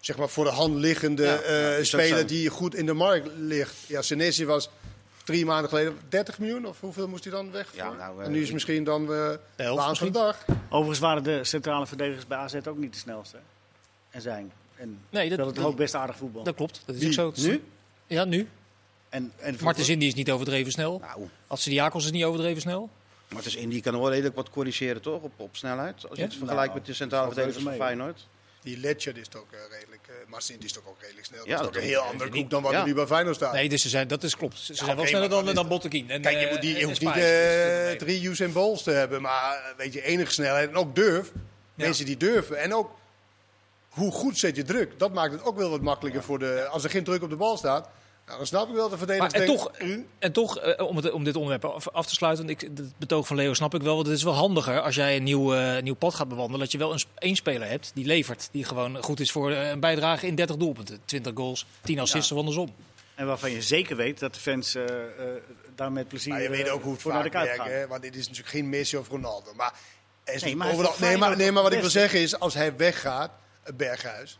zeg 0.00 0.16
maar, 0.16 0.28
voor 0.28 0.44
de 0.44 0.50
hand 0.50 0.74
liggende 0.74 1.22
Ja, 1.22 1.36
eh, 1.40 1.78
is 1.78 1.88
speler 1.88 2.26
die 2.26 2.48
goed 2.48 2.74
in 2.74 2.86
de 2.86 2.92
markt 2.92 3.28
ligt. 3.36 3.74
Ja, 3.86 4.02
Senesi 4.02 4.46
was 4.46 4.70
drie 5.24 5.44
maanden 5.44 5.68
geleden 5.68 5.98
30 6.08 6.38
miljoen 6.38 6.66
of 6.66 6.80
hoeveel 6.80 7.08
moest 7.08 7.24
hij 7.24 7.32
dan 7.32 7.50
weg? 7.50 7.74
Ja, 7.74 7.92
nou, 7.92 8.20
eh, 8.20 8.26
en 8.26 8.30
nu 8.32 8.36
is 8.38 8.44
het 8.44 8.52
misschien 8.52 8.84
dan 8.84 9.12
eh 9.12 9.30
helft 9.56 9.88
de 9.88 9.96
van 9.96 10.06
de 10.06 10.12
dag. 10.12 10.44
Overigens 10.68 10.98
waren 10.98 11.22
de 11.22 11.44
centrale 11.44 11.86
verdedigers 11.86 12.26
bij 12.26 12.38
AZ 12.38 12.54
ook 12.68 12.78
niet 12.78 12.92
de 12.92 12.98
snelste. 12.98 13.36
hè? 13.36 13.42
En 14.10 14.20
zijn. 14.20 14.52
En 14.76 15.00
Nee, 15.10 15.36
dat- 15.36 15.54
toch 15.54 15.64
ook 15.64 15.76
best 15.76 15.94
aardig 15.94 16.16
voetbal. 16.16 16.42
Dat 16.42 16.54
klopt. 16.54 16.82
Dat 16.86 16.94
is 16.94 17.00
Wie? 17.16 17.20
ook 17.20 17.36
zo. 17.36 17.46
Nu? 17.46 17.62
Ja, 18.06 18.24
nu. 18.24 18.48
en, 19.08 19.32
en 19.36 19.56
Martens 19.60 19.88
Indy 19.88 20.04
is 20.06 20.14
niet 20.14 20.30
overdreven 20.30 20.72
snel. 20.72 20.98
Nou, 20.98 21.28
Atsidiakos 21.46 22.04
is 22.04 22.10
niet 22.10 22.24
overdreven 22.24 22.60
snel. 22.60 22.90
Maar 23.30 23.38
het 23.42 23.46
is 23.46 23.56
Indy 23.56 23.80
kan 23.80 24.00
wel 24.00 24.10
redelijk 24.10 24.34
wat 24.36 24.50
corrigeren, 24.50 25.02
toch? 25.02 25.22
Op, 25.22 25.32
op 25.36 25.56
snelheid. 25.56 25.94
Als 25.94 26.16
je 26.18 26.22
Ja? 26.22 26.22
het 26.22 26.36
vergelijkt 26.36 26.66
Nou, 26.66 26.78
met 26.78 26.86
de 26.86 26.94
centrale 26.94 27.26
verdedigers 27.26 27.64
van. 27.64 27.74
Feyenoord. 27.74 28.26
Die 28.62 28.78
Ledger 28.78 29.18
is 29.18 29.28
toch 29.28 29.44
eh, 29.50 29.58
redelijk, 29.70 30.06
uh, 30.10 30.14
Marcin 30.30 30.60
is 30.60 30.72
toch 30.72 30.86
ook 30.88 31.00
redelijk 31.00 31.26
snel. 31.26 31.46
Ja, 31.46 31.56
dat 31.56 31.60
is 31.60 31.66
toch 31.66 31.76
een 31.82 31.88
heel 31.88 32.00
andere 32.00 32.30
koek 32.30 32.50
dan 32.50 32.62
wat 32.62 32.72
Ja. 32.72 32.80
er 32.80 32.86
nu 32.86 32.94
bij 32.94 33.06
Feyenoord 33.06 33.36
staat. 33.36 33.52
Nee, 33.52 33.68
dus 33.68 33.82
ze 33.82 33.88
zijn, 33.88 34.08
dat 34.08 34.22
is 34.22 34.36
klopt. 34.36 34.58
Ze 34.58 34.74
zijn 34.74 34.96
wel 34.96 35.06
sneller 35.06 35.28
maar 35.28 35.54
dan, 35.54 35.68
dan. 35.68 35.80
En, 35.80 36.20
Kijk, 36.20 36.24
je, 36.38 36.46
eh, 36.46 36.50
moet 36.50 36.60
die, 36.60 36.74
je 36.74 36.80
en 36.80 36.84
hoeft 36.84 37.00
niet 37.00 37.10
eh, 37.10 37.84
Nee. 37.84 37.96
drie 37.96 38.28
Usain 38.28 38.52
Bolts 38.52 38.82
te 38.82 38.90
hebben, 38.90 39.22
maar 39.22 39.54
eh, 39.56 39.76
weet 39.76 39.92
je, 39.92 40.02
enige 40.02 40.32
snelheid 40.32 40.68
en 40.68 40.76
ook 40.76 40.94
durf. 40.94 41.32
Mensen 41.74 42.04
die 42.04 42.16
durven. 42.16 42.58
En 42.58 42.74
ook 42.74 42.90
hoe 43.88 44.12
goed 44.12 44.38
zet 44.38 44.56
je 44.56 44.62
druk. 44.62 44.98
Dat 44.98 45.12
maakt 45.12 45.32
het 45.32 45.42
ook 45.44 45.56
wel 45.56 45.70
wat 45.70 45.80
makkelijker 45.80 46.22
voor 46.22 46.38
de... 46.38 46.66
Als 46.70 46.84
er 46.84 46.90
geen 46.90 47.04
druk 47.04 47.22
op 47.22 47.30
de 47.30 47.36
bal 47.36 47.56
staat, 47.56 47.88
Nou, 48.30 48.42
dan 48.42 48.46
snap 48.50 48.68
ik 48.68 48.74
wel 48.74 48.84
de 48.88 48.96
Maar, 48.96 49.06
verdedigers. 49.06 49.32
en 49.32 49.46
toch, 49.46 49.70
en 50.18 50.32
toch 50.32 50.58
eh, 50.58 50.86
om, 50.86 50.96
het, 50.96 51.10
om 51.10 51.24
dit 51.24 51.36
onderwerp 51.36 51.64
af, 51.92 52.06
te 52.06 52.14
sluiten, 52.14 52.46
want 52.46 52.62
ik, 52.62 52.68
het 52.76 52.98
betoog 52.98 53.26
van 53.26 53.36
Leo 53.36 53.54
snap 53.54 53.74
ik 53.74 53.82
wel. 53.82 53.94
Want 53.94 54.06
het 54.06 54.16
is 54.16 54.22
wel 54.22 54.32
handiger 54.32 54.80
als 54.80 54.94
jij 54.94 55.16
een 55.16 55.22
nieuw, 55.22 55.54
eh, 55.54 55.82
nieuw 55.82 55.94
pad 55.94 56.14
gaat 56.14 56.28
bewandelen. 56.28 56.60
Dat 56.60 56.72
je 56.72 56.78
wel 56.78 56.92
een, 56.92 57.02
één 57.18 57.36
speler 57.36 57.68
hebt 57.68 57.90
die 57.94 58.04
levert. 58.04 58.48
Die 58.52 58.64
gewoon 58.64 59.02
goed 59.02 59.20
is 59.20 59.30
voor 59.32 59.50
eh, 59.52 59.68
een 59.68 59.80
bijdrage 59.80 60.26
in 60.26 60.34
30 60.34 60.56
doelpunten. 60.56 61.00
20 61.04 61.32
goals, 61.34 61.66
10 61.82 61.98
assists 61.98 62.32
of 62.32 62.38
andersom. 62.38 62.74
En 63.14 63.26
waarvan 63.26 63.50
je 63.50 63.62
zeker 63.62 63.96
weet 63.96 64.18
dat 64.18 64.34
de 64.34 64.40
fans 64.40 64.74
eh, 64.74 64.84
eh, 64.84 64.92
daar 65.74 65.92
met 65.92 66.08
plezier 66.08 66.32
Maar 66.32 66.42
je 66.42 66.48
weet 66.50 66.66
eh, 66.66 66.72
ook 66.74 66.82
hoe 66.82 66.92
het 66.92 67.02
voor 67.02 67.12
naar 67.12 67.22
de 67.22 67.30
vaak 67.30 67.66
hè, 67.68 67.86
Want 67.86 68.02
dit 68.02 68.14
is 68.16 68.22
natuurlijk 68.28 68.48
geen 68.48 68.68
Messi 68.68 68.96
of 68.96 69.08
Ronaldo. 69.08 69.54
Maar, 69.56 69.72
er 70.24 70.34
is 70.34 70.40
Nee, 70.42 70.50
niet 70.50 70.58
maar 70.58 70.72
overal- 70.72 70.90
nee, 70.90 71.00
maar, 71.00 71.08
Feyenoord 71.18 71.36
nee, 71.38 71.52
maar 71.52 71.62
wat 71.62 71.72
ik 71.72 71.80
wil 71.80 71.90
zeggen 71.90 72.20
is, 72.20 72.38
als 72.38 72.54
hij 72.54 72.76
weggaat, 72.76 73.30
het 73.62 73.76
Berghuis... 73.76 74.38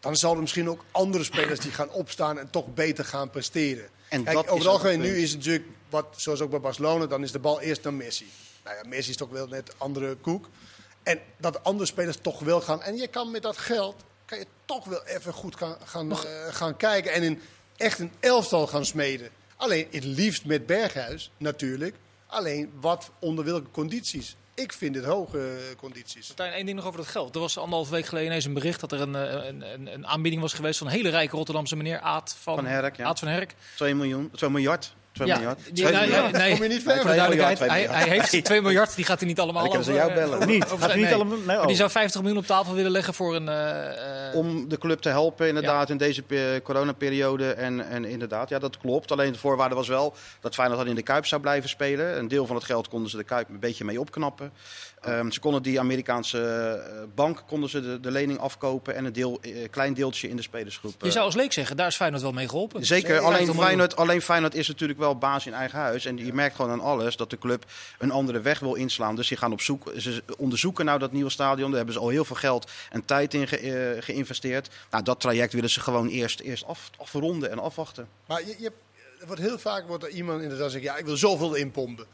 dan 0.00 0.16
zal 0.16 0.34
er 0.34 0.40
misschien 0.40 0.68
ook 0.70 0.84
andere 0.90 1.24
spelers 1.24 1.60
die 1.60 1.72
gaan 1.72 1.90
opstaan 1.90 2.38
en 2.38 2.50
toch 2.50 2.74
beter 2.74 3.04
gaan 3.04 3.30
presteren. 3.30 3.88
En 4.08 4.24
Kijk, 4.24 4.36
dat 4.36 4.44
over 4.44 4.58
het 4.58 4.66
algemeen 4.66 5.00
nu 5.00 5.16
is 5.16 5.30
het 5.30 5.38
natuurlijk, 5.38 5.68
wat, 5.90 6.06
zoals 6.16 6.40
ook 6.40 6.50
bij 6.50 6.60
Barcelona, 6.60 7.06
dan 7.06 7.22
is 7.22 7.32
de 7.32 7.38
bal 7.38 7.60
eerst 7.60 7.82
naar 7.82 7.94
Messi. 7.94 8.30
Nou 8.64 8.76
ja, 8.76 8.88
Messi 8.88 9.10
is 9.10 9.16
toch 9.16 9.30
wel 9.30 9.46
net 9.46 9.74
andere 9.78 10.14
koek. 10.14 10.48
En 11.02 11.20
dat 11.38 11.64
andere 11.64 11.86
spelers 11.86 12.16
toch 12.20 12.38
wel 12.38 12.60
gaan. 12.60 12.82
En 12.82 12.96
je 12.96 13.08
kan 13.08 13.30
met 13.30 13.42
dat 13.42 13.56
geld, 13.56 14.04
kan 14.24 14.38
je 14.38 14.46
toch 14.64 14.84
wel 14.84 15.04
even 15.04 15.32
goed 15.32 15.56
gaan, 15.56 15.76
gaan, 15.84 16.12
eh, 16.12 16.18
gaan 16.50 16.76
kijken. 16.76 17.12
En 17.12 17.22
in 17.22 17.40
echt 17.76 17.98
een 17.98 18.12
elftal 18.20 18.66
gaan 18.66 18.86
smeden. 18.86 19.30
Alleen 19.56 19.88
het 19.90 20.04
liefst 20.04 20.44
met 20.44 20.66
Berghuis, 20.66 21.30
natuurlijk. 21.36 21.96
Alleen 22.26 22.72
wat 22.80 23.10
onder 23.18 23.44
welke 23.44 23.70
condities. 23.70 24.36
Ik 24.56 24.72
vind 24.72 24.94
het 24.94 25.04
hoge 25.04 25.74
condities. 25.76 26.26
Martijn, 26.26 26.52
één 26.52 26.64
ding 26.64 26.76
nog 26.76 26.86
over 26.86 26.98
dat 26.98 27.08
geld. 27.08 27.34
Er 27.34 27.40
was 27.40 27.58
anderhalf 27.58 27.88
week 27.88 28.06
geleden 28.06 28.28
ineens 28.28 28.44
een 28.44 28.54
bericht 28.54 28.80
dat 28.80 28.92
er 28.92 29.00
een, 29.00 29.14
eh, 29.14 29.46
een, 29.46 29.72
een, 29.72 29.92
een 29.92 30.06
aanbieding 30.06 30.42
was 30.42 30.52
geweest 30.52 30.78
van 30.78 30.86
een 30.86 30.92
hele 30.92 31.08
rijke 31.08 31.36
Rotterdamse 31.36 31.76
meneer 31.76 32.00
Aad 32.00 32.36
van, 32.40 32.54
Van 32.54 32.66
Herk, 32.66 32.96
ja. 32.96 33.04
Aad 33.04 33.18
van 33.18 33.28
Herk. 33.28 33.54
2 33.74 33.94
miljoen, 33.94 34.30
2 34.30 34.50
miljard. 34.50 34.94
2 35.16 35.28
miljard. 35.28 35.58
die- 35.64 35.72
Twee 35.84 35.92
nee, 35.96 36.06
miljard. 36.08 36.32
nee, 36.32 36.40
nee. 36.42 36.52
Kom 36.52 36.62
je 36.62 36.68
niet 36.68 36.82
ver 36.82 36.92
Voor 36.92 37.00
de 37.02 37.08
mee. 37.08 37.16
duidelijkheid, 37.16 37.58
Twee 37.70 37.88
hij, 37.88 38.08
heeft 38.08 38.44
2 38.44 38.62
miljard, 38.62 38.96
die 38.96 39.04
gaat 39.04 39.18
hij 39.18 39.28
niet 39.28 39.40
allemaal 39.40 39.62
Dan 39.62 39.70
kunnen 39.70 39.86
ze 39.94 40.02
over, 40.02 40.06
jou 40.14 40.20
eh, 40.22 40.28
bellen. 40.30 40.48
Niet, 40.48 40.64
over- 40.64 40.78
gaat 40.88 40.94
niet 40.96 41.12
allemaal... 41.12 41.36
Nee, 41.36 41.46
Maar 41.46 41.60
die 41.60 41.70
oh. 41.70 41.76
zou 41.76 41.90
50 41.90 42.20
miljoen 42.20 42.38
op 42.38 42.46
tafel 42.46 42.74
willen 42.74 42.90
leggen 42.90 43.14
voor 43.14 43.34
een... 43.34 43.48
eh, 43.48 44.28
eh, 44.28 44.34
Om 44.34 44.68
de 44.68 44.78
club 44.78 45.00
te 45.00 45.08
helpen 45.08 45.48
inderdaad 45.48 45.90
in 45.90 45.96
deze 45.96 46.22
pe- 46.22 46.60
coronaperiode. 46.64 47.50
En, 47.52 47.88
en 47.88 48.04
inderdaad, 48.04 48.48
ja 48.48 48.58
dat 48.58 48.78
klopt. 48.78 49.12
Alleen 49.12 49.32
de 49.32 49.38
voorwaarde 49.38 49.74
was 49.74 49.88
wel 49.88 50.14
dat 50.40 50.54
Feyenoord 50.54 50.78
dan 50.80 50.88
in 50.88 50.94
de 50.94 51.02
Kuip 51.02 51.26
zou 51.26 51.40
blijven 51.40 51.68
spelen. 51.68 52.18
Een 52.18 52.28
deel 52.28 52.46
van 52.46 52.56
het 52.56 52.64
geld 52.64 52.88
konden 52.88 53.10
ze 53.10 53.16
de 53.16 53.24
Kuip 53.24 53.48
een 53.48 53.60
beetje 53.60 53.84
mee 53.84 54.00
opknappen. 54.00 54.52
Ehm, 55.06 55.30
ze 55.30 55.40
konden 55.40 55.62
die 55.62 55.80
Amerikaanse 55.80 56.40
eh, 56.42 57.02
bank 57.14 57.42
konden 57.46 57.70
ze 57.70 57.80
de, 57.80 58.00
de 58.00 58.10
lening 58.10 58.38
afkopen. 58.38 58.94
En 58.94 59.04
een 59.04 59.12
deel, 59.12 59.38
eh, 59.40 59.52
klein 59.70 59.94
deeltje 59.94 60.28
in 60.28 60.36
de 60.36 60.42
spelersgroep. 60.42 60.94
je 61.00 61.06
eh, 61.06 61.12
zou 61.12 61.24
als 61.24 61.34
leek 61.34 61.52
zeggen, 61.52 61.76
daar 61.76 61.86
is 61.86 61.96
Feyenoord 61.96 62.22
wel 62.22 62.32
mee 62.32 62.48
geholpen. 62.48 62.84
Zeker, 62.86 63.06
Zeker, 63.08 63.22
alleen 63.24 63.36
50 63.36 63.46
miljoen. 63.54 63.64
Feyenoord, 63.64 63.96
alleen 63.96 64.22
Feyenoord 64.22 64.54
is 64.54 64.68
natuurlijk 64.68 64.98
wel 64.98 65.18
baas 65.18 65.46
in 65.46 65.52
eigen 65.54 65.78
huis. 65.78 66.04
En 66.04 66.16
je 66.16 66.32
merkt 66.32 66.56
gewoon 66.56 66.70
aan 66.70 66.80
alles 66.80 67.16
dat 67.16 67.30
de 67.30 67.38
club 67.38 67.64
een 67.98 68.10
andere 68.10 68.40
weg 68.40 68.58
wil 68.58 68.74
inslaan. 68.74 69.16
Dus 69.16 69.28
die 69.28 69.36
gaan 69.36 69.52
op 69.52 69.60
zoek, 69.60 69.92
ze 69.96 70.22
onderzoeken 70.38 70.84
nou 70.84 70.98
dat 70.98 71.12
nieuwe 71.12 71.30
stadion. 71.30 71.66
Daar 71.68 71.76
hebben 71.76 71.94
ze 71.94 72.00
al 72.00 72.08
heel 72.08 72.24
veel 72.24 72.36
geld 72.36 72.70
en 72.90 73.04
tijd 73.04 73.34
in 73.34 73.48
ge- 73.48 73.96
geïnvesteerd. 74.00 74.68
Nou, 74.90 75.04
dat 75.04 75.20
traject 75.20 75.52
willen 75.52 75.70
ze 75.70 75.80
gewoon 75.80 76.08
eerst, 76.08 76.40
eerst 76.40 76.64
af, 76.64 76.90
afronden 76.98 77.50
en 77.50 77.58
afwachten. 77.58 78.08
Maar 78.26 78.40
je, 78.46 78.54
je, 78.58 78.72
wordt 79.26 79.40
heel 79.40 79.58
vaak 79.58 79.86
wordt 79.86 80.04
er 80.04 80.10
iemand 80.10 80.42
inderdaad 80.42 80.70
zeggen, 80.70 80.90
ja, 80.90 80.96
ik 80.96 81.04
wil 81.04 81.16
zoveel 81.16 81.54
inpompen. 81.54 82.06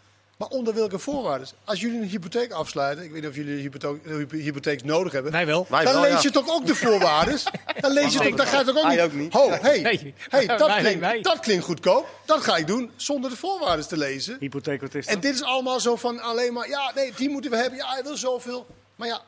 Maar 0.42 0.50
onder 0.50 0.74
welke 0.74 0.98
voorwaarden? 0.98 1.48
Als 1.64 1.80
jullie 1.80 2.00
een 2.00 2.08
hypotheek 2.08 2.52
afsluiten, 2.52 3.04
ik 3.04 3.10
weet 3.10 3.20
niet 3.20 3.30
of 3.30 3.36
jullie 3.36 3.52
een 3.54 3.60
hypotheek, 3.60 4.30
hypotheek 4.32 4.84
nodig 4.84 5.12
hebben, 5.12 5.32
Wij 5.32 5.46
wel. 5.46 5.66
Wij 5.68 5.84
dan 5.84 5.92
wel, 5.92 6.02
lees 6.02 6.12
ja. 6.12 6.18
je 6.22 6.30
toch 6.30 6.48
ook 6.48 6.66
de 6.66 6.74
voorwaarden? 6.74 7.38
Dan 7.80 7.92
lees 7.92 8.12
je 8.12 8.18
toch, 8.18 8.34
dan 8.34 8.46
gaat 8.46 8.66
het 8.66 8.76
ook 8.78 8.88
niet. 8.88 9.00
ook 9.00 9.12
niet. 9.12 9.32
Ho, 9.32 9.50
hey, 9.50 9.80
Nee. 9.80 10.14
hey, 10.28 10.46
dat, 10.56 10.66
Wij- 10.66 10.80
klinkt, 10.80 11.00
wij. 11.00 11.20
dat 11.22 11.40
klinkt 11.40 11.64
goedkoop. 11.64 12.08
Dat 12.24 12.40
ga 12.40 12.56
ik 12.56 12.66
doen 12.66 12.90
zonder 12.96 13.30
de 13.30 13.36
voorwaarden 13.36 13.88
te 13.88 13.96
lezen. 13.96 14.36
Hypotheek, 14.40 14.80
wat 14.80 14.94
is 14.94 15.06
En 15.06 15.20
dit 15.20 15.34
is 15.34 15.42
allemaal 15.42 15.80
zo 15.80 15.96
van 15.96 16.20
alleen 16.20 16.52
maar, 16.52 16.68
ja, 16.68 16.92
nee, 16.94 17.12
die 17.16 17.28
moeten 17.30 17.50
we 17.50 17.56
hebben. 17.56 17.78
Ja, 17.78 17.88
hij 17.92 18.02
wil 18.02 18.16
zoveel. 18.16 18.66
Maar 18.96 19.08
ja, 19.08 19.20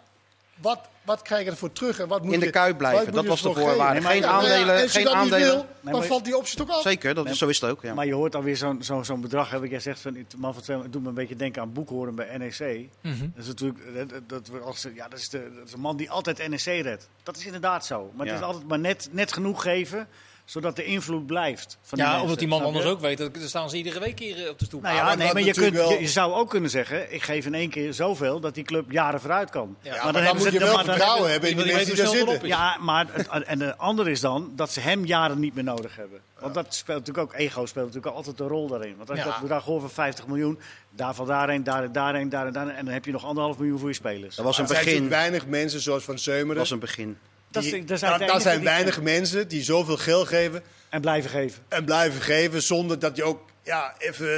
wat, 0.61 0.81
wat 1.03 1.23
krijg 1.23 1.45
je 1.45 1.51
ervoor 1.51 1.73
terug? 1.73 1.99
En 1.99 2.09
wat 2.09 2.23
moet 2.25 2.33
In 2.33 2.41
de 2.41 2.45
je- 2.47 2.51
Kuip 2.53 2.79
blijven, 2.79 3.13
dat 3.13 3.25
was 3.27 3.43
de 3.43 3.53
voorwaarde. 3.55 4.01
Geen 4.01 4.17
Ja, 4.21 4.23
ja, 4.27 4.33
aandelen, 4.33 4.75
en 4.77 4.83
als 4.83 4.93
je 4.93 4.99
geen 4.99 5.05
dat 5.05 5.15
niet 5.23 5.33
aandelen. 5.33 5.67
wil, 5.81 5.93
dan 5.93 6.05
valt 6.05 6.25
die 6.25 6.37
optie 6.37 6.57
toch 6.57 6.71
af. 6.71 6.83
Zeker, 6.83 7.15
dat, 7.15 7.25
Nee, 7.25 7.35
zo 7.35 7.49
is 7.49 7.61
het 7.61 7.71
ook. 7.71 7.83
Ja. 7.83 7.95
Maar 7.95 8.07
je 8.07 8.15
hoort 8.15 8.35
alweer 8.35 8.57
zo'n 8.57 8.83
zo'n 8.83 9.05
zo'n 9.05 9.21
bedrag. 9.21 9.51
Heb 9.51 9.63
ik 9.63 9.71
jij 9.71 9.81
zegt 9.81 10.01
van 10.01 10.15
het 10.15 10.35
man 10.39 10.55
van 10.55 10.63
twee, 10.63 10.79
het 10.83 10.93
doet 10.93 11.03
me 11.03 11.09
een 11.09 11.15
beetje 11.15 11.37
denken 11.37 11.63
aan 11.63 11.73
boekhoren 11.73 12.15
bij 12.15 12.37
NEC. 12.39 12.89
Mhm. 13.01 13.19
Dat 13.21 13.43
is 13.43 13.47
natuurlijk 13.47 14.09
dat, 14.09 14.21
dat, 14.29 14.47
we 14.49 14.59
als, 14.59 14.87
ja, 14.95 15.09
dat, 15.09 15.19
is 15.19 15.29
de, 15.29 15.51
dat 15.59 15.67
is 15.67 15.73
een 15.73 15.81
man 15.81 15.97
die 15.97 16.11
altijd 16.11 16.49
NEC 16.49 16.83
redt. 16.83 17.09
Dat 17.23 17.37
is 17.37 17.47
inderdaad 17.47 17.87
zo. 17.87 18.11
Maar 18.15 18.27
het 18.27 18.35
Ja. 18.35 18.41
is 18.41 18.47
altijd 18.47 18.69
maar 18.69 18.79
net, 18.79 19.09
net 19.11 19.33
genoeg 19.33 19.63
geven 19.63 20.09
zodat 20.45 20.77
de 20.77 20.85
invloed 20.85 21.27
blijft. 21.27 21.79
Van 21.83 21.99
die 21.99 22.07
Ja, 22.07 22.21
omdat 22.23 22.39
die 22.39 22.49
man 22.49 22.63
anders 22.63 22.85
ook 22.85 23.01
weet, 23.01 23.19
dat- 23.19 23.35
dan 23.35 23.49
staan 23.49 23.71
ze 23.71 23.77
iedere 23.77 24.01
week 24.01 24.19
hier 24.19 24.45
eh, 24.45 24.51
op 24.51 24.59
de 24.59 24.65
stoep. 24.65 24.83
Nou 24.83 24.95
Ja, 24.95 25.01
ja, 25.01 25.07
maar 25.07 25.17
nee, 25.17 25.33
maar 25.33 25.43
je, 25.43 25.53
kunt, 25.53 25.75
wel- 25.75 25.93
je, 25.93 26.01
je 26.01 26.09
zou 26.09 26.33
ook 26.33 26.51
kunnen 26.51 26.71
zeggen, 26.71 27.13
ik 27.15 27.23
geef 27.23 27.47
in 27.47 27.55
één 27.55 27.71
keer 27.71 27.93
zoveel 27.95 28.41
dat 28.41 28.55
die 28.55 28.65
club 28.65 28.91
jaren 28.91 29.21
vooruit 29.21 29.51
kan. 29.51 29.77
Ja, 29.81 29.91
Maar 29.91 29.97
maar, 29.97 30.05
dan 30.05 30.13
dan, 30.13 30.23
hebben 30.23 30.43
moet 30.43 30.53
ze- 30.53 30.59
je 30.59 30.65
wel 30.65 30.75
maar 30.75 30.85
dan 30.85 30.95
vertrouwen 30.95 31.31
hebben- 31.31 31.49
hebben 31.49 31.51
in 31.51 31.57
die 31.57 31.65
die 31.65 31.75
mensen 31.95 31.95
die 32.15 32.25
daar 32.25 32.33
zitten. 32.33 32.49
Ja, 32.49 32.77
maar 32.81 33.07
het, 33.13 33.29
en 33.45 33.59
de 33.59 33.77
andere 33.77 34.11
is 34.11 34.21
dan 34.21 34.53
dat 34.57 34.71
ze 34.73 34.81
hem 34.81 35.05
jaren 35.07 35.41
niet 35.41 35.55
meer 35.55 35.65
nodig 35.65 35.97
hebben. 35.97 36.21
Want 36.41 36.55
dat 36.55 36.75
speelt 36.75 36.99
natuurlijk 36.99 37.27
ook, 37.33 37.41
ego 37.41 37.67
speelt 37.67 37.87
natuurlijk 37.87 38.17
altijd 38.17 38.41
een 38.41 38.49
rol 38.49 38.69
daarin. 38.69 38.97
Want 38.97 39.11
als 39.11 39.19
je 39.19 39.25
Ja. 39.25 39.31
dat 39.31 39.41
bedrag 39.41 39.65
hoort 39.65 39.81
van 39.81 39.91
50 39.91 40.27
miljoen, 40.27 40.59
daarvan 40.91 41.27
daarheen, 41.27 41.65
daar, 41.65 41.93
daarheen, 41.93 42.29
daar 42.29 42.47
en 42.47 42.53
daar. 42.53 42.69
En 42.69 42.85
dan 42.85 42.95
heb 42.95 43.05
je 43.05 43.13
nog 43.13 43.25
anderhalf 43.25 43.59
miljoen 43.59 43.79
voor 43.79 43.89
je 43.89 43.95
spelers. 43.95 44.37
Dat 44.37 44.45
was 44.45 44.59
een 44.59 44.65
Er 44.65 44.71
zijn 44.75 44.85
begin. 44.85 45.09
weinig 45.09 45.47
mensen 45.47 45.81
zoals 45.81 46.05
Van 46.05 46.15
Dat 46.15 46.23
Seumeren. 46.23 46.57
was 46.57 46.71
een 46.71 46.79
begin. 46.79 47.19
Dat 47.55 47.63
die- 47.63 47.79
is- 47.79 47.87
dat 47.87 47.99
zijn 47.99 48.21
nou, 48.21 48.41
zijn 48.41 48.63
weinig 48.65 49.01
mensen 49.03 49.49
die 49.49 49.63
zoveel 49.63 49.97
geld 49.97 50.29
geven 50.29 50.63
En 50.91 51.01
blijven 51.01 51.31
geven. 51.31 51.63
en 51.69 51.85
blijven 51.85 52.21
geven 52.21 52.63
zonder 52.63 52.99
dat 52.99 53.17
je 53.17 53.25
ook 53.25 53.41
ja, 53.63 53.95
even 53.99 54.29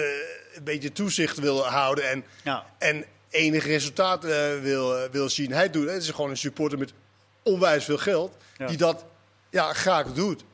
een 0.55 0.65
beetje 0.65 0.93
toezicht 0.93 1.39
wil 1.39 1.67
houden 1.67 2.09
en, 2.11 2.25
Ja. 2.45 2.67
en 2.79 3.05
enig 3.31 3.67
resultaat 3.67 4.25
eh, 4.25 4.61
wil, 4.63 4.97
eh, 4.99 5.11
wil 5.11 5.29
zien. 5.29 5.53
Hij 5.53 5.71
doet, 5.71 5.89
het 5.91 6.03
is 6.03 6.11
gewoon 6.11 6.31
een 6.31 6.37
supporter 6.37 6.79
met 6.79 6.93
onwijs 7.43 7.85
veel 7.85 7.99
geld 7.99 8.37
Ja. 8.57 8.67
die 8.67 8.77
dat 8.77 9.05
ja, 9.51 9.73
graag 9.73 10.13
doet. 10.13 10.45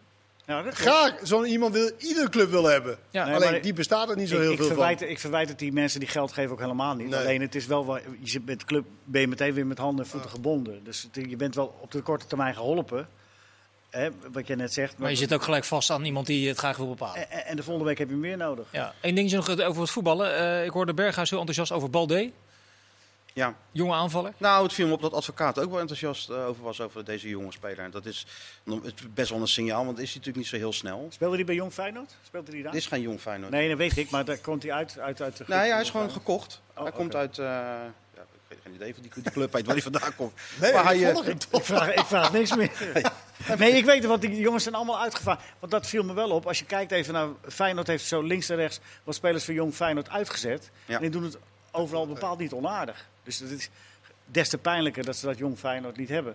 Dat 0.60 0.74
Graag, 0.74 1.14
zo'n 1.22 1.44
iemand 1.44 1.74
wil 1.74 1.90
iedere 1.98 2.28
club 2.28 2.50
wil 2.50 2.64
hebben. 2.64 2.98
Ja. 3.10 3.24
Nee, 3.24 3.34
Alleen 3.34 3.50
maar- 3.50 3.60
die 3.62 3.72
bestaat 3.72 4.10
er 4.10 4.16
niet 4.16 4.28
zo 4.28 4.34
ik, 4.34 4.40
heel 4.40 4.50
ik, 4.50 4.56
veel 4.56 4.66
verwijt, 4.66 4.98
van. 4.98 5.08
ik 5.08 5.18
verwijt 5.18 5.48
het 5.48 5.58
die 5.58 5.72
mensen 5.72 6.00
die 6.00 6.08
geld 6.08 6.32
geven 6.32 6.50
ook 6.52 6.60
helemaal 6.60 6.94
niet. 6.94 7.08
Nee. 7.08 7.18
Alleen 7.20 7.40
het 7.40 7.54
is 7.54 7.66
wel, 7.66 7.96
je 7.96 8.28
zit 8.28 8.46
met 8.46 8.60
de 8.60 8.66
club 8.66 8.84
ben 9.04 9.20
je 9.20 9.28
meteen 9.28 9.52
weer 9.54 9.66
met 9.66 9.78
handen 9.78 10.04
en 10.04 10.10
voeten 10.10 10.30
gebonden. 10.30 10.84
Dus 10.84 11.08
het- 11.12 11.30
je 11.30 11.36
bent 11.36 11.54
wel 11.54 11.78
op 11.80 11.90
de 11.90 12.00
korte 12.00 12.26
termijn 12.26 12.54
geholpen. 12.54 13.08
Hè, 13.90 14.08
wat 14.32 14.46
je 14.46 14.56
net 14.56 14.72
zegt. 14.72 14.98
Maar 14.98 15.10
je 15.10 15.16
zit 15.16 15.34
ook 15.34 15.42
gelijk 15.42 15.64
vast 15.64 15.90
aan 15.90 16.04
iemand 16.04 16.26
die 16.26 16.48
het 16.48 16.58
graag 16.58 16.76
wil 16.76 16.88
bepalen. 16.88 17.30
en, 17.30 17.46
en 17.46 17.56
de 17.56 17.62
volgende 17.62 17.88
week 17.88 17.98
heb 17.98 18.08
je 18.08 18.14
meer 18.16 18.36
nodig. 18.36 18.66
Ja. 18.70 18.94
Eén 19.00 19.14
dingetje 19.14 19.36
nog 19.36 19.48
over 19.60 19.80
het 19.82 19.90
voetballen. 19.90 20.36
Eh, 20.36 20.64
ik 20.64 20.70
hoorde 20.70 20.94
Berghuis 20.94 21.30
heel 21.30 21.38
enthousiast 21.38 21.72
over 21.72 21.90
Balde. 21.90 22.30
Ja. 23.32 23.54
Jonge 23.72 23.94
aanvaller. 23.94 24.32
Nou, 24.36 24.62
het 24.62 24.72
viel 24.72 24.86
me 24.86 24.92
op 24.92 25.00
dat 25.00 25.12
advocaat 25.12 25.58
ook 25.58 25.70
wel 25.70 25.80
enthousiast 25.80 26.30
eh, 26.30 26.46
over 26.46 26.62
was 26.62 26.80
over 26.80 27.04
deze 27.04 27.28
jonge 27.28 27.52
speler. 27.52 27.78
En 27.78 27.90
dat 27.90 28.06
is 28.06 28.26
best 29.14 29.30
wel 29.30 29.40
een 29.40 29.48
signaal, 29.48 29.84
want 29.84 29.98
is 29.98 30.04
hij 30.04 30.18
natuurlijk 30.18 30.36
niet 30.36 30.46
zo 30.46 30.56
heel 30.56 30.72
snel. 30.72 31.06
Speelde 31.10 31.36
hij 31.36 31.44
bij 31.44 31.54
Jong 31.54 31.72
Feyenoord? 31.72 32.16
Speelde 32.26 32.52
hij 32.52 32.62
daar? 32.62 32.72
Dit 32.72 32.80
is 32.80 32.86
geen 32.86 33.00
jong 33.00 33.20
Feyenoord. 33.20 33.50
Nee, 33.52 33.68
dat 33.68 33.78
weet 33.78 33.96
ik, 33.96 34.10
maar 34.10 34.24
daar 34.24 34.38
komt 34.38 34.62
hij 34.62 34.72
uit, 34.72 34.98
uit, 34.98 35.22
uit 35.22 35.36
de 35.36 35.44
Nee, 35.46 35.70
hij 35.70 35.80
is 35.80 35.90
gewoon 35.90 36.06
Jong 36.06 36.18
gekocht. 36.18 36.60
Oh, 36.76 36.82
hij 36.82 36.92
komt 36.92 37.14
uit, 37.14 37.38
eh, 37.38 37.44
ja, 37.44 37.90
ik 38.14 38.48
weet 38.48 38.58
geen 38.62 38.74
idee 38.74 38.94
van 38.94 39.02
die, 39.02 39.12
die 39.14 39.32
club 39.32 39.54
uit 39.54 39.64
waar 39.64 39.74
hij 39.74 39.82
vandaan 39.82 40.14
komt. 40.16 40.32
Nee, 40.60 40.72
maar 40.72 40.94
ik 40.94 41.00
hij, 41.00 41.08
eh, 41.08 41.14
volg 41.14 41.26
het 41.26 41.48
Ik 41.50 41.64
vraag, 41.64 41.94
ik 41.94 42.04
vraag 42.04 42.32
niks 42.32 42.56
meer. 42.56 42.70
Nee, 43.58 43.72
ik 43.72 43.84
weet 43.84 43.98
het, 43.98 44.06
want 44.06 44.20
die 44.20 44.40
jongens 44.40 44.62
zijn 44.62 44.74
allemaal 44.74 45.00
uitgevaard. 45.00 45.42
Want 45.58 45.72
dat 45.72 45.86
viel 45.86 46.04
me 46.04 46.12
wel 46.12 46.30
op. 46.30 46.46
Als 46.46 46.58
je 46.58 46.64
kijkt 46.64 46.92
even 46.92 47.12
naar 47.12 47.28
Feyenoord 47.48 47.86
heeft 47.86 48.04
zo 48.04 48.22
links 48.22 48.48
en 48.48 48.56
rechts 48.56 48.80
wat 49.04 49.14
spelers 49.14 49.44
van 49.44 49.54
Jong 49.54 49.74
Feyenoord 49.74 50.08
uitgezet. 50.08 50.70
Ja. 50.86 50.94
En 50.94 51.00
die 51.00 51.10
doen 51.10 51.22
het 51.22 51.38
overal 51.70 52.06
bepaald 52.06 52.38
niet 52.38 52.52
onaardig. 52.52 53.10
Dus 53.22 53.38
het 53.38 53.50
is 53.50 53.70
des 54.26 54.48
te 54.48 54.58
pijnlijker 54.58 55.04
dat 55.04 55.16
ze 55.16 55.26
dat 55.26 55.38
Jong 55.38 55.58
Feyenoord 55.58 55.96
niet 55.96 56.08
hebben. 56.08 56.34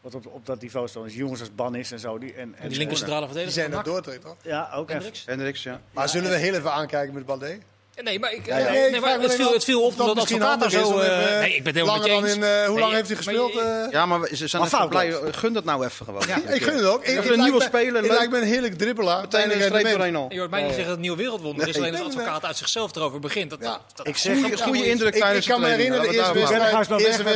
Wat 0.00 0.14
op, 0.14 0.26
op 0.26 0.46
dat 0.46 0.60
niveau 0.60 0.88
staan. 0.88 1.02
Dus 1.02 1.14
jongens 1.14 1.40
als 1.40 1.54
Banis 1.54 1.90
en 1.92 1.98
zo. 1.98 2.18
Die, 2.18 2.32
en, 2.34 2.54
en, 2.54 2.68
Die 2.68 2.78
linker 2.78 2.96
centrale 2.96 3.26
Die 3.26 3.28
verdediger. 3.34 3.52
zijn 3.60 3.72
van 3.72 3.74
naar 3.74 3.84
NAC. 3.84 3.94
Dordrecht, 3.94 4.20
toch? 4.22 4.36
Ja, 4.42 4.70
ook. 4.74 4.88
Hendricks. 4.88 5.24
Hendricks, 5.26 5.62
ja. 5.62 5.80
Maar 5.90 6.08
zullen 6.08 6.30
we 6.30 6.36
heel 6.36 6.54
even 6.54 6.72
aankijken 6.72 7.14
met 7.14 7.26
Balde? 7.26 7.58
Nee, 8.02 8.18
maar, 8.18 8.32
ik, 8.32 8.46
ja. 8.46 8.54
nee, 8.56 8.64
Nee, 8.64 8.72
nee, 8.80 8.90
ik 8.94 9.00
maar 9.00 9.20
het, 9.20 9.34
viel, 9.34 9.52
het 9.52 9.64
viel 9.64 9.82
op 9.82 9.96
dat 9.96 10.06
dat 10.06 10.18
advocaat 10.18 10.64
is 10.64 10.72
zo... 10.72 10.98
eh, 10.98 11.38
nee, 11.38 11.54
ik 11.54 11.64
ben 11.64 11.74
het 11.74 11.74
helemaal 11.74 11.98
met 11.98 12.06
eens. 12.24 12.34
in, 12.34 12.42
eh, 12.42 12.64
hoe 12.64 12.68
Nee, 12.74 12.78
lang 12.80 12.92
heeft 12.92 13.06
hij 13.08 13.16
maar 13.16 13.24
gespeeld? 13.24 13.52
je- 13.52 13.60
eh? 13.86 13.90
Ja, 13.92 14.06
maar 14.06 14.28
ze 14.32 14.46
zijn 14.46 14.62
Maar 14.70 14.88
blij. 14.88 15.14
Gun 15.32 15.52
dat 15.52 15.64
nou 15.64 15.84
even 15.84 16.04
gewoon. 16.06 16.22
Ja, 16.26 16.36
ik 16.48 16.62
gun 16.62 16.74
het 16.76 16.84
ook. 16.84 17.04
Ik, 17.04 17.24
een 17.24 17.40
nieuwe 17.40 17.62
speler, 17.62 18.04
Ik 18.04 18.32
een 18.32 18.42
heerlijk 18.42 18.78
dribbelaar. 18.78 19.20
Meteen 19.20 19.54
een 19.54 19.62
streep 19.62 19.90
doorheen 19.90 20.16
al. 20.16 20.26
Je 20.28 20.38
hoort 20.38 20.50
mij 20.50 20.62
niet 20.62 20.74
zeggen 20.74 20.88
dat 20.88 20.96
het 20.96 21.06
een 21.06 21.10
nieuw 21.10 21.16
wereldwonder 21.16 21.68
is. 21.68 21.76
Alleen 21.76 21.92
nee, 21.92 22.02
advocaat 22.02 22.44
uit 22.44 22.56
zichzelf 22.56 22.96
erover 22.96 23.20
begint. 23.20 23.50
Dat, 23.50 23.58
Ja. 23.62 23.66
dat, 23.70 23.80
dat- 23.94 24.06
Ik 24.06 24.16
zeg- 24.16 24.40
Goeie, 24.40 24.62
goede 24.62 24.88
indruk 24.90 25.08
Ik, 25.08 25.14
ik 25.14 25.20
tijdens 25.20 25.46
kan 25.46 25.60
me 25.60 25.68
herinneren, 25.68 26.08
de 26.08 26.14
eerste 26.14 27.34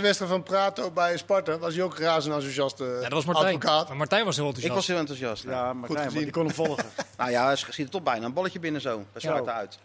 wedstrijd, 0.00 0.30
van, 0.30 0.42
Prato 0.42 0.90
bij 0.90 1.16
Sparta 1.16 1.58
was 1.58 1.74
hij 1.74 1.82
ook 1.82 1.98
razend 1.98 2.34
enthousiast. 2.34 2.80
eh, 2.80 2.86
Ja, 2.86 3.00
dat 3.00 3.12
was 3.12 3.24
Martijn. 3.24 3.54
Advocaat. 3.56 3.88
Maar 3.88 3.96
Martijn 3.96 4.24
was 4.24 4.36
heel 4.36 4.48
Ik 4.48 4.54
was 4.54 4.64
enthousiast. 4.64 4.88
heel 4.88 4.98
enthousiast. 4.98 5.42
Ja. 5.42 5.74
Gezien. 6.04 6.22
die 6.22 6.30
kon 6.30 6.44
hem 6.46 6.54
volgen. 6.54 6.84
Nou 7.16 7.30
ja, 7.30 7.44
hij 7.46 7.56
schiet 7.56 7.84
er 7.84 7.90
toch 7.90 8.02
bijna 8.02 8.24
een 8.26 8.32
balletje 8.32 8.58
binnen 8.58 8.80
zo. 8.80 9.04
Uit. 9.28 9.78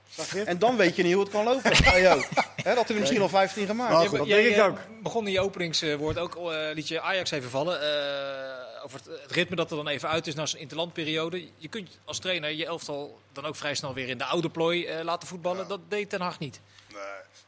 En 0.45 0.59
dan 0.59 0.77
weet 0.77 0.95
je 0.95 1.03
niet 1.03 1.13
hoe 1.13 1.23
het 1.23 1.31
kan 1.31 1.43
lopen. 1.43 1.71
Ja, 1.83 1.99
joh. 1.99 2.23
Hè, 2.55 2.75
dat 2.75 2.85
hij 2.85 2.95
er 2.95 2.99
misschien 2.99 3.21
al 3.21 3.29
15 3.29 3.65
gemaakt. 3.65 3.93
Maar 3.93 4.07
goed, 4.07 4.17
dat 4.17 4.27
denk 4.27 4.55
ik 4.55 4.61
ook. 4.61 4.77
begon 5.01 5.25
in 5.25 5.31
je 5.31 5.41
openingswoord 5.41 6.17
ook, 6.17 6.35
eh, 6.35 6.73
liet 6.73 6.87
je 6.87 7.01
Ajax 7.01 7.31
even 7.31 7.49
vallen. 7.49 7.81
Eh, 7.81 8.83
over 8.83 8.99
het, 9.03 9.21
het 9.21 9.31
ritme 9.31 9.55
dat 9.55 9.71
er 9.71 9.77
dan 9.77 9.87
even 9.87 10.09
uit 10.09 10.27
is 10.27 10.35
na 10.35 10.45
zo'n 10.45 10.59
interlandperiode. 10.59 11.47
Je 11.57 11.67
kunt 11.67 11.99
als 12.05 12.19
trainer 12.19 12.49
je 12.49 12.65
elftal 12.65 13.19
dan 13.31 13.45
ook 13.45 13.55
vrij 13.55 13.75
snel 13.75 13.93
weer 13.93 14.09
in 14.09 14.17
de 14.17 14.25
oude 14.25 14.49
plooi 14.49 14.85
eh, 14.85 15.03
laten 15.03 15.27
voetballen. 15.27 15.67
Dat 15.67 15.79
deed 15.87 16.09
Ten 16.09 16.21
Hag 16.21 16.39
niet. 16.39 16.59
Nee. 16.93 17.01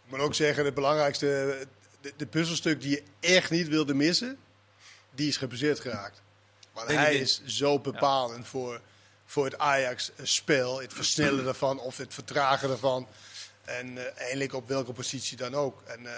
Ik 0.06 0.12
moet 0.12 0.20
ook 0.20 0.36
zeggen, 0.36 0.66
het 0.66 0.74
belangrijkste, 0.74 1.58
de, 2.02 2.14
de 2.18 2.26
puzzelstuk 2.26 2.82
die 2.82 2.90
je 2.90 3.04
echt 3.20 3.50
niet 3.50 3.68
wilde 3.68 3.94
missen, 3.94 4.38
die 5.12 5.28
is 5.28 5.38
gebaseerd 5.38 5.80
geraakt. 5.80 6.22
Nee, 6.88 6.98
hij 6.98 7.16
is 7.16 7.42
zo 7.46 7.80
bepalend 7.80 8.48
voor, 8.48 8.82
voor 9.36 9.45
het 9.45 9.58
Ajax-spel. 9.58 10.82
Het 10.82 10.93
versnellen 10.93 11.48
ervan 11.48 11.80
of 11.80 11.98
het 11.98 12.13
vertragen 12.13 12.69
ervan. 12.69 13.08
En 13.65 13.98
eh, 13.98 14.17
eigenlijk 14.17 14.54
op 14.54 14.67
welke 14.67 14.93
positie 14.93 15.38
dan 15.38 15.56
ook. 15.56 15.82
En, 15.86 16.06
eh, 16.06 16.13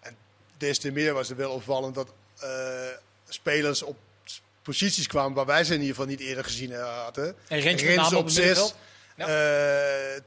en 0.00 0.16
des 0.56 0.78
te 0.78 0.90
meer 0.90 1.12
was 1.14 1.28
het 1.28 1.36
wel 1.36 1.52
opvallend 1.52 1.94
dat 1.94 2.08
eh, 2.38 2.48
spelers 3.28 3.82
op 3.82 3.96
posities 4.62 5.06
kwamen 5.06 5.34
waar 5.34 5.46
wij 5.46 5.64
ze 5.64 5.74
in 5.74 5.80
ieder 5.80 5.94
geval 5.94 6.10
niet 6.10 6.20
eerder 6.20 6.44
gezien 6.44 6.72
hadden. 6.72 7.36
En 7.48 7.60
Rens 7.60 8.12
op 8.12 8.28
zes. 8.28 8.74
Eh, 9.16 9.26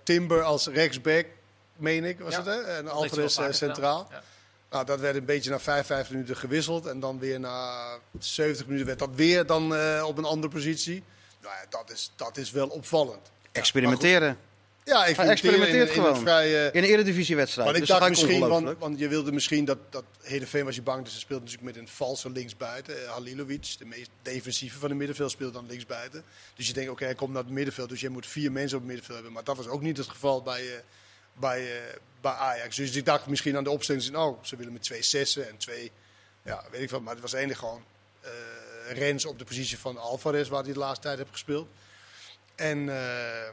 Timber 0.04 0.44
als 0.44 0.68
rechtsback, 0.68 1.26
meen 1.76 2.04
ik, 2.04 2.20
was 2.20 2.34
Ja. 2.34 2.38
het 2.44 2.46
hè? 2.46 2.62
En 2.62 2.88
Alvarez 2.88 3.38
eh, 3.38 3.52
centraal. 3.52 4.08
Ja. 4.12 4.24
Nou, 4.70 4.86
dat 4.86 5.00
werd 5.00 5.16
een 5.16 5.26
beetje 5.26 5.50
na 5.50 5.60
55 5.60 6.14
minuten 6.14 6.38
gewisseld. 6.38 6.86
En 6.86 7.00
dan 7.00 7.20
weer 7.20 7.40
na 7.40 7.88
70 8.20 8.66
minuten 8.66 8.88
werd 8.88 9.00
dat 9.00 9.10
weer 9.16 9.46
dan 9.46 9.76
eh, 9.76 10.04
op 10.08 10.18
een 10.18 10.26
andere 10.26 10.54
positie. 10.54 11.04
Nou 11.42 11.54
ja, 11.56 11.66
dat 11.70 11.92
is, 11.92 12.12
dat 12.16 12.38
is 12.38 12.52
wel 12.52 12.68
opvallend. 12.68 13.32
Experimenteren. 13.52 14.38
Ja, 14.84 15.06
ik 15.06 15.18
experimenteert 15.18 15.90
in, 15.90 15.96
in 15.96 16.02
gewoon. 16.02 16.20
vrij, 16.20 16.52
In 16.52 16.84
een 16.84 16.90
eredivisiewedstrijd. 16.90 17.68
want 17.68 17.82
ik 17.82 17.88
dus 17.88 17.92
dat 17.92 18.00
dacht 18.00 18.12
misschien, 18.12 18.48
want, 18.48 18.78
want 18.78 19.00
je 19.00 19.08
wilde 19.08 19.32
misschien 19.32 19.66
dat, 19.66 19.78
dat 19.90 20.04
Heerenveen 20.22 20.66
was 20.66 20.76
je 20.76 20.82
bang. 20.82 21.04
Dus 21.04 21.14
ze 21.14 21.20
speelde 21.20 21.44
natuurlijk 21.44 21.74
met 21.74 21.84
een 21.84 21.88
valse 21.88 22.30
linksbuiten. 22.30 23.04
Eh, 23.04 23.12
Halilovic, 23.12 23.76
de 23.78 23.86
meest 23.86 24.10
defensieve 24.22 24.80
van 24.80 24.90
de 24.90 24.96
middenveld, 24.96 25.32
speelde 25.32 25.54
dan 25.54 25.66
linksbuiten. 25.66 26.24
Dus 26.56 26.68
je 26.68 26.74
denkt, 26.74 26.92
oké, 26.92 27.06
hij 27.06 27.16
komt 27.16 27.34
naar 27.34 27.44
het 27.44 27.52
middenveld. 27.52 27.90
Dus 27.90 28.02
je 28.02 28.10
moet 28.10 28.28
vier 28.28 28.52
mensen 28.52 28.78
op 28.78 28.84
het 28.84 28.92
middenveld 28.92 29.18
hebben. 29.18 29.34
Maar 29.34 29.44
dat 29.44 29.58
was 29.58 29.68
ook 29.68 29.82
niet 29.82 29.98
het 29.98 30.08
geval 30.08 30.42
bij, 30.42 30.62
eh, 30.62 30.80
bij, 31.34 31.60
eh, 31.60 31.96
bij 32.22 32.32
Ajax. 32.32 32.76
Dus 32.76 32.96
ik 32.96 33.06
dacht 33.06 33.28
misschien 33.28 33.58
aan 33.58 33.64
de 33.64 33.70
opstelling, 33.70 34.16
oh, 34.16 34.44
ze 34.44 34.56
willen 34.56 34.74
met 34.74 34.84
twee 34.84 35.04
zessen 35.04 35.50
en 35.50 35.58
twee, 35.58 35.92
ja, 36.44 36.64
weet 36.72 36.82
ik 36.82 36.90
wat. 36.90 37.02
Maar 37.02 37.14
het 37.14 37.22
was 37.22 37.34
eigenlijk 37.34 37.64
gewoon 37.64 37.84
Rens 38.94 39.26
op 39.26 39.40
de 39.40 39.46
positie 39.46 39.80
van 39.80 39.98
Alvarez, 39.98 40.48
waar 40.50 40.64
hij 40.64 40.74
de 40.74 40.80
laatste 40.80 41.02
tijd 41.06 41.18
heeft 41.18 41.30
gespeeld. 41.32 41.68
En, 42.56 42.90
eh, 42.90 43.48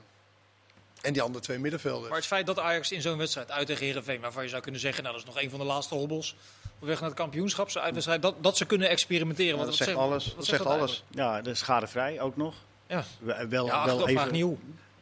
en 1.03 1.13
die 1.13 1.23
andere 1.23 1.45
twee 1.45 1.59
middenvelden. 1.59 2.09
Maar 2.09 2.19
het 2.19 2.27
feit 2.27 2.47
dat 2.47 2.59
Ajax 2.59 2.93
in 2.93 3.03
zo'n 3.03 3.19
wedstrijd 3.19 3.51
uit 3.51 3.67
tegen 3.67 3.85
Heerenveen, 3.87 4.21
waarvan 4.21 4.43
je 4.43 4.49
zou 4.49 4.63
kunnen 4.63 4.81
zeggen, 4.81 5.03
nou 5.03 5.15
dat 5.17 5.25
is 5.27 5.35
nog 5.35 5.43
een 5.43 5.51
van 5.51 5.59
de 5.59 5.65
laatste 5.65 5.95
hobbels 5.95 6.37
op 6.79 6.87
weg 6.87 7.01
naar 7.01 7.09
het 7.09 7.19
kampioenschap, 7.19 7.71
zo'n 7.71 7.83
uitwedstrijd, 7.83 8.23
dat, 8.23 8.35
dat 8.43 8.57
ze 8.57 8.65
kunnen 8.67 8.89
experimenteren. 8.89 9.51
Ja, 9.59 9.65
Want 9.65 9.69
dat 9.69 9.79
wat 9.79 9.87
zegt 9.87 9.99
zegt- 9.99 10.11
alles. 10.11 10.27
wat 10.27 10.37
Dat 10.37 10.45
zegt 10.47 10.63
zegt 10.63 10.71
alles. 10.77 10.91
eigenlijk? 10.91 11.15
Ja, 11.37 11.41
de 11.43 11.55
schadevrij 11.55 12.21
ook 12.21 12.37
nog. 12.37 12.55
Ja, 12.87 13.05
Wel, 13.21 13.49
wel, 13.49 13.67
ja 13.67 13.85
wel 13.87 14.09
even. 14.09 14.33
niet 14.33 14.43
hoe. 14.43 14.57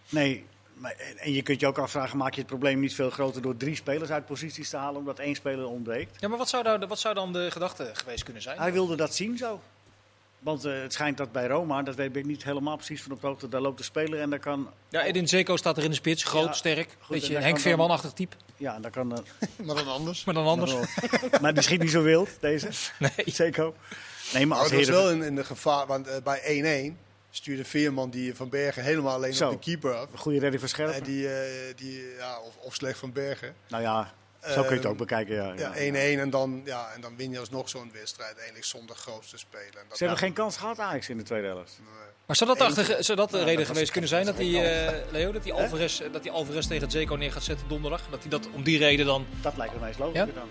Nee, 0.09 0.45
maar, 0.75 0.93
en- 0.93 1.19
en 1.19 1.33
je 1.33 1.43
kunt 1.43 1.61
je 1.61 1.67
ook 1.67 1.79
afvragen, 1.79 2.17
maak 2.19 2.33
je 2.35 2.39
het 2.41 2.49
probleem 2.49 2.81
niet 2.81 2.95
veel 2.95 3.11
groter 3.11 3.43
door 3.43 3.57
drie 3.57 3.75
spelers 3.75 4.11
uit 4.11 4.27
posities 4.27 4.69
te 4.71 4.77
halen 4.77 4.97
omdat 4.99 5.19
één 5.19 5.35
speler 5.35 5.67
ontbreekt? 5.67 6.21
Ja, 6.21 6.29
maar 6.29 6.39
wat 6.39 6.49
zou, 6.49 6.63
daar, 6.63 6.87
wat 6.87 6.99
zou 6.99 7.15
dan 7.15 7.33
de 7.33 7.51
gedachte 7.51 7.91
geweest 7.93 8.23
kunnen 8.25 8.43
zijn? 8.43 8.59
Hij 8.59 8.73
wilde 8.73 8.97
dat 8.97 9.15
zien 9.15 9.37
zo. 9.37 9.61
Want 10.39 10.65
eh, 10.65 10.81
het 10.83 10.93
schijnt 10.93 11.17
dat 11.17 11.33
bij 11.33 11.47
Roma, 11.47 11.83
dat 11.83 11.95
weet 11.95 12.17
ik 12.17 12.25
niet 12.25 12.45
helemaal 12.45 12.77
precies 12.77 13.03
van 13.03 13.13
op 13.13 13.21
de 13.21 13.27
hoogte, 13.27 13.49
daar 13.49 13.61
loopt 13.61 13.79
de 13.79 13.85
speler 13.85 14.21
en 14.21 14.31
daar 14.31 14.39
kan, 14.39 14.71
Ja, 14.89 15.05
Edin 15.05 15.29
Zeko 15.29 15.57
staat 15.57 15.77
er 15.77 15.85
in 15.85 15.91
de 15.91 15.97
spits, 15.97 16.25
groot, 16.25 16.45
Ja, 16.47 16.53
sterk. 16.53 16.89
goed, 16.99 17.09
Beetje 17.09 17.27
en 17.27 17.33
daar 17.33 17.43
Henk 17.43 17.55
kan 17.55 17.63
Veerman-achtig 17.63 18.13
type, 18.13 18.37
ja, 18.57 18.79
daar 18.81 18.91
kan, 18.91 19.13
eh, 19.13 19.19
Maar 19.67 19.77
dan 19.77 19.89
anders. 19.89 20.25
maar 20.25 20.35
dan 20.35 20.47
anders. 20.47 20.75
maar 21.41 21.55
die 21.55 21.63
schiet 21.63 21.81
niet 21.81 21.91
zo 21.91 22.03
wild, 22.03 22.29
deze, 22.41 22.69
Nee. 22.99 23.11
Zeko. 23.27 23.75
Nee, 24.33 24.47
maar 24.47 24.47
Maar 24.47 24.59
als 24.59 24.71
het 24.71 24.77
was 24.79 24.87
Heerenveen- 24.89 25.19
wel 25.19 25.23
in, 25.23 25.23
in 25.23 25.35
de 25.37 25.45
gevaar, 25.45 25.87
want 25.87 26.07
eh, 26.07 26.17
bij 26.23 26.93
1-1 26.95 26.97
stuurde 27.31 27.65
Veerman 27.65 28.11
die 28.11 28.35
Van 28.35 28.49
Bergen 28.49 28.83
helemaal 28.83 29.15
alleen 29.15 29.35
Zo. 29.35 29.47
op 29.47 29.53
de 29.53 29.59
keeper 29.59 29.95
af. 29.95 30.13
een 30.13 30.19
goede 30.19 30.39
redding 30.39 30.61
van 30.61 30.69
Scherpen. 30.69 30.95
En 30.95 31.03
die, 31.03 31.29
eh, 31.29 31.75
die, 31.77 32.15
ja, 32.19 32.39
of, 32.41 32.57
of 32.57 32.75
slecht 32.75 32.99
Van 32.99 33.13
Bergen. 33.13 33.55
Nou 33.69 33.83
ja, 33.83 34.13
zo 34.41 34.61
kun 34.63 34.71
je 34.71 34.77
het 34.77 34.87
ook 34.87 34.97
bekijken. 34.97 35.35
Ja, 35.35 35.53
Ja, 35.57 35.73
1-1 35.75 36.21
en 36.21 36.31
dan, 36.31 36.63
ja, 36.65 36.93
en 36.95 37.01
dan 37.01 37.17
win 37.17 37.31
je 37.31 37.39
alsnog 37.39 37.69
zo'n 37.69 37.91
wedstrijd, 37.93 38.37
eigenlijk 38.37 38.65
zonder 38.67 38.97
grootste 38.97 39.39
spelen. 39.39 39.73
Ze 39.93 39.97
hebben 39.99 40.19
geen 40.19 40.33
kans 40.33 40.57
gehad, 40.57 40.79
Ajax, 40.79 41.09
in 41.09 41.17
de 41.17 41.23
tweede 41.23 41.47
helft. 41.47 41.79
Maar 42.27 42.37
zou 42.37 42.51
dat, 42.51 42.59
de 42.59 42.65
achter, 42.81 43.05
zou 43.05 43.19
dat 43.19 43.31
de 43.31 43.39
Ja, 43.39 43.45
reden 43.45 43.59
dat 43.59 43.67
geweest 43.67 43.91
kunnen 43.91 44.11
zijn 44.11 44.27
dat 44.27 44.37
die, 44.37 44.61
eh, 44.63 45.13
Leo, 45.13 45.33
dat 45.33 45.43
die 45.43 45.53
Alvarez, 45.53 46.01
dat 46.13 46.23
die 46.23 46.33
Alvarez 46.33 46.67
tegen 46.67 46.91
Zeko 46.91 47.17
neer 47.17 47.33
gaat 47.33 47.43
zetten 47.43 47.69
donderdag? 47.69 48.03
Dat 48.11 48.21
hij 48.21 48.31
dat 48.31 48.49
om 48.53 48.63
die 48.63 48.79
reden 48.79 49.07
dan... 49.07 49.27
Dat 49.43 49.57
lijkt 49.57 49.75
me 49.75 49.81
meest 49.81 49.99
logisch 49.99 50.15
Ja? 50.17 50.25
dan. 50.25 50.49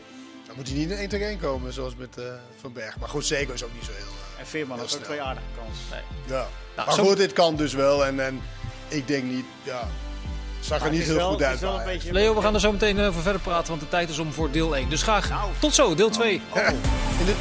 Dan 0.47 0.55
moet 0.55 0.67
hij 0.67 0.77
niet 0.77 0.89
in 0.89 0.97
1 0.97 1.09
tegen 1.09 1.27
1 1.27 1.39
komen, 1.39 1.73
zoals 1.73 1.95
met 1.95 2.17
eh, 2.17 2.25
Van 2.61 2.73
Bergen. 2.73 2.99
Maar 2.99 3.09
goed, 3.09 3.25
Zeko 3.25 3.53
is 3.53 3.63
ook 3.63 3.73
niet 3.73 3.83
zo 3.83 3.91
heel... 3.91 4.05
eh, 4.33 4.39
En 4.39 4.47
Veerman 4.47 4.79
heeft 4.79 4.95
ook 4.95 5.03
twee 5.03 5.21
aardige 5.21 5.45
kansen. 5.57 6.03
ja. 6.27 6.47
Nou, 6.75 6.87
maar 6.87 6.93
zo- 6.95 7.03
goed, 7.05 7.17
dit 7.17 7.33
kan 7.33 7.55
dus 7.55 7.73
wel. 7.73 8.05
En, 8.05 8.19
en 8.19 8.41
ik 8.87 9.07
denk 9.07 9.23
niet, 9.23 9.45
ja, 9.63 9.87
zag 10.65 10.83
er 10.83 10.91
niet 10.91 11.03
heel 11.03 11.15
wel- 11.15 11.31
goed 11.31 11.43
uit. 11.43 11.85
beetje- 11.85 12.11
Leo, 12.13 12.35
we 12.35 12.41
gaan 12.41 12.53
er 12.53 12.59
zo 12.59 12.71
meteen 12.71 12.99
over 12.99 13.21
verder 13.21 13.41
praten, 13.41 13.67
want 13.69 13.79
de 13.81 13.87
tijd 13.89 14.09
is 14.09 14.19
om 14.19 14.33
voor 14.33 14.51
deel 14.51 14.75
1. 14.77 14.89
Dus 14.89 15.01
graag 15.03 15.29
Nou. 15.29 15.51
tot 15.59 15.73
zo, 15.75 15.95
deel 15.95 16.09
2. 16.09 16.33
In 17.19 17.25
dit- 17.25 17.35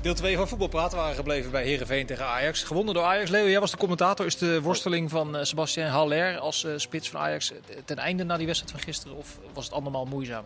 Deel 0.00 0.14
2 0.14 0.36
van 0.36 0.48
Voetbalpraat 0.48 0.92
waren 0.92 1.14
gebleven 1.14 1.50
bij 1.50 1.62
Heerenveen 1.64 2.06
tegen 2.06 2.26
Ajax. 2.26 2.62
Gewonnen 2.62 2.94
door 2.94 3.02
Ajax. 3.04 3.30
Leo, 3.30 3.48
jij 3.48 3.60
was 3.60 3.70
de 3.70 3.76
commentator. 3.76 4.26
Is 4.26 4.38
de 4.38 4.60
worsteling 4.62 5.10
van 5.10 5.36
eh, 5.36 5.44
Sebastian 5.44 5.88
Haller 5.88 6.38
als 6.38 6.64
eh, 6.64 6.72
spits 6.76 7.10
van 7.10 7.20
Ajax 7.20 7.52
eh, 7.52 7.58
ten 7.84 7.98
einde 7.98 8.24
na 8.24 8.36
die 8.36 8.46
wedstrijd 8.46 8.74
van 8.74 8.82
gisteren? 8.84 9.16
Of 9.16 9.38
was 9.52 9.64
het 9.64 9.74
allemaal 9.74 10.04
moeizaam? 10.04 10.44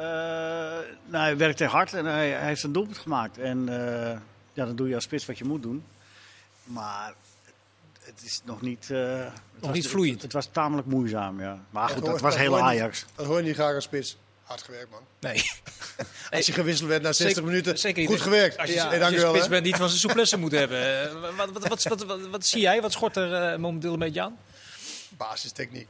Eh, 0.00 0.06
nou, 1.06 1.24
hij 1.24 1.36
werkte 1.36 1.64
hard 1.64 1.94
en 1.94 2.04
hij, 2.04 2.28
hij 2.30 2.46
heeft 2.46 2.62
een 2.62 2.72
doelpunt 2.72 2.98
gemaakt. 2.98 3.38
En 3.38 3.68
eh, 3.68 4.18
ja, 4.52 4.64
dan 4.64 4.76
doe 4.76 4.88
je 4.88 4.94
als 4.94 5.04
spits 5.04 5.26
wat 5.26 5.38
je 5.38 5.44
moet 5.44 5.62
doen. 5.62 5.84
Maar 6.64 7.12
het 8.00 8.22
is 8.24 8.40
nog 8.44 8.60
niet... 8.60 8.90
eh, 8.90 9.18
het 9.18 9.32
was- 9.60 9.72
niet 9.74 9.88
vloeiend. 9.88 10.14
Het, 10.14 10.22
het 10.22 10.32
was 10.32 10.48
tamelijk 10.52 10.86
moeizaam, 10.86 11.40
ja. 11.40 11.58
Maar 11.70 11.88
goed, 11.88 12.00
hoor- 12.00 12.10
dat 12.10 12.20
was 12.20 12.32
dat 12.32 12.40
heel. 12.42 12.60
Ajax. 12.60 13.04
Dat 13.14 13.26
hoor 13.26 13.36
je 13.36 13.42
niet 13.42 13.54
graag 13.54 13.74
als 13.74 13.84
spits. 13.84 14.16
Hard 14.42 14.62
gewerkt, 14.62 14.90
man. 14.90 15.00
Nee. 15.20 15.42
Als 16.30 16.46
je 16.46 16.52
gewisseld 16.52 16.88
werd 16.88 17.02
na 17.02 17.12
60 17.12 17.26
Zeker- 17.36 17.44
minuten, 17.50 17.78
zeker 17.78 18.00
niet. 18.00 18.10
goed 18.10 18.20
gewerkt. 18.20 18.58
Als 18.58 18.68
je, 18.68 18.74
Ja, 18.74 18.84
als 18.98 19.10
je 19.10 19.18
spits 19.20 19.42
hè. 19.44 19.48
bent, 19.48 19.64
niet 19.64 19.76
van 19.76 19.88
zijn 19.88 20.00
souplesse 20.00 20.36
moet 20.44 20.52
hebben. 20.52 21.20
Wat, 21.36 21.50
wat, 21.50 21.68
wat, 21.68 21.82
wat, 21.82 22.04
wat, 22.04 22.20
wat 22.30 22.46
zie 22.46 22.60
jij? 22.60 22.80
Wat 22.80 22.92
schort 22.92 23.16
er 23.16 23.34
eh, 23.52 23.58
momenteel 23.58 23.92
een 23.92 23.98
beetje 23.98 24.20
aan? 24.22 24.36
Basistechniek. 25.08 25.88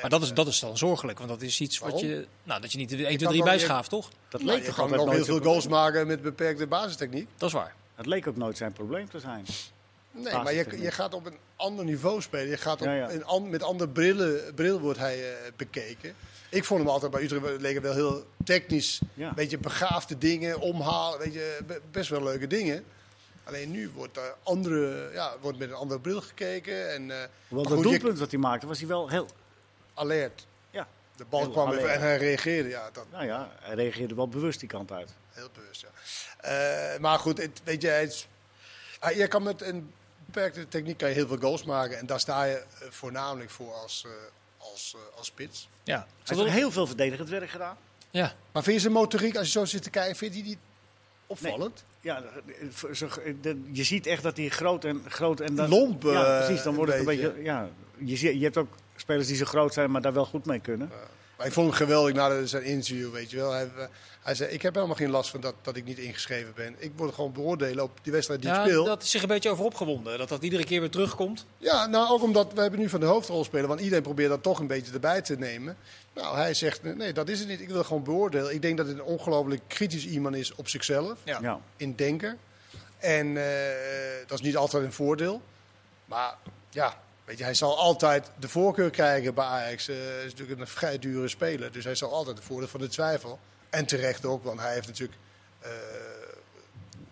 Maar 0.00 0.10
dat 0.10 0.22
is, 0.22 0.32
dat 0.32 0.46
is 0.46 0.60
dan 0.60 0.76
zorgelijk, 0.78 1.18
want 1.18 1.30
dat 1.30 1.42
is 1.42 1.60
iets 1.60 1.78
wat 1.78 2.00
je... 2.00 2.26
Nou, 2.42 2.60
dat 2.60 2.72
je 2.72 2.78
niet 2.78 2.88
de 2.88 2.96
1, 2.96 3.04
2, 3.04 3.16
kan 3.18 3.28
3 3.28 3.42
wel- 3.42 3.52
bijschaaft, 3.52 3.90
toch? 3.90 4.08
Dat 4.28 4.42
leek 4.42 4.58
je 4.60 4.64
toch 4.66 4.74
kan 4.74 4.90
nog 4.90 5.10
heel 5.10 5.24
veel 5.24 5.40
goals 5.40 5.58
probleem. 5.66 5.82
maken 5.82 6.06
met 6.06 6.22
beperkte 6.22 6.66
basistechniek. 6.66 7.28
Dat 7.36 7.48
is 7.48 7.54
waar. 7.54 7.74
Het 7.94 8.06
leek 8.06 8.26
ook 8.26 8.36
nooit 8.36 8.56
zijn 8.56 8.72
probleem 8.72 9.10
te 9.10 9.20
zijn. 9.20 9.44
Nee, 10.10 10.32
maar 10.32 10.54
je, 10.54 10.80
je 10.80 10.90
gaat 10.90 11.14
op 11.14 11.26
een 11.26 11.36
ander 11.56 11.84
niveau 11.84 12.22
spelen. 12.22 12.48
Je 12.48 12.56
gaat 12.56 12.80
op 12.80 12.86
Ja, 12.86 12.94
ja. 12.94 13.10
Een 13.10 13.24
an- 13.24 13.50
met 13.50 13.62
andere 13.62 13.90
brillen, 13.90 14.54
bril 14.54 14.80
wordt 14.80 14.98
hij 14.98 15.30
eh, 15.30 15.36
bekeken. 15.56 16.14
Ik 16.50 16.64
vond 16.64 16.80
hem 16.80 16.88
altijd 16.88 17.10
bij 17.12 17.22
Utrecht 17.22 17.60
leek 17.60 17.80
wel 17.80 17.94
heel 17.94 18.24
technisch. 18.44 19.00
Ja. 19.14 19.28
Een 19.28 19.34
beetje 19.34 19.58
begaafde 19.58 20.18
dingen, 20.18 20.60
omhalen. 20.60 21.18
Weet 21.18 21.32
je, 21.32 21.58
be- 21.66 21.80
best 21.90 22.08
wel 22.10 22.22
leuke 22.22 22.46
dingen. 22.46 22.84
Alleen 23.44 23.70
nu 23.70 23.90
wordt, 23.94 24.16
er 24.16 24.34
andere, 24.42 25.10
ja, 25.12 25.32
wordt 25.40 25.58
met 25.58 25.68
een 25.68 25.74
andere 25.74 26.00
bril 26.00 26.20
gekeken. 26.20 26.92
En, 26.92 27.10
eh, 27.10 27.16
Hoewel 27.48 27.64
maar 27.68 27.82
dat 27.82 27.92
je- 27.92 27.98
doelpunt 27.98 28.18
dat 28.18 28.30
hij 28.30 28.40
maakte, 28.40 28.66
was 28.66 28.78
hij 28.78 28.88
wel 28.88 29.08
heel... 29.08 29.26
alert. 29.96 30.46
Ja, 30.70 30.88
De 31.16 31.24
bal 31.24 31.40
Heel 31.40 31.50
kwam 31.50 31.66
alert. 31.66 31.80
even 31.82 31.92
en 31.94 32.00
hij 32.00 32.16
reageerde. 32.16 32.68
Ja, 32.68 32.90
dat, 32.92 33.06
nou 33.10 33.24
ja, 33.24 33.50
hij 33.60 33.74
reageerde 33.74 34.14
wel 34.14 34.28
bewust 34.28 34.60
die 34.60 34.68
kant 34.68 34.92
uit. 34.92 35.14
Heel 35.30 35.48
bewust, 35.54 35.80
ja. 35.80 35.88
Eh, 36.94 37.00
maar 37.00 37.18
goed, 37.18 37.38
het, 37.38 37.60
weet 37.64 37.82
je, 37.82 37.88
het, 37.88 38.26
ah, 38.98 39.10
je 39.12 39.28
kan 39.28 39.42
met 39.42 39.62
een 39.62 39.92
beperkte 40.24 40.68
techniek 40.68 40.98
kan 40.98 41.08
je 41.08 41.14
heel 41.14 41.26
veel 41.26 41.38
goals 41.38 41.64
maken. 41.64 41.98
En 41.98 42.06
daar 42.06 42.20
sta 42.20 42.44
je 42.44 42.54
eh, 42.56 42.88
voornamelijk 42.90 43.50
voor 43.50 43.72
als, 43.72 44.02
eh, 44.06 44.10
als, 44.58 44.94
eh, 44.96 45.18
als 45.18 45.26
spits. 45.26 45.68
Ja. 45.84 45.96
Hij 45.96 46.06
heeft 46.24 46.40
ook 46.40 46.46
heel 46.54 46.70
veel 46.70 46.86
verdedigend 46.86 47.28
werk 47.28 47.50
gedaan. 47.50 47.76
ja. 48.10 48.34
Maar 48.52 48.62
vind 48.62 48.74
je 48.74 48.80
zijn 48.80 48.92
motoriek, 48.92 49.36
als 49.36 49.46
je 49.46 49.52
zo 49.52 49.64
zit 49.64 49.82
te 49.82 49.90
kijken, 49.90 50.16
vind 50.16 50.34
je 50.34 50.42
die 50.42 50.48
niet 50.50 50.58
opvallend? 51.26 51.84
Ja, 52.00 52.22
je 53.72 53.84
ziet 53.84 54.06
echt 54.06 54.22
dat 54.22 54.36
hij 54.36 54.48
groot 54.48 54.84
en 54.84 55.02
groot 55.08 55.40
en 55.40 55.54
dan, 55.54 55.68
Lomp, 55.68 56.02
Ja, 56.02 56.44
precies. 56.44 56.62
Dan 56.62 56.74
wordt 56.74 56.92
het 56.92 57.00
een 57.00 57.08
een 57.08 57.16
beetje. 57.20 57.42
Ja, 57.42 57.68
je, 57.98 58.16
ziet- 58.16 58.34
je 58.38 58.42
hebt 58.44 58.56
ook 58.56 58.68
spelers 58.96 59.26
die 59.26 59.36
zo 59.36 59.44
groot 59.44 59.72
zijn, 59.74 59.90
maar 59.90 60.02
daar 60.02 60.12
wel 60.12 60.26
goed 60.26 60.46
mee 60.46 60.60
kunnen. 60.60 60.90
Maar 61.36 61.46
ik 61.46 61.52
vond 61.52 61.66
hem 61.66 61.76
geweldig 61.76 62.14
na 62.14 62.44
zijn 62.46 62.62
interview, 62.64 63.10
weet 63.12 63.30
je 63.30 63.36
wel. 63.36 63.52
Hij, 63.52 63.70
eh, 63.76 63.84
hij 64.22 64.34
zei, 64.34 64.50
ik 64.50 64.62
heb 64.62 64.74
helemaal 64.74 64.96
geen 64.96 65.10
last 65.10 65.30
van 65.30 65.40
dat, 65.40 65.54
dat 65.62 65.76
ik 65.76 65.84
niet 65.84 65.98
ingeschreven 65.98 66.52
ben. 66.54 66.74
Ik 66.78 66.92
word 66.96 67.14
gewoon 67.14 67.32
beoordelen 67.32 67.84
op 67.84 67.98
die 68.02 68.12
wedstrijd 68.12 68.40
die 68.42 68.50
ik 68.50 68.56
Ja, 68.56 68.62
speel. 68.64 68.84
dat 68.84 69.02
is 69.02 69.10
zich 69.10 69.22
een 69.22 69.28
beetje 69.28 69.50
over 69.50 69.64
opgewonden. 69.64 70.18
Dat 70.18 70.28
dat 70.28 70.42
iedere 70.42 70.64
keer 70.64 70.80
weer 70.80 70.90
terugkomt. 70.90 71.46
Ja, 71.58 71.86
nou 71.86 72.08
ook 72.10 72.22
omdat 72.22 72.52
we 72.52 72.60
hebben 72.60 72.80
nu 72.80 72.88
van 72.88 73.00
de 73.00 73.06
hoofdrolspeler, 73.06 73.66
want 73.68 73.80
iedereen 73.80 74.02
probeert 74.02 74.28
dat 74.28 74.42
toch 74.42 74.58
een 74.58 74.66
beetje 74.66 74.92
erbij 74.92 75.22
te 75.22 75.36
nemen. 75.38 75.76
Nou, 76.14 76.36
hij 76.36 76.54
zegt, 76.54 76.82
nee, 76.82 77.12
dat 77.12 77.28
is 77.28 77.38
het 77.38 77.48
niet. 77.48 77.60
Ik 77.60 77.68
wil 77.68 77.84
gewoon 77.84 78.02
beoordelen. 78.04 78.54
Ik 78.54 78.62
denk 78.62 78.76
dat 78.76 78.86
het 78.86 78.96
een 78.98 79.04
ongelooflijk 79.04 79.62
kritisch 79.66 80.06
iemand 80.06 80.36
is 80.36 80.54
op 80.54 80.68
zichzelf, 80.68 81.18
Ja. 81.24 81.38
Ja. 81.42 81.60
in 81.76 81.94
denken. 81.94 82.38
En 82.98 83.36
eh, 83.36 83.46
dat 84.26 84.38
is 84.38 84.44
niet 84.44 84.56
altijd 84.56 84.84
een 84.84 84.92
voordeel. 84.92 85.42
Maar 86.04 86.34
ja, 86.70 87.00
Weet 87.26 87.38
je, 87.38 87.44
hij 87.44 87.54
zal 87.54 87.78
altijd 87.78 88.30
de 88.38 88.48
voorkeur 88.48 88.90
krijgen 88.90 89.34
bij 89.34 89.44
Ajax. 89.44 89.88
Eh, 89.88 89.96
Hij 89.96 90.24
is 90.24 90.30
natuurlijk 90.32 90.60
een 90.60 90.66
vrij 90.66 90.98
dure 90.98 91.28
speler. 91.28 91.72
Dus 91.72 91.84
hij 91.84 91.94
zal 91.94 92.12
altijd 92.12 92.36
de 92.36 92.42
voordeel 92.42 92.68
van 92.68 92.80
de 92.80 92.88
twijfel. 92.88 93.38
En 93.70 93.86
terecht 93.86 94.24
ook, 94.24 94.44
want 94.44 94.60
hij 94.60 94.72
heeft 94.74 94.86
natuurlijk 94.86 95.18
eh, 95.60 95.70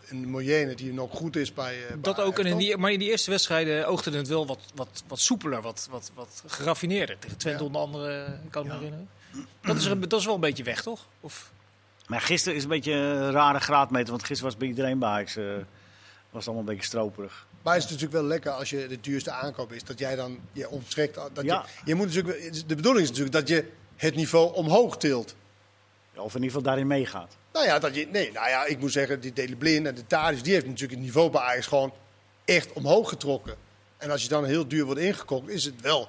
een 0.09 0.29
Moyenne 0.31 0.75
die 0.75 0.93
nog 0.93 1.11
goed 1.17 1.37
is 1.37 1.53
bij, 1.55 1.83
eh, 1.83 1.89
bij 1.89 2.01
Dat 2.01 2.21
ook. 2.21 2.39
En 2.39 2.47
in 2.47 2.57
die, 2.59 2.77
maar 2.77 2.93
in 2.93 2.99
die 2.99 3.11
eerste 3.11 3.31
wedstrijden 3.31 3.87
oogde 3.87 4.17
het 4.17 4.29
wel 4.29 4.47
wat, 4.47 4.59
wat, 4.75 5.03
wat 5.07 5.19
soepeler, 5.21 5.63
wat, 5.63 5.89
wat, 5.91 6.11
wat 6.15 6.43
geraffineerder. 6.47 7.19
Tegen 7.19 7.37
Twente 7.37 7.61
Ja. 7.61 7.67
onder 7.67 7.81
andere, 7.81 8.39
ik 8.45 8.51
kan 8.51 8.63
me 8.67 8.69
Ja. 8.73 8.75
herinneren. 8.79 9.09
Dat 9.61 9.77
is, 9.77 9.85
er- 9.85 10.09
dat 10.09 10.21
is 10.21 10.27
wel 10.27 10.35
een 10.35 10.41
beetje 10.41 10.63
weg, 10.65 10.83
toch? 10.83 11.07
Of, 11.21 11.53
Maar 12.07 12.21
gisteren 12.21 12.57
is 12.57 12.63
een 12.63 12.69
beetje 12.69 12.93
een 12.93 13.31
rare 13.31 13.61
graadmeter, 13.61 14.11
want 14.11 14.25
gisteren 14.25 14.51
was 14.53 14.61
bij 14.61 14.69
iedereen 14.69 14.99
bij 14.99 15.09
Ajax. 15.09 15.37
eh, 15.37 15.45
was 16.31 16.45
allemaal 16.47 16.65
een 16.65 16.71
beetje 16.75 16.87
stroperig. 16.87 17.47
Maar 17.65 17.75
het 17.75 17.85
is 17.85 17.91
natuurlijk 17.91 18.21
wel 18.21 18.29
lekker 18.29 18.51
als 18.51 18.71
je 18.71 18.87
de 18.87 19.01
duurste 19.01 19.31
aankoop 19.31 19.73
is, 19.73 19.85
dat 19.85 19.99
jij 19.99 20.17
dan 20.17 20.39
je 20.53 20.69
onttrekt. 20.69 21.15
Dat 21.15 21.45
Ja. 21.45 21.65
je, 21.77 21.83
je 21.85 21.95
moet 21.95 22.07
natuurlijk, 22.07 22.69
de 22.69 22.75
bedoeling 22.75 23.03
is 23.05 23.09
natuurlijk 23.09 23.37
dat 23.37 23.49
je 23.49 23.71
het 23.97 24.15
niveau 24.15 24.55
omhoog 24.55 24.97
tilt. 24.97 25.35
Ja, 26.15 26.21
Of 26.21 26.29
in 26.35 26.43
ieder 26.43 26.47
geval 26.47 26.63
daarin 26.63 26.87
meegaat. 26.87 27.37
Nou 27.53 27.67
ja, 27.67 27.79
dat 27.79 27.95
je, 27.95 28.07
nee, 28.13 28.33
nou 28.33 28.49
ja, 28.49 28.65
ik 28.65 28.79
moet 28.79 28.93
zeggen, 28.93 29.21
die 29.21 29.33
Dele 29.33 29.57
Blind 29.57 29.87
en 29.87 29.95
de 29.95 30.07
Tadic, 30.07 30.45
die 30.45 30.53
heeft 30.53 30.67
natuurlijk 30.67 30.93
het 30.93 31.01
niveau 31.01 31.31
bij 31.31 31.41
Ajax 31.41 31.67
gewoon 31.67 31.93
echt 32.45 32.73
omhoog 32.73 33.09
getrokken. 33.09 33.55
En 33.97 34.11
als 34.11 34.23
je 34.23 34.29
dan 34.29 34.45
heel 34.45 34.69
duur 34.69 34.85
wordt 34.85 35.01
ingekocht, 35.01 35.49
is 35.49 35.65
het 35.65 35.81
wel 35.81 36.09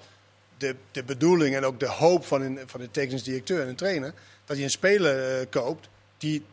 de, 0.57 0.75
de 0.91 1.03
bedoeling 1.03 1.55
en 1.55 1.65
ook 1.65 1.79
de 1.79 1.89
hoop 1.89 2.25
van 2.25 2.41
een, 2.41 2.59
van 2.65 2.79
de 2.79 2.91
technisch 2.91 3.23
directeur 3.23 3.61
en 3.61 3.67
een 3.67 3.75
trainer, 3.75 4.13
dat 4.45 4.57
je 4.57 4.63
een 4.63 4.69
speler 4.69 5.39
eh, 5.39 5.45
koopt 5.49 5.89
die 6.17 6.45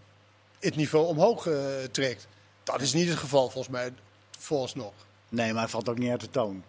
het 0.61 0.77
niveau 0.77 1.07
omhoog 1.07 1.47
eh, 1.47 1.55
trekt. 1.91 2.27
Dat 2.63 2.81
is 2.81 2.93
niet 2.93 3.09
het 3.09 3.19
geval 3.19 3.51
volgens 3.51 3.73
mij, 3.73 3.93
vooralsnog. 4.43 4.93
Nee, 5.29 5.53
maar 5.53 5.63
hij 5.63 5.71
valt 5.71 5.89
ook 5.89 5.99
niet 5.99 6.11
uit 6.11 6.21
de 6.21 6.31
toon. 6.31 6.65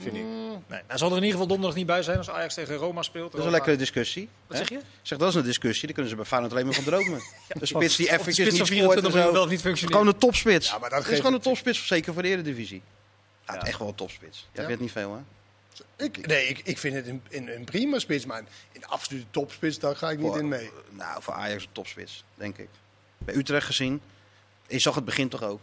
Vind 0.00 0.16
ik. 0.16 0.22
nee, 0.66 0.80
hij 0.86 0.98
zal 0.98 1.10
er 1.10 1.16
in 1.16 1.22
ieder 1.22 1.30
geval 1.32 1.46
donderdag 1.46 1.76
niet 1.76 1.86
bij 1.86 2.02
zijn 2.02 2.18
als 2.18 2.30
Ajax 2.30 2.54
tegen 2.54 2.76
Roma 2.76 3.02
speelt. 3.02 3.30
Dat 3.30 3.40
is 3.40 3.46
een 3.46 3.52
lekkere 3.52 3.76
discussie. 3.76 4.28
Wat 4.46 4.58
hè? 4.58 4.64
zeg 4.64 4.78
je? 4.78 4.84
Zeg, 5.02 5.18
dat 5.18 5.28
is 5.28 5.34
een 5.34 5.42
discussie. 5.44 5.84
Daar 5.84 5.92
kunnen 5.92 6.10
ze 6.10 6.16
bij 6.16 6.24
Feyenoord 6.24 6.52
alleen 6.52 6.64
maar 6.64 6.74
van 6.74 6.84
dromen. 6.84 7.20
de 7.60 7.66
spits 7.66 7.96
die 7.96 8.06
eventjes 8.10 8.34
spits 8.34 8.50
niet 8.58 8.66
scoort 8.66 8.68
24 8.68 9.14
en 9.14 9.26
zo. 9.26 9.32
wel 9.32 9.42
of 9.42 9.48
niet 9.48 9.60
functioneert. 9.60 9.98
Gewoon 9.98 10.14
een 10.14 10.20
topspits. 10.20 10.70
Ja, 10.70 10.78
maar 10.78 10.90
dat 10.90 11.02
dat 11.02 11.10
is 11.12 11.16
gewoon 11.18 11.34
een 11.34 11.40
topspits, 11.40 11.86
zeker 11.86 12.12
voor 12.12 12.22
de 12.22 12.28
Eredivisie. 12.28 12.82
Ja, 13.46 13.52
het 13.52 13.62
is 13.62 13.68
echt 13.68 13.78
wel 13.78 13.88
een 13.88 13.94
topspits. 13.94 14.48
Ja, 14.52 14.62
Ja. 14.62 14.68
weet 14.68 14.80
niet 14.80 14.92
veel, 14.92 15.14
hè? 15.14 15.20
Ik, 16.04 16.26
nee, 16.26 16.46
ik, 16.48 16.60
ik 16.64 16.78
vind 16.78 16.94
het 16.94 17.06
een, 17.06 17.22
een, 17.30 17.54
een 17.56 17.64
prima 17.64 17.98
spits, 17.98 18.26
maar 18.26 18.42
in 18.72 18.80
de 18.80 18.86
absolute 18.86 19.26
topspits, 19.30 19.78
daar 19.78 19.96
ga 19.96 20.10
ik 20.10 20.18
niet 20.18 20.26
Voor- 20.26 20.38
in 20.38 20.48
mee. 20.48 20.70
Nou, 20.90 21.22
voor 21.22 21.34
Ajax 21.34 21.62
een 21.62 21.72
topspits, 21.72 22.24
denk 22.34 22.58
ik. 22.58 22.68
Bij 23.18 23.34
Utrecht 23.34 23.66
gezien. 23.66 24.00
Je 24.66 24.78
zag 24.78 24.94
het 24.94 25.04
begin 25.04 25.28
toch 25.28 25.42
ook. 25.42 25.60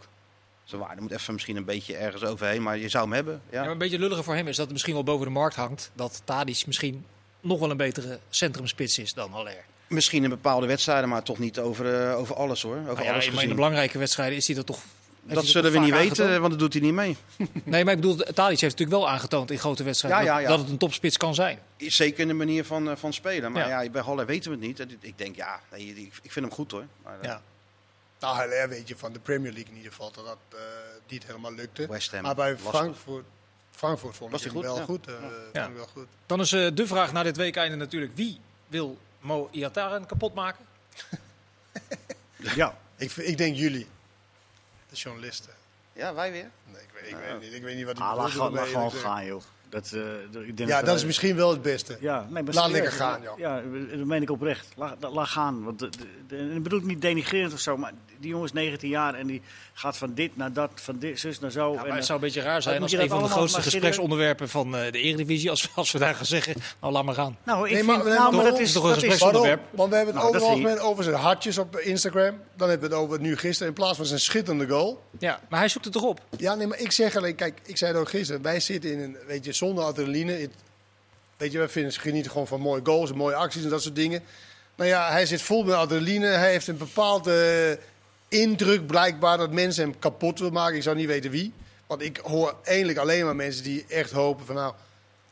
Zijn 0.64 0.80
waarde 0.80 1.00
moet 1.02 1.10
even 1.10 1.32
misschien 1.32 1.56
een 1.56 1.64
beetje 1.64 1.96
ergens 1.96 2.22
overheen, 2.24 2.62
maar 2.62 2.78
je 2.78 2.88
zou 2.88 3.04
hem 3.04 3.12
hebben. 3.12 3.34
Ja, 3.50 3.56
Ja. 3.56 3.60
maar 3.62 3.70
een 3.72 3.78
beetje 3.78 3.98
lulliger 3.98 4.24
voor 4.24 4.34
hem 4.34 4.48
is 4.48 4.54
dat 4.56 4.64
het 4.64 4.72
misschien 4.72 4.94
wel 4.94 5.02
boven 5.04 5.26
de 5.26 5.32
markt 5.32 5.56
hangt. 5.56 5.90
Dat 5.94 6.22
Tadic 6.24 6.66
misschien 6.66 7.04
nog 7.40 7.58
wel 7.58 7.70
een 7.70 7.76
betere 7.76 8.18
centrumspits 8.30 8.98
is 8.98 9.14
dan 9.14 9.30
Haller. 9.32 9.64
Misschien 9.88 10.24
in 10.24 10.30
bepaalde 10.30 10.66
wedstrijden, 10.66 11.08
maar 11.08 11.22
toch 11.22 11.38
niet 11.38 11.58
over, 11.58 12.08
eh, 12.10 12.18
over 12.18 12.34
alles 12.36 12.62
hoor. 12.62 12.76
Over 12.76 12.92
Nou 12.94 13.02
ja, 13.04 13.12
alles 13.12 13.30
maar 13.30 13.42
in 13.42 13.48
de 13.48 13.54
belangrijke 13.54 13.98
wedstrijden 13.98 14.36
is 14.36 14.46
hij 14.46 14.56
dat 14.56 14.66
toch. 14.66 14.78
heeft 15.22 15.34
Dat 15.34 15.44
zullen 15.46 15.72
we 15.72 15.78
niet 15.78 15.90
weten, 15.90 16.06
aangetoond? 16.24 16.38
want 16.38 16.50
dat 16.50 16.58
doet 16.58 16.72
hij 16.72 16.82
niet 16.82 16.92
mee. 16.92 17.16
Nee, 17.64 17.84
maar 17.84 17.94
ik 17.94 18.00
bedoel, 18.00 18.16
Tadic 18.16 18.60
heeft 18.60 18.78
natuurlijk 18.78 18.90
wel 18.90 19.08
aangetoond 19.08 19.50
in 19.50 19.58
grote 19.58 19.82
wedstrijden 19.82 20.20
Ja, 20.20 20.24
ja, 20.26 20.32
dat- 20.34 20.42
ja. 20.42 20.48
dat 20.48 20.58
het 20.58 20.68
een 20.68 20.78
topspits 20.78 21.16
kan 21.16 21.34
zijn. 21.34 21.58
Zeker 21.76 22.20
in 22.20 22.28
de 22.28 22.34
manier 22.34 22.64
van, 22.64 22.90
eh, 22.90 22.96
van 22.96 23.12
spelen. 23.12 23.52
Maar 23.52 23.68
Ja. 23.84 23.90
bij 23.90 24.02
Haller 24.02 24.26
weten 24.26 24.50
we 24.50 24.56
het 24.66 24.66
niet. 24.66 24.96
Ik- 25.00 25.18
denk, 25.18 25.36
ja, 25.36 25.60
ik 25.76 26.32
vind 26.32 26.44
hem 26.44 26.50
goed 26.54 26.70
hoor. 26.70 26.84
Maar, 27.02 27.18
eh, 27.20 27.24
Ja. 27.28 27.42
Nou, 28.24 28.36
Haller 28.36 28.68
weet 28.68 28.88
je 28.88 28.96
van 28.96 29.12
de 29.12 29.18
Premier 29.18 29.52
League 29.52 29.70
in 29.70 29.76
ieder 29.76 29.90
geval 29.92 30.10
dat 30.12 30.24
dat 30.24 30.38
eh, 30.48 30.58
niet 31.08 31.26
helemaal 31.26 31.52
lukte. 31.52 31.86
West 31.86 32.12
Ham, 32.12 32.22
maar 32.22 32.34
bij. 32.34 32.56
Frankfurt, 32.58 33.24
Frankfurt 33.70 34.16
vond 34.16 34.30
Was 34.32 34.44
ik 34.44 34.52
hem 34.52 34.60
wel 34.62 34.76
Ja. 34.78 34.84
goed. 34.84 35.06
eh, 35.06 35.14
Ja. 35.52 35.72
wel 35.72 35.86
goed. 35.86 36.06
Dan 36.26 36.40
is 36.40 36.52
eh, 36.52 36.68
de 36.74 36.86
vraag 36.86 37.12
na 37.12 37.22
dit 37.22 37.36
weekeinde 37.36 37.76
natuurlijk: 37.76 38.12
wie 38.16 38.40
wil 38.66 38.98
Mo 39.20 39.48
Iataren 39.50 40.06
kapot 40.06 40.34
maken? 40.34 40.64
Ja. 42.54 42.78
Ik, 42.96 43.12
ik 43.12 43.36
denk 43.38 43.56
jullie, 43.56 43.86
de 44.88 44.96
journalisten. 44.96 45.52
ja, 45.92 46.14
wij 46.14 46.32
weer. 46.32 46.50
Nee, 46.72 46.82
ik, 46.82 46.88
weet, 47.00 47.10
ik, 47.10 47.16
weet 47.16 47.40
niet, 47.40 47.52
ik 47.52 47.62
weet 47.62 47.76
niet 47.76 47.84
wat 47.84 47.94
die 47.96 48.04
Ah, 48.04 48.16
laat, 48.16 48.30
gewoon- 48.30 48.52
laat 48.52 48.92
gaan, 48.94 49.24
joh. 49.24 49.42
Dat, 49.74 49.92
eh, 49.92 50.46
ik 50.48 50.56
denk 50.56 50.68
Ja, 50.68 50.82
dat 50.82 50.96
is 50.96 51.04
misschien 51.04 51.36
wel 51.36 51.50
het 51.50 51.62
beste. 51.62 51.96
Ja, 52.00 52.26
nee, 52.30 52.42
maar 52.42 52.54
Laat 52.54 52.70
lekker 52.70 52.92
gaan, 52.92 53.20
ja. 53.22 53.24
joh. 53.28 53.38
Ja, 53.38 53.62
dat 53.96 54.06
meen 54.06 54.22
ik 54.22 54.30
oprecht. 54.30 54.66
Laat, 54.76 54.96
la- 55.00 55.10
laat 55.10 55.28
gaan. 55.28 55.64
Want 55.64 55.78
de, 55.78 55.88
de, 55.88 55.96
de- 56.28 56.36
en 56.36 56.56
ik 56.56 56.62
bedoel 56.62 56.78
het 56.78 56.88
niet 56.88 57.00
denigrerend 57.00 57.52
of 57.52 57.58
zo, 57.60 57.76
maar 57.76 57.92
die 58.20 58.30
jongen 58.30 58.44
is 58.46 58.52
19 58.52 58.88
jaar 58.88 59.14
en 59.14 59.26
die 59.26 59.42
gaat 59.72 59.96
van 59.96 60.14
dit 60.14 60.36
naar 60.36 60.52
dat, 60.52 60.70
van 60.74 60.98
dit, 60.98 61.20
zus 61.20 61.40
naar 61.40 61.50
zo. 61.50 61.72
Ja, 61.72 61.78
en, 61.84 61.90
het 61.90 61.98
eh, 61.98 62.02
zou 62.02 62.18
een 62.18 62.24
beetje 62.24 62.40
raar 62.40 62.62
zijn 62.62 62.82
als 62.82 62.92
een 62.92 62.98
dat 62.98 63.08
van 63.08 63.22
de 63.22 63.28
grootste 63.28 63.62
gespreksonderwerpen 63.62 64.48
van 64.48 64.76
eh, 64.76 64.92
de 64.92 64.98
Eredivisie, 65.00 65.50
als, 65.50 65.70
als 65.74 65.92
we 65.92 65.98
daar 65.98 66.14
gaan 66.14 66.26
zeggen, 66.26 66.54
nou 66.80 66.92
laat 66.92 67.04
maar 67.04 67.14
gaan. 67.14 67.36
nou, 67.44 67.58
ik 67.66 67.72
Nee, 67.72 67.84
vind, 67.84 67.86
maar- 67.96 68.04
nee, 68.06 68.14
nou, 68.14 68.32
maar 68.34 68.42
maar 68.42 68.50
dat 68.50 68.60
is, 68.60 68.72
toch 68.72 68.82
een 68.82 68.88
dat 68.88 68.96
is 68.96 69.02
gespreks- 69.02 69.22
Waarom? 69.22 69.40
onderwerp. 69.42 69.68
Want 69.76 69.90
we 69.90 69.96
hebben 69.96 70.14
het 70.14 70.22
Nou, 70.22 70.34
dat 70.38 70.42
overal 70.50 70.66
vind 70.68 70.80
over 70.80 71.04
zijn 71.04 71.16
hartjes 71.16 71.58
op 71.58 71.76
Instagram. 71.76 72.38
Dan 72.56 72.68
hebben 72.68 72.88
we 72.88 72.94
het 72.94 73.04
over 73.04 73.12
het 73.14 73.22
nu 73.22 73.36
gisteren 73.36 73.68
in 73.68 73.74
plaats 73.74 73.96
van 73.96 74.06
zijn 74.06 74.20
schitterende 74.20 74.68
goal. 74.68 75.02
Ja, 75.18 75.40
maar 75.48 75.58
hij 75.58 75.68
zoekt 75.68 75.84
het 75.84 75.94
toch 75.94 76.02
op. 76.04 76.20
Ja, 76.38 76.54
nee, 76.54 76.66
maar 76.66 76.78
ik 76.78 76.92
zeg 76.92 77.16
alleen, 77.16 77.34
kijk, 77.34 77.60
ik 77.64 77.76
zei 77.76 77.92
het 77.92 78.00
ook 78.00 78.08
gisteren. 78.08 78.42
Wij 78.42 78.60
zitten 78.60 78.92
in 78.92 79.00
een, 79.00 79.16
weet 79.26 79.44
je, 79.44 79.52
zonder 79.66 79.84
adrenaline. 79.84 80.32
Het- 80.32 80.50
weet 81.36 81.52
je, 81.52 81.58
wij 81.58 81.68
vinden, 81.68 81.92
genieten 81.92 82.30
gewoon 82.30 82.46
van 82.46 82.60
mooie 82.60 82.80
goals 82.84 83.10
en 83.10 83.16
mooie 83.16 83.34
acties 83.34 83.62
en 83.64 83.68
dat 83.68 83.82
soort 83.82 83.94
dingen. 83.96 84.22
Nou 84.76 84.90
ja, 84.90 85.10
hij 85.10 85.26
zit 85.26 85.42
vol 85.42 85.64
met 85.64 85.74
adrenaline. 85.74 86.26
Hij 86.26 86.50
heeft 86.50 86.66
een 86.68 86.76
bepaalde 86.76 87.78
indruk 88.28 88.86
blijkbaar 88.86 89.38
dat 89.38 89.50
mensen 89.50 89.82
hem 89.84 89.98
kapot 89.98 90.38
wil 90.38 90.50
maken. 90.50 90.76
Ik 90.76 90.82
zou 90.82 90.96
niet 90.96 91.06
weten 91.06 91.30
wie. 91.30 91.52
Want 91.86 92.02
ik 92.02 92.16
hoor 92.22 92.54
eigenlijk 92.64 92.98
alleen 92.98 93.24
maar 93.24 93.36
mensen 93.36 93.62
die 93.64 93.84
echt 93.88 94.10
hopen 94.10 94.46
van 94.46 94.54
nou... 94.54 94.74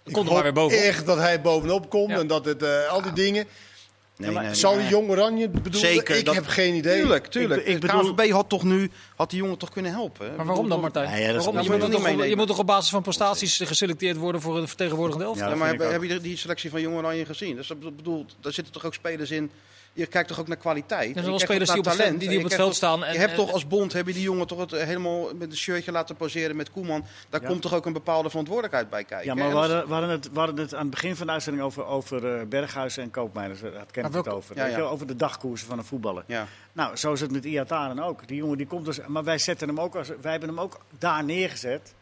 Ik 0.04 0.12
Komt 0.12 0.26
er 0.28 0.32
maar 0.34 0.42
weer 0.42 0.52
bovenop. 0.52 0.84
echt 0.84 1.06
dat 1.06 1.18
hij 1.18 1.40
bovenop 1.40 1.90
komt 1.90 2.10
Ja. 2.10 2.18
en 2.18 2.26
dat 2.26 2.44
het, 2.44 2.62
eh, 2.62 2.88
al 2.88 3.02
die 3.02 3.12
dingen. 3.12 3.46
Nee, 4.16 4.30
maar 4.30 4.42
nee, 4.42 4.54
Zou 4.54 4.74
nee. 4.76 4.82
die 4.86 4.92
Jong 4.96 5.08
Oranje 5.10 5.48
bedoelen? 5.48 5.80
Zeker, 5.80 6.16
Ik 6.16 6.24
dat- 6.24 6.34
heb 6.34 6.46
geen 6.46 6.74
idee. 6.74 7.00
Tuurlijk, 7.00 7.26
tuurlijk. 7.26 7.60
Ik 7.60 7.66
be- 7.66 7.72
ik 7.72 7.80
de 7.80 7.86
bedoel- 7.86 8.14
KNVB 8.14 8.30
had 8.30 8.48
toch 8.48 8.62
nu 8.64 8.90
had 9.16 9.30
die 9.30 9.38
jongen 9.38 9.58
toch 9.58 9.70
kunnen 9.70 9.92
helpen. 9.92 10.30
hè? 10.30 10.36
Maar 10.36 10.46
waarom 10.46 10.68
dan, 10.68 10.80
Martijn? 10.80 11.04
Ja, 11.20 11.32
waarom? 11.34 11.54
dat 11.54 11.64
Je, 11.64 11.70
moet 11.70 11.80
toch, 11.80 11.94
op- 11.94 12.02
meenemen. 12.02 12.28
je 12.28 12.36
moet 12.36 12.46
toch 12.46 12.58
op 12.58 12.66
basis 12.66 12.90
van 12.90 13.02
prestaties 13.02 13.56
geselecteerd 13.56 14.16
worden 14.16 14.40
voor 14.40 14.58
een 14.58 14.68
vertegenwoordigende 14.68 15.26
elftal? 15.26 15.48
Ja, 15.48 15.54
maar 15.54 15.68
heb, 15.68 15.90
heb 15.90 16.02
je 16.02 16.20
die 16.20 16.36
selectie 16.36 16.70
van 16.70 16.80
Jong 16.80 16.96
Oranje 16.96 17.24
gezien? 17.24 17.56
Dus 17.56 17.66
dat 17.66 17.96
bedoelt, 17.96 18.36
daar 18.40 18.52
zitten 18.52 18.72
toch 18.72 18.84
ook 18.84 18.94
spelers 18.94 19.30
in. 19.30 19.50
Je 19.94 20.06
kijkt 20.06 20.28
toch 20.28 20.40
ook 20.40 20.48
naar 20.48 20.56
kwaliteit. 20.56 21.12
zijn 21.12 21.24
Je 21.24 21.30
wel 21.30 21.38
spelers 21.38 21.70
die 21.70 21.78
op 21.78 21.84
het 21.84 21.94
talent. 21.94 22.08
veld- 22.08 22.20
die- 22.20 22.28
die 22.28 22.38
op 22.38 22.44
het 22.44 22.54
veld 22.54 22.74
staan 22.74 23.04
en- 23.04 23.12
je 23.12 23.18
hebt 23.18 23.30
en- 23.30 23.36
toch 23.36 23.52
als 23.52 23.66
bond 23.66 23.92
heb 23.92 24.06
je 24.06 24.12
die 24.12 24.22
jongen 24.22 24.46
toch 24.46 24.58
het, 24.58 24.70
helemaal 24.70 25.34
met 25.34 25.50
een 25.50 25.56
shirtje 25.56 25.92
laten 25.92 26.16
poseren 26.16 26.56
met 26.56 26.70
Koeman. 26.70 27.04
Daar 27.28 27.40
Ja. 27.42 27.46
komt 27.48 27.62
toch 27.62 27.74
ook 27.74 27.86
een 27.86 27.92
bepaalde 27.92 28.28
verantwoordelijkheid 28.30 28.90
bij 28.90 29.04
kijken. 29.04 29.26
Ja, 29.26 29.34
maar 29.34 29.48
we 29.50 29.56
hadden, 29.56 29.86
we, 29.86 29.92
hadden 29.92 30.10
het, 30.10 30.30
we 30.32 30.38
hadden 30.38 30.56
het 30.58 30.74
aan 30.74 30.80
het 30.80 30.90
begin 30.90 31.16
van 31.16 31.26
de 31.26 31.32
uitzending 31.32 31.64
over, 31.64 31.84
over 31.86 32.34
eh, 32.38 32.46
Berghuis 32.46 32.96
en 32.96 33.10
Koopmeiners. 33.10 33.60
Daar 33.60 33.70
Maar 33.72 34.12
het 34.12 34.28
over. 34.28 34.56
Ja, 34.56 34.62
Weet 34.62 34.70
je 34.72 34.76
ja. 34.76 34.82
wel, 34.84 34.92
Over 34.92 35.06
de 35.06 35.16
dagkoersen 35.16 35.68
van 35.68 35.78
een 35.78 35.84
voetballer. 35.84 36.24
Ja. 36.26 36.46
Nou, 36.72 36.96
zo 36.96 37.12
is 37.12 37.20
het 37.20 37.30
met 37.30 37.44
Iataren 37.44 37.98
ook. 37.98 38.28
Die 38.28 38.36
jongen 38.36 38.56
die 38.56 38.66
komt 38.66 38.84
dus, 38.84 38.98
maar 39.06 39.24
wij 39.24 39.38
zetten 39.38 39.68
hem 39.68 39.80
ook 39.80 39.94
als, 39.96 40.08
wij 40.20 40.30
hebben 40.30 40.48
hem 40.48 40.60
ook 40.60 40.80
daar 40.98 41.24
neergezet. 41.24 41.94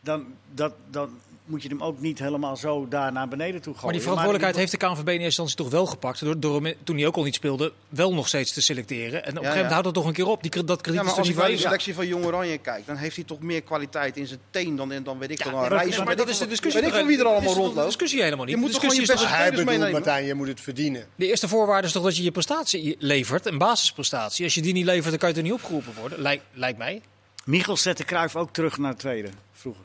Dan, 0.00 0.34
dat, 0.54 0.72
dan 0.90 1.18
moet 1.46 1.62
je 1.62 1.68
hem 1.68 1.82
ook 1.82 2.00
niet 2.00 2.18
helemaal 2.18 2.56
zo 2.56 2.88
daar 2.88 3.12
naar 3.12 3.28
beneden 3.28 3.60
toe 3.60 3.72
gooien. 3.72 3.82
Maar 3.82 3.92
die 3.92 4.00
verantwoordelijkheid 4.02 4.56
heeft 4.56 4.70
de 4.70 4.76
KNVB 4.76 4.98
in 4.98 5.20
eerste 5.20 5.24
instantie 5.24 5.56
toch 5.56 5.70
wel 5.70 5.86
gepakt. 5.86 6.20
Door, 6.20 6.40
door 6.40 6.62
hem, 6.62 6.74
toen 6.84 6.96
hij 6.96 7.06
ook 7.06 7.16
al 7.16 7.22
niet 7.22 7.34
speelde, 7.34 7.72
wel 7.88 8.14
nog 8.14 8.28
steeds 8.28 8.52
te 8.52 8.60
selecteren. 8.62 9.12
En 9.12 9.18
op 9.18 9.24
een 9.24 9.24
gegeven 9.26 9.46
moment 9.48 9.66
ja. 9.66 9.72
houdt 9.72 9.84
dat 9.84 9.94
toch 9.94 10.06
een 10.06 10.12
keer 10.12 10.26
op. 10.26 10.42
Die, 10.42 10.64
dat 10.64 10.80
krediet 10.80 11.00
Ja, 11.00 11.06
maar 11.06 11.16
als 11.16 11.28
niet 11.28 11.36
naar 11.36 11.48
de 11.48 11.56
selectie 11.56 11.94
van 11.94 12.06
Jong 12.06 12.24
Oranje 12.24 12.58
kijk, 12.58 12.86
dan 12.86 12.96
heeft 12.96 13.16
hij 13.16 13.24
toch 13.24 13.40
meer 13.40 13.62
kwaliteit 13.62 14.16
in 14.16 14.26
zijn 14.26 14.40
teen 14.50 14.76
dan, 14.76 15.02
dan 15.02 15.18
weet 15.18 15.30
ik 15.30 15.42
wel 15.44 15.52
een 15.52 15.60
maar, 15.60 15.68
reis. 15.68 15.96
maar 15.98 16.16
dat 16.16 16.26
ik 16.26 16.32
is 16.32 16.38
de 16.38 16.46
discussie. 16.46 16.80
Weet 16.80 16.90
ik 16.90 16.96
van 16.96 17.06
wie 17.06 17.18
er 17.18 17.24
allemaal 17.24 17.50
is 17.50 17.56
rondloopt. 17.56 17.86
discussie 17.86 18.22
helemaal 18.22 18.44
niet. 18.44 18.54
Je 18.54 18.60
moet 18.60 18.66
de 18.66 18.72
toch 18.72 18.82
gewoon 18.82 18.96
discussie 18.96 19.26
je 19.26 19.30
is 19.30 19.36
toch- 19.36 19.38
Hij 19.38 19.46
spelers 19.46 19.64
bedoelt, 19.64 19.92
meenemen. 19.92 20.02
Martijn, 20.04 20.26
je 20.26 20.34
moet 20.34 20.48
het 20.48 20.60
verdienen. 20.60 21.06
De 21.14 21.26
eerste 21.26 21.48
voorwaarde 21.48 21.86
is 21.86 21.92
toch 21.92 22.02
dat 22.02 22.16
je 22.16 22.22
je 22.22 22.30
prestatie 22.30 22.96
levert, 22.98 23.46
een 23.46 23.58
basisprestatie. 23.58 24.44
Als 24.44 24.54
je 24.54 24.62
die 24.62 24.72
niet 24.72 24.84
levert, 24.84 25.10
dan 25.10 25.18
kan 25.18 25.28
je 25.28 25.34
er 25.34 25.42
niet 25.42 25.52
opgeroepen 25.52 25.92
worden. 26.00 26.20
Lijkt, 26.20 26.44
lijkt 26.52 26.78
mij. 26.78 27.00
Michels 27.44 27.82
zette 27.82 28.04
Cruijff 28.04 28.36
ook 28.36 28.52
terug 28.52 28.78
naar 28.78 28.90
het 28.90 28.98
tweede, 28.98 29.28
vroeger. 29.52 29.84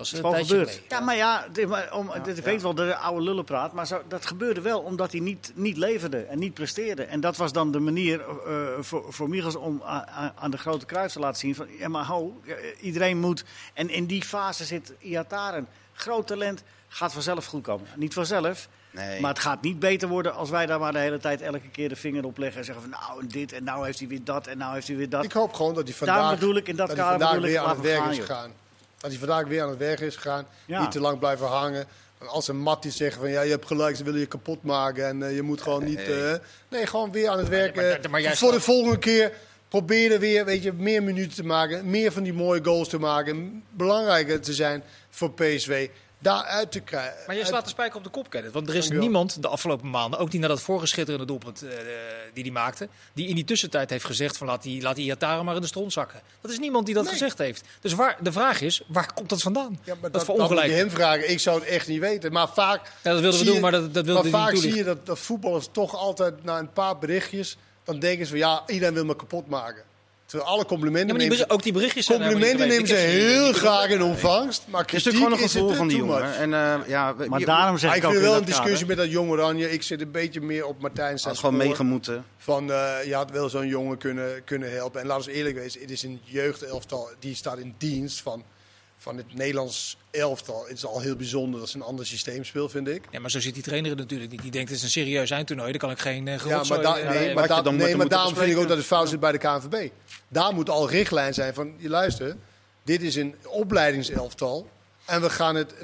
Dat 0.00 0.12
is 0.12 0.20
Dat 0.20 0.32
een 0.32 0.40
is 0.40 0.48
gebeurd. 0.48 0.80
Ja, 0.88 1.00
maar 1.00 1.16
ja, 1.16 1.46
dit- 1.52 1.68
maar 1.68 1.88
om, 1.94 2.10
dit- 2.24 2.38
ik 2.38 2.44
weet 2.44 2.62
wel 2.62 2.74
dat 2.74 2.86
de 2.86 2.96
oude 2.96 3.22
lullen 3.24 3.44
praat, 3.44 3.72
maar 3.72 3.86
zo, 3.86 4.02
dat 4.08 4.26
gebeurde 4.26 4.60
wel 4.60 4.80
omdat 4.80 5.12
hij 5.12 5.20
niet, 5.20 5.52
niet 5.54 5.76
leverde 5.76 6.18
en 6.22 6.38
niet 6.38 6.54
presteerde. 6.54 7.02
En 7.02 7.20
dat 7.20 7.36
was 7.36 7.52
dan 7.52 7.72
de 7.72 7.78
manier 7.78 8.20
eh, 8.20 8.66
voor, 8.80 9.12
voor 9.12 9.28
Michels 9.28 9.56
om 9.56 9.82
a- 9.86 10.32
aan 10.36 10.50
de 10.50 10.58
grote 10.58 10.86
kruis 10.86 11.12
te 11.12 11.18
laten 11.18 11.38
zien 11.38 11.54
van, 11.54 11.66
ja 11.78 11.88
maar 11.88 12.04
ho, 12.04 12.40
iedereen 12.80 13.18
moet. 13.18 13.44
En 13.74 13.90
in 13.90 14.06
die 14.06 14.22
fase 14.22 14.64
zit 14.64 14.92
Iataren. 14.98 15.66
Groot 15.92 16.26
talent, 16.26 16.62
gaat 16.88 17.12
vanzelf 17.12 17.44
goed 17.46 17.62
komen. 17.62 17.86
Niet 17.96 18.14
vanzelf, 18.14 18.68
Nee. 18.90 19.20
maar 19.20 19.30
het 19.30 19.38
gaat 19.38 19.62
niet 19.62 19.78
beter 19.78 20.08
worden 20.08 20.34
als 20.34 20.50
wij 20.50 20.66
daar 20.66 20.78
maar 20.80 20.92
de 20.92 20.98
hele 20.98 21.18
tijd 21.18 21.40
elke 21.42 21.68
keer 21.68 21.88
de 21.88 21.96
vinger 21.96 22.24
op 22.24 22.38
leggen 22.38 22.58
en 22.58 22.64
zeggen 22.64 22.84
van 22.90 23.00
nou 23.00 23.26
dit 23.26 23.52
en 23.52 23.64
nou 23.64 23.84
heeft 23.84 23.98
hij 23.98 24.08
weer 24.08 24.24
dat 24.24 24.46
en 24.46 24.58
nou 24.58 24.74
heeft 24.74 24.86
hij 24.86 24.96
weer 24.96 25.08
dat. 25.08 25.24
Ik 25.24 25.32
hoop 25.32 25.52
gewoon 25.52 25.74
dat 25.74 25.84
hij 25.84 25.92
vandaag, 25.96 26.30
bedoel 26.38 26.56
ik, 26.56 26.68
in 26.68 26.76
dat 26.76 26.88
dat 26.88 26.96
hij 26.96 27.06
kader 27.06 27.18
vandaag 27.20 27.40
bedoel 27.40 27.50
ik, 27.50 27.56
weer 27.56 27.68
aan 27.68 27.76
het 27.76 27.84
werk 27.84 28.00
gaan, 28.00 28.10
is 28.10 28.18
gegaan. 28.18 28.50
Dat 29.00 29.10
hij 29.10 29.18
vandaag 29.18 29.46
weer 29.46 29.62
aan 29.62 29.68
het 29.68 29.78
werk 29.78 30.00
is 30.00 30.16
gegaan. 30.16 30.46
Ja. 30.66 30.80
Niet 30.80 30.90
te 30.90 31.00
lang 31.00 31.18
blijven 31.18 31.46
hangen. 31.46 31.84
En 32.18 32.26
als 32.28 32.48
een 32.48 32.58
Mattie 32.58 32.90
zeggen 32.90 33.20
van 33.20 33.30
ja, 33.30 33.40
je 33.42 33.50
hebt 33.50 33.66
gelijk, 33.66 33.96
ze 33.96 34.04
willen 34.04 34.20
je 34.20 34.26
kapot 34.26 34.62
maken. 34.62 35.06
En 35.06 35.22
eh, 35.22 35.34
je 35.34 35.42
moet 35.42 35.60
gewoon 35.62 35.84
niet... 35.84 36.06
Nee. 36.06 36.30
eh, 36.30 36.38
nee, 36.68 36.86
gewoon 36.86 37.12
weer 37.12 37.28
aan 37.28 37.38
het 37.38 37.48
werk. 37.48 37.74
maar- 37.74 38.10
maar 38.10 38.20
jij 38.20 38.36
voor 38.36 38.52
de 38.52 38.60
volgende 38.60 38.98
keer 38.98 39.32
Proberen 39.68 40.20
weer 40.20 40.44
weet 40.44 40.62
je, 40.62 40.72
meer 40.72 41.02
minuten 41.02 41.34
te 41.36 41.44
maken, 41.44 41.90
meer 41.90 42.12
van 42.12 42.22
die 42.22 42.32
mooie 42.32 42.64
goals 42.64 42.88
te 42.88 42.98
maken, 42.98 43.62
belangrijker 43.70 44.40
te 44.40 44.52
zijn 44.54 44.82
voor 45.10 45.32
PSV. 45.32 45.88
Daaruit 46.22 46.72
te 46.72 46.80
krijgen. 46.80 47.16
Maar 47.26 47.36
je 47.36 47.44
slaat 47.44 47.64
de 47.64 47.70
spijker 47.70 47.96
op 47.96 48.04
de 48.04 48.10
kop, 48.10 48.30
Kenneth. 48.30 48.52
Want 48.52 48.68
er 48.68 48.74
is 48.74 48.88
niemand 48.90 49.42
de 49.42 49.48
afgelopen 49.48 49.90
maanden, 49.90 50.18
ook 50.20 50.32
niet 50.32 50.40
na 50.40 50.48
dat 50.48 50.60
vorige 50.60 50.86
schitterende 50.86 51.26
doelpunt 51.26 51.62
eh, 51.62 51.70
die 52.34 52.42
hij 52.42 52.52
maakte, 52.52 52.88
die 53.12 53.28
in 53.28 53.34
die 53.34 53.44
tussentijd 53.44 53.90
heeft 53.90 54.04
gezegd 54.04 54.36
van 54.36 54.46
laat 54.46 54.62
die, 54.62 54.82
laat 54.82 54.96
die 54.96 55.04
Iataren 55.04 55.44
maar 55.44 55.54
in 55.54 55.60
de 55.60 55.66
stront 55.66 55.92
zakken. 55.92 56.20
Dat 56.40 56.50
is 56.50 56.58
niemand 56.58 56.86
die 56.86 56.94
dat 56.94 57.04
Nee. 57.04 57.12
gezegd 57.12 57.38
heeft. 57.38 57.64
Dus 57.80 57.92
waar, 57.92 58.16
de 58.20 58.32
vraag 58.32 58.60
is, 58.60 58.82
waar 58.86 59.12
komt 59.14 59.28
dat 59.28 59.42
vandaan? 59.42 59.78
Ja, 59.84 59.92
maar 59.92 60.02
dat, 60.02 60.12
dat, 60.12 60.24
voor 60.24 60.36
dat 60.38 60.48
moet 60.48 60.58
je 60.58 60.62
ongelijk. 60.64 60.80
hem 60.82 60.90
vragen. 60.90 61.30
Ik 61.30 61.40
zou 61.40 61.60
het 61.60 61.68
echt 61.68 61.88
niet 61.88 62.00
weten. 62.00 62.32
Maar 62.32 62.48
vaak, 62.48 62.86
Ja, 63.02 63.10
dat 63.12 63.20
wilden 63.20 63.38
we 63.40 63.44
doen, 63.46 63.54
je- 63.54 63.60
maar 63.60 63.70
dat, 63.72 63.94
dat 63.94 64.04
wilde 64.04 64.22
maar 64.22 64.30
hij 64.30 64.40
vaak 64.40 64.52
niet 64.52 64.62
zie 64.62 64.74
je 64.74 64.84
dat, 64.84 65.06
dat 65.06 65.18
voetballers 65.18 65.68
toch 65.72 65.94
altijd 65.94 66.44
na 66.44 66.58
een 66.58 66.72
paar 66.72 66.98
berichtjes... 66.98 67.56
dan 67.84 67.98
denken 67.98 68.24
ze 68.26 68.30
van 68.30 68.40
ja, 68.40 68.62
iedereen 68.66 68.94
wil 68.94 69.04
me 69.04 69.16
kapot 69.16 69.48
maken. 69.48 69.82
Terwijl 70.30 70.50
alle 70.50 70.60
Ja, 70.60 70.66
complimenten 70.68 71.16
maar 71.16 71.26
die 71.28 71.50
ook 71.50 71.62
die 71.62 71.72
berichtjes 71.72 72.06
zijn 72.06 72.20
Complimenten 72.20 72.68
nemen 72.68 72.86
ze 72.86 72.94
heel 72.94 73.52
graag 73.52 73.88
in 73.88 74.02
ontvangst. 74.02 74.62
Maar 74.68 74.80
Het 74.80 74.92
is 74.92 75.04
natuurlijk 75.04 75.24
gewoon 75.24 75.38
een 75.38 75.44
is 75.44 75.52
het 75.52 75.62
gevoel 75.62 75.76
van 75.76 75.88
die 75.88 75.96
jongen. 75.96 76.34
En, 76.36 76.54
eh, 76.54 76.88
ja, 76.88 77.14
Maar 77.28 77.38
je- 77.38 77.44
daarom 77.44 77.78
zeg 77.78 77.88
Maar 77.88 77.98
ik 77.98 78.02
ik 78.04 78.08
ook 78.08 78.14
in 78.14 78.20
wel 78.20 78.36
een 78.36 78.44
discussie 78.44 78.72
kader- 78.72 78.86
met 78.86 78.96
dat 78.96 79.10
jong 79.10 79.30
Oranje. 79.30 79.70
Ik 79.72 79.82
zit 79.82 80.00
een 80.00 80.10
beetje 80.10 80.40
meer 80.40 80.66
op 80.66 80.80
Martijn 80.80 81.10
had 81.10 81.20
zijn 81.20 81.36
gewoon 81.36 81.56
meegemoeten. 81.56 82.24
Van, 82.38 82.72
eh, 82.72 83.04
je 83.04 83.14
had 83.14 83.30
wel 83.30 83.48
zo'n 83.48 83.66
jongen 83.66 83.98
kunnen, 83.98 84.44
kunnen 84.44 84.72
helpen. 84.72 85.00
En 85.00 85.06
laten 85.06 85.26
we 85.26 85.32
eerlijk 85.32 85.56
wezen, 85.56 85.80
het 85.80 85.90
is 85.90 86.02
een 86.02 86.20
jeugdelftal. 86.24 87.08
Die 87.18 87.34
staat 87.34 87.58
in 87.58 87.74
dienst 87.78 88.20
van, 88.20 88.44
van 89.02 89.16
het 89.16 89.34
Nederlands 89.34 89.96
elftal. 90.10 90.64
Het 90.68 90.76
is 90.76 90.84
al 90.84 91.00
heel 91.00 91.16
bijzonder 91.16 91.60
dat 91.60 91.68
ze 91.68 91.76
een 91.76 91.82
ander 91.82 92.06
systeem 92.06 92.44
speelt, 92.44 92.70
vind 92.70 92.88
ik. 92.88 93.04
Ja, 93.10 93.20
maar 93.20 93.30
zo 93.30 93.40
ziet 93.40 93.54
die 93.54 93.62
trainer 93.62 93.90
het 93.90 93.98
natuurlijk 93.98 94.30
niet. 94.30 94.42
Die 94.42 94.50
denkt 94.50 94.68
het 94.68 94.78
is 94.78 94.84
een 94.84 94.90
serieus 94.90 95.30
eindtoernooi, 95.30 95.70
daar 95.70 95.80
kan 95.80 95.90
ik 95.90 95.98
geen 95.98 96.26
uh, 96.26 96.44
Ja, 96.46 96.62
maar, 96.68 96.82
da- 96.82 96.94
nee, 96.94 97.34
maar, 97.34 97.48
da- 97.48 97.62
dan 97.62 97.76
nee, 97.76 97.96
daarom 98.06 98.36
vind 98.36 98.50
ik 98.52 98.58
ook 98.58 98.68
dat 98.68 98.76
het 98.76 98.86
fout 98.86 99.08
zit 99.08 99.20
bij 99.20 99.32
de 99.32 99.38
KNVB. 99.38 99.90
Daar 100.28 100.54
moet 100.54 100.70
al 100.70 100.90
richtlijn 100.90 101.34
zijn 101.34 101.54
van, 101.54 101.74
je 101.78 101.88
luister, 101.88 102.36
dit 102.84 103.02
is 103.02 103.16
een 103.16 103.34
opleidingselftal. 103.46 104.68
En 105.04 105.20
we 105.22 105.30
gaan 105.30 105.54
het 105.54 105.74
4-3-3 105.74 105.80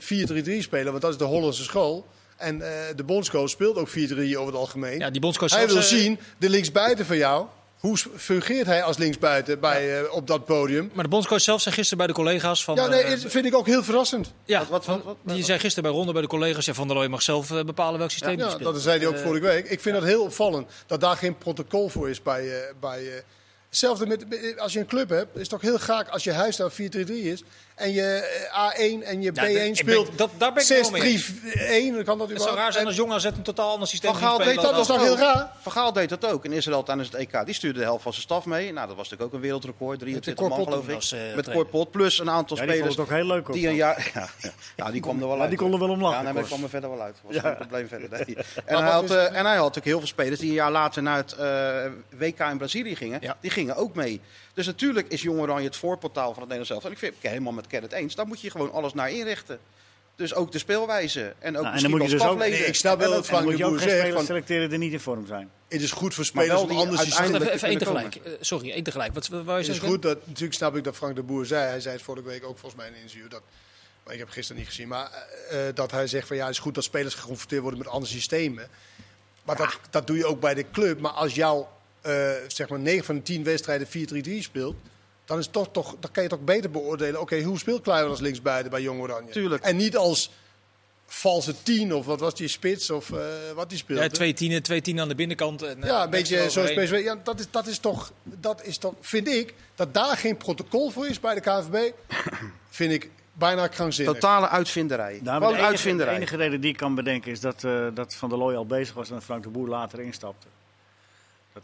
spelen, 0.59 0.91
want 0.91 1.03
dat 1.03 1.11
is 1.11 1.19
de 1.19 1.25
Hollandse 1.25 1.63
school. 1.63 2.07
En 2.37 2.63
eh, 2.63 2.97
de 2.97 3.05
bondscoach 3.05 3.49
speelt 3.51 3.77
ook 3.77 3.89
4-3 3.89 3.93
over 3.93 4.47
het 4.47 4.55
algemeen. 4.55 4.99
Ja, 4.99 5.11
die 5.11 5.21
bondscoach 5.21 5.51
hij 5.55 5.67
wil 5.67 5.77
eh, 5.77 5.83
zien, 5.83 6.19
de 6.39 6.49
linksbuiten 6.51 7.07
van 7.07 7.17
jou, 7.17 7.47
hoe 7.77 7.97
fungeert 8.17 8.67
hij 8.67 8.83
als 8.83 8.97
linksbuiten 8.97 9.61
bij, 9.61 10.01
eh, 10.03 10.13
op 10.15 10.27
dat 10.27 10.45
podium? 10.45 10.91
Maar 10.95 11.05
de 11.05 11.11
bondscoach 11.11 11.41
zelf 11.41 11.61
zei 11.61 11.75
gisteren 11.75 11.99
bij 11.99 12.07
de 12.07 12.13
collega's 12.13 12.65
van... 12.65 12.75
Ja, 12.75 12.87
nee, 12.87 13.03
eh, 13.03 13.11
dat 13.23 13.31
vind 13.31 13.47
ik 13.47 13.55
ook 13.55 13.67
heel 13.67 13.83
verrassend. 13.85 14.33
ja, 14.45 14.59
Wat- 14.59 14.69
wat- 14.69 14.85
van- 14.85 15.03
wat- 15.05 15.17
wat- 15.23 15.35
die 15.35 15.45
zei 15.45 15.59
gisteren 15.59 15.85
bij 15.91 15.99
Ronde 15.99 16.13
bij 16.13 16.23
de 16.23 16.29
collega's... 16.29 16.65
Ja, 16.67 16.75
Van 16.75 16.87
der 16.87 16.97
Looy 16.97 17.07
mag 17.09 17.23
zelf 17.23 17.51
eh, 17.51 17.65
bepalen 17.65 17.99
welk 17.99 18.11
systeem 18.11 18.37
hij 18.39 18.45
Ja, 18.47 18.51
speelt. 18.51 18.73
dat 18.75 18.83
zei 18.83 18.99
hij 18.99 19.07
ook 19.09 19.15
Eh, 19.15 19.23
vorige 19.23 19.47
week. 19.47 19.69
Ik 19.69 19.81
vind 19.81 19.95
dat 19.95 20.05
heel 20.05 20.23
opvallend 20.23 20.71
dat 20.87 21.01
daar 21.01 21.17
geen 21.17 21.39
protocol 21.39 21.89
voor 21.89 22.11
is 22.11 22.23
bij. 22.23 22.49
eh, 22.63 22.73
bij 22.81 23.07
eh, 23.07 23.23
Hetzelfde 23.69 24.07
met 24.07 24.25
als 24.59 24.73
je 24.73 24.79
een 24.79 24.87
club 24.87 25.09
hebt, 25.09 25.35
is 25.35 25.41
het 25.41 25.49
toch 25.51 25.61
heel 25.61 25.79
graag 25.79 26.11
als 26.11 26.25
je 26.25 26.33
huis 26.33 26.57
daar 26.57 26.71
4-3-3 26.73 26.75
is 27.25 27.43
en 27.77 27.93
je 27.93 28.03
eh, 28.03 28.71
A1 28.71 29.05
en 29.07 29.23
je 29.23 29.31
Ja, 29.35 29.45
B1 29.45 29.49
ik 29.49 29.55
ben- 29.55 29.77
speelt 29.77 30.19
dat- 30.19 30.31
daar 30.39 30.53
ben 30.53 30.63
ik 30.63 30.69
het 30.69 30.81
wel 30.81 30.91
mee 30.91 31.03
eens. 31.13 31.27
6-3-1, 31.27 31.95
dan 31.95 32.05
kan 32.05 32.19
dat 32.19 32.29
Het 32.29 32.43
zou 32.43 32.57
raar 32.57 32.73
zijn 32.73 32.87
als 32.87 32.97
Jong 32.97 33.13
AZ 33.13 33.25
een 33.25 33.43
totaal 33.43 33.71
ander 33.73 33.89
systeem 33.89 34.11
Van 34.13 34.21
Gaal 34.21 34.39
deed 34.39 34.55
dat 34.55 34.65
dan- 34.65 34.75
was 34.75 34.89
heel 35.03 35.17
raar? 35.17 35.51
Van 35.61 35.73
Gaal 35.73 35.93
deed 35.93 36.09
dat 36.09 36.27
ook 36.27 36.45
in 36.45 36.53
Israël 36.53 36.83
tijdens 36.83 37.09
het 37.09 37.17
EK. 37.21 37.45
Die 37.45 37.55
stuurde 37.55 37.79
de 37.79 37.85
helft 37.85 38.03
van 38.03 38.13
zijn 38.13 38.25
staf 38.25 38.45
mee. 38.45 38.73
Nou, 38.73 38.87
dat 38.87 38.97
was 38.97 39.05
natuurlijk 39.09 39.23
ook 39.29 39.33
een 39.35 39.41
wereldrecord. 39.41 39.99
23 39.99 40.49
man 40.49 40.65
geloof 40.65 40.89
ik. 40.89 40.95
was, 40.95 41.13
eh, 41.13 41.21
Met. 41.35 41.51
Corpot 41.51 41.91
plus 41.91 42.19
een 42.19 42.31
aantal 42.31 42.57
Ja, 42.57 42.63
die 42.63 42.73
vond 42.73 42.93
spelers. 42.93 42.97
het 42.97 43.07
ook 43.07 43.13
heel 43.29 43.37
leuk. 43.37 43.49
Ook. 43.49 43.55
Die 43.55 43.69
een 43.69 43.75
jaar, 43.75 44.11
ja, 44.15 44.29
ja. 44.41 44.51
ja, 44.77 44.91
die 44.91 45.01
kwam 45.01 45.21
er 45.21 45.27
wel 45.27 45.35
Ja, 45.35 45.41
uit. 45.41 45.49
die 45.51 45.59
kon 45.59 45.73
er 45.73 45.79
wel 45.79 45.89
om 45.89 46.01
lachen, 46.01 46.17
Ja, 46.17 46.23
nee, 46.23 46.33
maar 46.33 46.43
Cor. 46.43 46.43
die 46.43 46.51
kwam 46.51 46.63
er 46.65 46.71
verder 46.71 46.91
wel 46.91 47.01
uit. 47.03 47.15
Dat 47.23 47.33
was 47.33 47.35
Ja. 47.43 47.49
geen 47.49 47.57
probleem 47.57 47.89
verder. 47.89 48.09
Nee. 48.11 48.37
En, 48.65 48.75
Maar 48.75 48.83
hij 48.83 48.93
had, 48.93 49.11
eh, 49.11 49.25
en 49.25 49.33
hij 49.33 49.43
had 49.43 49.55
natuurlijk 49.57 49.85
heel 49.87 49.99
veel 49.99 50.07
spelers 50.07 50.41
die 50.41 50.49
een 50.49 50.55
jaar 50.55 50.71
later 50.71 51.03
naar 51.03 51.17
het 51.17 51.33
eh, 51.33 52.19
WK 52.19 52.39
in 52.51 52.59
Brazilië 52.59 52.97
gingen. 52.97 53.19
Ja. 53.23 53.37
Die 53.41 53.51
gingen 53.51 53.77
ook 53.77 53.95
mee. 53.95 54.21
Dus 54.55 54.67
natuurlijk 54.67 55.09
is 55.09 55.23
Jong 55.23 55.41
Oranje 55.41 55.65
het 55.67 55.77
voorportaal 55.77 56.25
van 56.33 56.43
het 56.43 56.53
Nederlands 56.53 56.71
elftal. 56.71 56.89
En 56.91 56.97
ik 56.97 57.03
vind 57.03 57.15
ik 57.23 57.29
helemaal 57.31 57.53
met 57.53 57.66
Kenneth 57.67 57.93
eens. 57.93 58.15
Daar 58.15 58.27
moet 58.27 58.41
je 58.41 58.51
gewoon 58.51 58.73
alles 58.73 58.95
naar 58.95 59.11
inrichten. 59.11 59.59
Dus 60.17 60.35
ook 60.35 60.53
de 60.53 60.59
speelwijze. 60.59 61.21
En 61.21 61.29
ook 61.31 61.41
en 61.41 61.53
dan 61.53 61.73
misschien 61.73 61.91
moet 61.91 62.03
je 62.03 62.09
dus 62.09 62.21
ook- 62.21 62.27
stafleden. 62.27 62.59
Nee, 62.59 62.69
ik 62.69 62.75
snap 62.75 62.99
wel 62.99 63.09
wat 63.09 63.17
dan 63.17 63.25
Frank 63.25 63.57
de 63.57 63.65
Boer 63.65 63.79
zegt. 63.79 63.91
spelers 63.91 64.15
Van, 64.15 64.25
selecteren 64.25 64.69
die 64.71 64.79
niet 64.79 64.93
in 64.93 65.01
vorm 65.01 65.27
zijn. 65.27 65.51
het 65.69 65.83
is 65.83 65.93
goed 65.93 66.15
voor 66.15 66.25
spelers 66.25 66.61
om 66.61 66.71
anders 66.71 67.03
systeem. 67.03 67.35
even, 67.35 67.53
even 67.53 67.69
één 67.69 67.79
tegelijk. 67.79 68.15
Eh, 68.15 68.33
sorry, 68.41 68.71
één 68.71 68.83
tegelijk. 68.83 69.15
Wat 69.15 69.29
wat 69.29 69.45
wou 69.45 69.59
je 69.61 69.65
Het 69.67 69.75
is 69.83 69.89
goed 69.89 70.03
dat, 70.03 70.27
natuurlijk 70.27 70.55
snap 70.55 70.77
ik 70.77 70.85
dat 70.85 70.97
Frank 70.97 71.15
de 71.17 71.23
Boer 71.23 71.47
zei. 71.47 71.69
Hij 71.69 71.81
zei 71.81 71.95
het 71.95 72.05
vorige 72.05 72.27
week 72.27 72.45
ook 72.45 72.59
volgens 72.59 72.81
mij 72.81 72.87
in 72.91 72.95
een 72.95 73.01
interview. 73.01 73.31
Dat, 73.31 73.43
maar 74.05 74.13
ik 74.13 74.19
heb 74.19 74.29
gisteren 74.29 74.61
niet 74.61 74.71
gezien. 74.71 74.89
Maar 74.89 75.11
eh, 75.51 75.69
eh, 75.69 75.75
dat 75.75 75.91
hij 75.91 76.07
zegt 76.07 76.27
van 76.27 76.37
ja, 76.37 76.43
het 76.45 76.53
is 76.55 76.59
goed 76.61 76.75
dat 76.75 76.85
spelers 76.85 77.15
geconfronteerd 77.15 77.61
worden 77.63 77.79
met 77.79 77.89
andere 77.89 78.13
systemen. 78.13 78.69
Maar 79.45 79.57
dat, 79.57 79.79
dat 79.91 80.07
doe 80.07 80.17
je 80.17 80.27
ook 80.27 80.41
bij 80.41 80.55
de 80.55 80.65
club. 80.73 81.01
Maar 81.01 81.13
als 81.13 81.35
jouw 81.35 81.69
eh 82.01 82.31
zeg 82.47 82.69
maar 82.69 82.79
9 82.79 83.05
van 83.05 83.15
de 83.15 83.23
10 83.23 83.45
wedstrijden 83.45 83.87
4-3-3 83.87 84.43
speelt. 84.43 84.77
Dan, 85.27 85.39
is 85.39 85.47
toch, 85.47 85.69
toch, 85.73 85.97
dan 86.01 86.11
kan 86.11 86.23
je 86.23 86.29
toch 86.29 86.45
beter 86.45 86.71
beoordelen. 86.71 87.21
Oké, 87.21 87.43
hoe 87.43 87.59
speelt 87.59 87.83
Kluivert 87.83 88.11
als 88.11 88.21
linksbuiten 88.21 88.71
bij 88.71 88.83
Jong 88.83 89.01
Oranje? 89.01 89.33
Tuurlijk. 89.33 89.63
En 89.63 89.77
niet 89.77 89.97
als 89.97 90.31
valse 91.07 91.63
10 91.63 91.95
of 91.95 92.07
wat 92.07 92.21
was 92.21 92.35
die 92.35 92.49
spits 92.49 92.91
of 92.91 93.11
eh, 93.11 93.19
wat 93.55 93.69
die 93.69 93.79
speelde. 93.79 94.03
Ja, 94.03 94.09
twee 94.09 94.33
tienen, 94.33 94.63
twee 94.63 94.81
tienen 94.81 95.03
aan 95.03 95.09
de 95.09 95.15
binnenkant. 95.15 95.63
En, 95.63 95.83
eh, 95.83 95.89
Ja, 95.89 96.05
een 96.05 96.11
beetje. 96.11 96.45
PSV. 96.47 97.01
Ja, 97.05 97.21
dat 97.25 97.41
is, 97.41 97.51
dat 97.51 97.67
is 97.67 97.79
toch, 97.79 98.13
dat 98.23 98.65
is 98.65 98.79
toch, 98.79 98.95
vind 99.01 99.29
ik, 99.29 99.55
dat 99.75 99.95
daar 99.95 100.17
geen 100.17 100.37
protocol 100.37 100.91
voor 100.91 101.07
is 101.07 101.21
bij 101.21 101.35
de 101.35 101.41
KNVB, 101.41 101.93
vind 102.71 102.93
ik 102.93 103.11
bijna 103.33 103.67
krankzinnig. 103.67 104.15
Totale 104.15 104.49
uitvinderij. 104.49 105.21
Nou, 105.23 105.41
de, 105.41 105.47
enige, 105.47 105.63
uitvinderij. 105.63 106.15
de 106.15 106.21
enige 106.21 106.37
reden 106.37 106.61
die 106.61 106.71
ik 106.71 106.77
kan 106.77 106.95
bedenken 106.95 107.31
is 107.31 107.41
dat, 107.41 107.65
eh, 107.65 107.87
dat 107.95 108.15
Van 108.15 108.29
der 108.29 108.39
Looy 108.39 108.55
al 108.55 108.67
bezig 108.67 108.95
was 108.95 109.09
en 109.09 109.15
dat 109.15 109.25
Frank 109.25 109.43
de 109.43 109.49
Boer 109.49 109.69
later 109.69 110.01
instapte. 110.01 110.47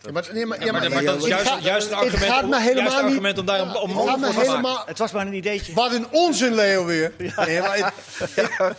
Ja, 0.00 0.12
maar, 0.12 0.28
nee, 0.32 0.46
maar, 0.46 0.64
ja, 0.64 0.72
maar, 0.72 0.80
maar- 0.80 0.90
maar 0.90 1.04
dat 1.04 1.14
is 1.16 1.20
het 1.22 1.30
juist, 1.30 1.48
gaat- 1.48 1.62
juist 1.62 1.86
een 1.90 1.92
het 1.96 2.04
argument, 2.04 2.32
gaat 2.32 2.46
me 2.48 2.60
helemaal 2.60 3.02
niet- 3.02 3.02
argument 3.10 3.38
om 3.38 3.46
daar 3.46 3.60
om, 3.62 3.96
om 3.96 4.08
Het 4.08 4.20
me 4.20 4.32
helemaal... 4.32 4.82
Het 4.86 4.98
was 4.98 5.12
maar 5.12 5.26
een 5.26 5.32
ideetje. 5.34 5.72
Wat 5.74 5.92
een 5.92 6.06
onzin, 6.10 6.54
Leo, 6.54 6.84
weer. 6.84 7.12
Nee, 7.36 7.60
maar 7.60 7.76
het, 7.76 7.92
het- 8.34 8.58
nou, 8.58 8.72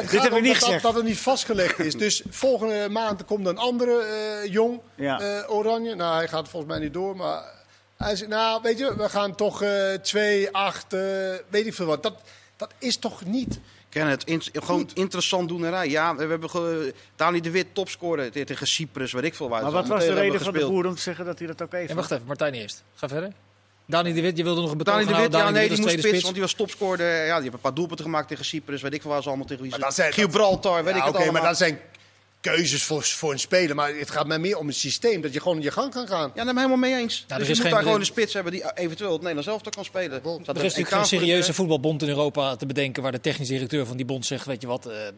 het 0.00 0.10
gaat 0.10 0.10
heb 0.10 0.24
ik 0.24 0.32
om 0.32 0.42
niet 0.42 0.52
dat, 0.54 0.62
gezegd. 0.62 0.82
dat 0.82 0.94
het 0.94 1.04
niet 1.04 1.18
vastgelegd 1.18 1.78
is. 1.78 1.94
Dus 1.94 2.22
volgende 2.30 2.88
maand 2.88 3.24
komt 3.24 3.46
een 3.46 3.58
andere 3.58 4.02
eh, 4.02 4.52
jong, 4.52 4.80
Ja. 4.94 5.20
eh, 5.20 5.50
Oranje. 5.50 5.94
Nou, 5.94 6.16
hij 6.16 6.28
gaat 6.28 6.48
volgens 6.48 6.72
mij 6.72 6.80
niet 6.80 6.92
door, 6.94 7.16
maar... 7.16 7.42
Hij 7.96 8.16
zegt, 8.16 8.30
nou, 8.30 8.60
weet 8.62 8.78
je, 8.78 8.96
we 8.96 9.08
gaan 9.08 9.34
toch 9.34 9.62
eh 9.62 9.92
2, 10.02 10.48
8, 10.52 10.92
eh, 10.92 11.00
weet 11.48 11.66
ik 11.66 11.74
veel 11.74 11.86
wat. 11.86 12.02
Dat, 12.02 12.14
dat 12.60 12.72
is 12.78 12.96
toch 12.96 13.24
niet... 13.24 13.60
Ken 13.88 14.06
het. 14.06 14.24
In- 14.24 14.42
gewoon 14.52 14.80
Goed. 14.80 14.92
interessant 14.94 15.48
doenerij. 15.48 15.88
Ja, 15.88 16.16
we 16.16 16.24
hebben 16.26 16.50
ge- 16.50 16.94
Dani 17.16 17.40
de 17.40 17.50
Wit 17.50 17.66
topscorer 17.72 18.30
te- 18.30 18.44
tegen 18.44 18.66
Cyprus, 18.66 19.12
weet 19.12 19.24
ik 19.24 19.34
veel 19.34 19.48
waar. 19.48 19.62
Maar 19.62 19.70
wat 19.70 19.88
was 19.88 19.98
allemaal 19.98 20.14
de 20.14 20.20
reden 20.20 20.40
van 20.40 20.52
de 20.52 20.66
Boer 20.66 20.86
om 20.86 20.94
te 20.94 21.00
zeggen 21.00 21.24
dat 21.24 21.38
hij 21.38 21.46
dat 21.48 21.62
ook 21.62 21.72
even... 21.72 21.88
En 21.88 21.96
wacht 21.96 22.10
even, 22.10 22.26
Martijn 22.26 22.54
eerst. 22.54 22.82
Ga 22.94 23.08
verder. 23.08 23.32
Dani 23.86 24.12
de 24.12 24.20
Wit, 24.20 24.36
je 24.36 24.42
wilde 24.42 24.60
nog 24.60 24.70
een 24.70 24.76
betoog 24.78 24.94
Dani 24.94 25.06
de 25.06 25.14
Wit, 25.20 25.32
ja, 25.32 25.50
nee, 25.50 25.68
de 25.68 25.74
die 25.74 25.82
moest 25.84 25.98
spits, 25.98 26.22
want 26.22 26.32
die 26.34 26.42
was 26.42 26.52
topscorer. 26.52 27.06
Ja, 27.16 27.22
die 27.24 27.32
hebben 27.32 27.52
een 27.52 27.60
paar 27.60 27.74
doelpunten 27.74 28.04
gemaakt 28.04 28.28
tegen 28.28 28.44
Cyprus, 28.44 28.82
weet 28.82 28.94
ik 28.94 29.02
veel 29.02 29.10
waar 29.10 29.22
ze 29.22 29.28
allemaal 29.28 29.46
tegen 29.46 29.62
wie 29.62 29.78
Maar 29.78 29.92
ze- 29.92 30.08
Gibraltar, 30.10 30.84
weet 30.84 30.94
Ja, 30.94 30.98
ik 30.98 31.04
het 31.04 31.08
Oké, 31.14 31.18
maar 31.18 31.28
allemaal. 31.28 31.48
dat 31.48 31.56
zijn 31.58 31.78
keuzes 32.40 32.82
voor, 32.84 33.02
voor 33.02 33.32
een 33.32 33.38
speler. 33.38 33.76
Maar 33.76 33.94
het 33.94 34.10
gaat 34.10 34.26
mij 34.26 34.38
meer 34.38 34.58
om 34.58 34.66
een 34.66 34.74
systeem, 34.74 35.20
dat 35.20 35.32
je 35.32 35.40
gewoon 35.40 35.56
in 35.56 35.62
je 35.62 35.70
gang 35.70 35.92
kan 35.92 36.06
gaan. 36.08 36.30
Ja, 36.34 36.44
daar 36.44 36.44
ben 36.44 36.48
ik 36.52 36.56
helemaal 36.70 36.76
mee 36.90 36.94
eens. 37.00 37.24
dus 37.26 37.38
is 37.38 37.46
je 37.46 37.52
moet 37.52 37.62
geen- 37.62 37.70
daar 37.70 37.82
gewoon 37.82 38.00
een 38.00 38.06
spits 38.06 38.34
hebben 38.34 38.52
die 38.52 38.72
eventueel 38.74 39.10
het 39.10 39.18
Nederlands 39.20 39.48
elftal 39.48 39.72
kan 39.72 39.84
spelen. 39.84 40.12
Er 40.12 40.20
Zat 40.24 40.56
Er 40.56 40.56
is 40.56 40.62
natuurlijk 40.62 40.88
geen 40.96 41.04
serieuze 41.18 41.54
voetbalbond 41.54 42.02
in 42.02 42.08
Europa 42.08 42.56
te 42.56 42.66
bedenken 42.66 43.02
waar 43.02 43.12
de 43.12 43.20
technisch 43.20 43.48
directeur 43.48 43.86
van 43.86 43.96
die 43.96 44.06
bond 44.06 44.26
zegt, 44.26 44.46
weet 44.46 44.60
je 44.60 44.66
wat, 44.66 44.86
eh, 44.86 45.06
eh, 45.06 45.12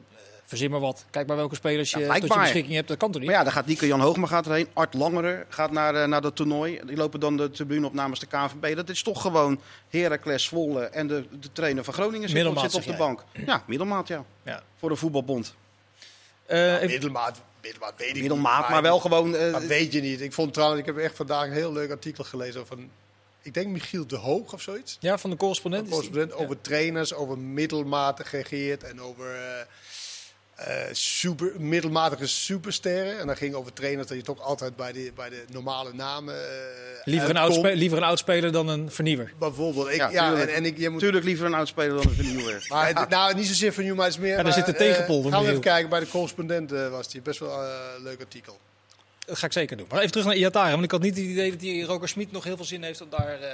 verzin 0.45 0.71
maar 0.71 0.81
wat. 0.81 1.05
Kijk 1.11 1.27
maar 1.27 1.37
welke 1.37 1.55
spelers 1.55 1.91
je 1.91 1.99
Ja, 1.99 2.15
tot 2.19 2.33
je 2.35 2.39
beschikking 2.41 2.75
hebt. 2.75 2.89
Dat 2.89 2.97
kan 2.97 3.11
toch 3.11 3.21
niet? 3.21 3.31
Maar 3.31 3.39
ja, 3.39 3.45
dan 3.45 3.53
gaat 3.53 3.67
Nico 3.67 3.87
Jan 3.87 4.01
Hoogma 4.01 4.27
gaat 4.27 4.47
erheen. 4.47 4.69
Art 4.73 4.95
Langere 4.95 5.47
gaat 5.49 5.71
naar, 5.71 5.95
eh, 5.95 6.09
naar 6.09 6.21
dat 6.21 6.37
toernooi. 6.37 6.81
Die 6.87 6.97
lopen 6.97 7.21
dan 7.21 7.37
de 7.37 7.51
tribune 7.51 7.87
op 7.87 7.93
namens 7.95 8.21
de 8.21 8.27
KNVB. 8.27 8.77
Dat 8.77 8.89
is 8.89 9.03
toch 9.03 9.21
gewoon 9.23 9.61
Heracles 9.89 10.45
Zwolle 10.45 10.81
en 10.85 11.07
de, 11.07 11.25
de 11.41 11.53
trainer 11.53 11.85
van 11.85 11.95
Groningen 11.95 12.29
zit, 12.29 12.39
op- 12.39 12.45
Middelmaat, 12.45 12.73
zit 12.73 12.81
op 12.81 12.87
de 12.87 12.97
bank. 12.97 13.25
Ja, 13.47 13.63
middelmaat 13.67 14.09
ja. 14.09 14.25
Ja. 14.45 14.63
Voor 14.79 14.91
een 14.91 14.97
voetbalbond. 14.97 15.55
Even- 16.53 16.87
Middelmaat, 16.91 17.41
middelmaat 17.62 17.93
weet 17.97 18.07
ik 18.09 18.12
niet. 18.12 18.23
Middelmaat, 18.23 18.69
maar 18.69 18.83
wel 18.83 19.01
gewoon... 19.01 19.37
eh, 19.37 19.53
Dat 19.53 19.65
weet 19.65 19.93
je 19.93 20.01
niet. 20.01 20.21
Ik 20.21 20.33
vond 20.33 20.53
trouwens, 20.53 20.81
ik 20.81 20.87
heb 20.87 20.97
echt 20.97 21.17
vandaag 21.17 21.47
een 21.47 21.53
heel 21.53 21.73
leuk 21.73 21.91
artikel 21.91 22.25
gelezen 22.25 22.61
over, 22.61 22.79
een- 22.79 22.91
ik 23.43 23.55
denk 23.55 23.67
Michiel 23.67 24.07
de 24.07 24.17
Hoog 24.17 24.53
of 24.53 24.62
zoiets. 24.62 24.97
ja, 25.01 25.19
van 25.19 25.31
de 25.31 25.37
correspondent. 25.37 25.88
Correspondent 25.88 26.33
over 26.35 26.61
trainers, 26.61 27.15
over 27.15 27.38
middelmatig 27.38 28.29
geregeerd 28.29 28.83
en 28.85 29.01
over 29.01 29.35
eh, 29.35 29.67
eh, 30.66 30.75
super, 30.92 31.53
middelmatige 31.59 32.27
supersterren. 32.27 33.18
En 33.18 33.27
dan 33.27 33.37
ging 33.37 33.55
over 33.55 33.72
trainers 33.72 34.09
dat 34.09 34.16
je 34.16 34.22
toch 34.22 34.40
altijd 34.40 34.77
bij 34.77 34.92
de, 34.92 35.12
bij 35.14 35.29
de 35.29 35.44
normale 35.51 35.92
namen. 35.94 36.35
eh, 36.35 36.51
Liever 37.05 37.31
een, 37.31 37.37
oudspe- 37.37 37.75
liever 37.75 37.98
een 37.98 38.05
oudspeler 38.05 38.53
dan 38.53 38.68
een 38.68 38.90
vernieuwer. 38.90 39.33
Bijvoorbeeld. 39.38 39.88
Ik, 39.88 39.94
Ja, 39.96 40.11
ja, 40.11 40.29
tuurlijk. 40.29 40.51
en, 40.51 40.57
en 40.57 40.64
ik, 40.64 40.79
je 40.79 40.83
moet, 40.85 40.92
Natuurlijk 40.92 41.25
liever 41.25 41.46
een 41.46 41.55
oudspeler 41.55 41.96
dan 41.96 42.07
een 42.07 42.14
vernieuwer. 42.14 42.64
maar 42.68 42.87
het- 42.98 43.09
nou, 43.09 43.35
niet 43.35 43.46
zozeer 43.46 43.75
nu, 43.77 43.94
maar 43.94 44.05
het 44.07 44.14
is 44.14 44.20
meer. 44.20 44.37
Ja, 44.37 44.42
daar 44.42 44.53
zit 44.53 44.68
een 44.68 44.75
eh, 44.75 44.79
tegenpol 44.81 45.22
van 45.22 45.33
Gaan 45.33 45.42
we 45.42 45.48
even 45.48 45.61
kijken, 45.61 45.88
bij 45.90 46.01
de 46.01 46.09
correspondent 46.09 46.72
eh, 46.72 46.88
was 46.90 47.09
die. 47.09 47.20
Best 47.20 47.38
wel 47.38 47.62
eh, 47.62 47.68
een 47.96 48.03
leuk 48.03 48.20
artikel. 48.20 48.59
Dat 49.27 49.38
ga 49.38 49.46
ik 49.46 49.53
zeker 49.53 49.77
doen. 49.77 49.87
Maar 49.90 49.98
even 49.98 50.11
terug 50.11 50.27
naar 50.27 50.37
Iataren. 50.37 50.70
Want 50.72 50.85
ik 50.85 50.90
had 50.90 51.01
niet 51.03 51.16
het 51.16 51.25
idee 51.25 51.51
dat 51.51 51.61
die 51.61 51.85
Roker 51.85 52.09
Smit 52.09 52.33
nog 52.33 52.44
heel 52.44 52.57
veel 52.57 52.64
zin 52.64 52.83
heeft 52.83 53.01
om 53.01 53.09
daar 53.11 53.29
eh 53.40 53.48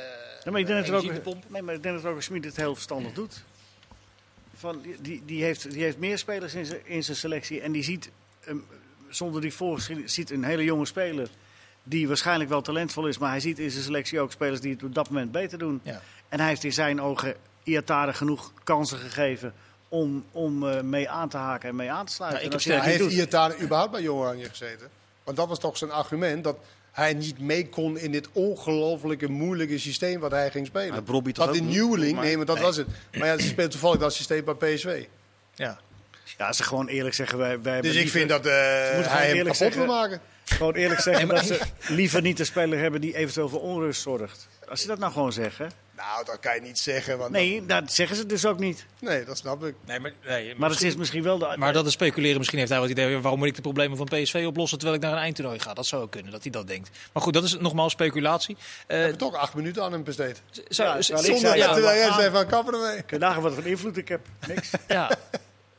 Ja, 0.44 0.50
maar 0.50 0.60
ik 0.60 0.66
denk 0.66 0.78
dat 0.78 0.88
energie 0.88 1.10
te 1.10 1.16
ook, 1.16 1.22
pompen. 1.22 1.52
nee, 1.52 1.62
maar 1.62 1.74
ik 1.74 1.82
denk 1.82 1.94
dat 1.94 2.04
Roger 2.04 2.22
Smit 2.22 2.44
het 2.44 2.56
heel 2.56 2.74
verstandig 2.74 3.12
doet. 3.12 3.42
Van, 4.58 4.82
die- 5.00 5.22
die, 5.24 5.42
heeft, 5.44 5.70
die 5.70 5.82
heeft 5.82 5.98
meer 5.98 6.18
spelers 6.18 6.54
in 6.54 6.66
zijn, 6.66 6.80
in 6.86 7.04
zijn 7.04 7.16
selectie. 7.16 7.60
En 7.60 7.72
die 7.72 7.82
ziet, 7.82 8.10
ehm, 8.44 8.56
zonder 9.08 9.40
die 9.40 9.54
voor 9.54 9.80
ziet 10.04 10.30
een 10.30 10.44
hele 10.44 10.64
jonge 10.64 10.86
speler. 10.86 11.28
die 11.82 12.08
waarschijnlijk 12.08 12.50
wel 12.50 12.60
talentvol 12.60 13.06
is. 13.06 13.18
Maar 13.18 13.30
hij 13.30 13.40
ziet 13.40 13.58
in 13.58 13.70
zijn 13.70 13.84
selectie 13.84 14.20
ook 14.20 14.32
spelers 14.32 14.60
die 14.60 14.72
het 14.72 14.82
op 14.82 14.94
dat 14.94 15.08
moment 15.10 15.32
beter 15.32 15.58
doen. 15.58 15.80
Ja. 15.82 16.00
En 16.28 16.38
hij 16.38 16.48
heeft 16.48 16.64
in 16.64 16.72
zijn 16.72 17.00
ogen 17.00 17.34
Iatare 17.62 18.12
genoeg 18.12 18.52
kansen 18.64 18.98
gegeven 18.98 19.54
om, 19.88 20.24
om 20.32 20.68
eh, 20.68 20.80
mee 20.80 21.08
aan 21.08 21.28
te 21.28 21.36
haken 21.36 21.68
en 21.68 21.76
mee 21.76 21.90
aan 21.90 22.06
te 22.06 22.12
sluiten. 22.12 22.44
Ik 22.44 22.52
heb 22.52 22.80
hij 22.82 22.90
heeft 22.92 23.12
Iatare 23.12 23.58
überhaupt 23.60 23.90
bij 23.92 24.02
Jong 24.02 24.20
Oranje 24.20 24.48
gezeten. 24.48 24.88
Want 25.24 25.36
dat 25.36 25.48
was 25.48 25.58
toch 25.58 25.76
zijn 25.76 25.90
argument 25.90 26.44
dat 26.44 26.58
hij 26.98 27.14
niet 27.14 27.38
mee 27.38 27.68
kon 27.68 27.98
in 27.98 28.12
dit 28.12 28.28
ongelooflijke 28.32 29.28
moeilijke 29.30 29.78
systeem 29.78 30.20
wat 30.20 30.30
hij 30.30 30.50
ging 30.50 30.66
spelen. 30.66 30.90
Maar 30.90 31.02
Brobby 31.02 31.32
toch 31.32 31.44
dat 31.46 31.54
ook 31.54 31.60
in 31.60 31.66
niet, 31.66 31.74
nieuweling, 31.76 32.14
maar- 32.14 32.24
nee, 32.24 32.36
maar 32.36 32.46
dat 32.46 32.56
Nee. 32.56 32.64
was 32.64 32.76
het. 32.76 32.86
Maar 33.18 33.26
ja, 33.26 33.38
ze 33.38 33.46
speelt 33.56 33.70
toevallig 33.70 33.98
dat 34.00 34.14
systeem 34.14 34.44
bij 34.44 34.54
PSV. 34.54 35.04
Ja. 35.54 35.78
Ja, 36.38 36.52
ze 36.52 36.62
gewoon 36.62 36.86
eerlijk 36.88 37.14
zeggen, 37.14 37.38
wij, 37.38 37.60
wij 37.62 37.72
hebben 37.72 37.82
Dus 37.82 37.90
ik 37.90 37.96
liever- 38.12 38.18
vind 38.18 38.30
dat 38.30 38.46
eh, 38.46 38.52
moeten 38.54 38.92
gewoon 39.02 39.16
hij 39.18 39.26
hem 39.26 39.36
eerlijk 39.36 39.56
kapot 39.58 39.74
wil 39.74 39.86
maken. 39.86 40.20
Gewoon 40.44 40.74
eerlijk 40.74 41.00
zeggen 41.00 41.28
dat 41.28 41.44
ze 41.44 41.60
liever 41.88 42.22
niet 42.22 42.38
een 42.38 42.46
speler 42.46 42.78
hebben 42.78 43.00
die 43.00 43.16
eventueel 43.16 43.48
voor 43.48 43.60
onrust 43.60 44.02
zorgt. 44.02 44.48
Als 44.68 44.80
ze 44.80 44.86
dat 44.86 44.98
nou 44.98 45.12
gewoon 45.12 45.32
zeggen. 45.32 45.70
Nou, 45.98 46.24
dat 46.24 46.38
kan 46.40 46.54
je 46.54 46.60
niet 46.60 46.78
zeggen. 46.78 47.18
Want 47.18 47.30
Nee, 47.30 47.66
dat 47.66 47.92
zeggen 47.92 48.16
ze 48.16 48.26
dus 48.26 48.46
ook 48.46 48.58
niet. 48.58 48.86
dat, 49.00 49.08
nee, 49.10 49.24
dat 49.24 49.36
snap 49.38 49.64
ik. 49.64 49.74
Nee, 49.86 50.00
maar, 50.00 50.12
nee, 50.26 50.54
Maar 50.56 50.70
het 50.70 50.82
is 50.82 50.96
misschien 50.96 51.22
wel 51.22 51.38
de... 51.38 51.54
Maar 51.56 51.72
dat 51.72 51.86
is 51.86 51.92
speculeren. 51.92 52.36
Misschien 52.38 52.58
heeft 52.58 52.70
hij 52.70 52.80
wel 52.80 52.88
het 52.88 52.98
idee, 52.98 53.18
waarom 53.18 53.38
moet 53.38 53.48
ik 53.48 53.54
de 53.54 53.60
problemen 53.62 53.96
van 53.96 54.06
PSV 54.06 54.44
oplossen 54.46 54.78
terwijl 54.78 54.98
ik 55.00 55.04
naar 55.06 55.14
een 55.16 55.22
eindtoernooi 55.22 55.58
ga? 55.58 55.74
Dat 55.74 55.86
zou 55.86 56.02
ook 56.02 56.10
kunnen, 56.10 56.32
dat 56.32 56.42
hij 56.42 56.50
dat 56.50 56.66
denkt. 56.66 56.90
Maar 57.12 57.22
goed, 57.22 57.32
dat 57.34 57.44
is 57.44 57.56
nogmaals 57.58 57.92
speculatie. 57.92 58.56
Eh, 58.56 58.86
We 58.86 58.94
hebben 58.94 59.18
toch 59.18 59.34
acht 59.34 59.54
minuten 59.54 59.82
aan 59.82 59.92
hem 59.92 60.04
besteed. 60.04 60.42
zou- 60.68 60.88
Ja, 60.88 60.96
ik 60.96 61.02
zonder- 61.02 61.24
zei, 61.24 61.40
ja, 61.58 61.66
ja, 61.66 61.72
Terwijl 61.72 61.96
jij 61.98 62.12
zei 62.12 62.30
van 62.30 62.46
kappen 62.46 62.74
ermee. 62.74 63.02
Kun 63.02 63.18
je 63.18 63.24
nagaan 63.24 63.42
wat 63.42 63.54
voor 63.54 63.66
invloed 63.66 63.96
ik 63.96 64.08
heb? 64.08 64.20
Niks. 64.48 64.70
ja. 64.88 65.10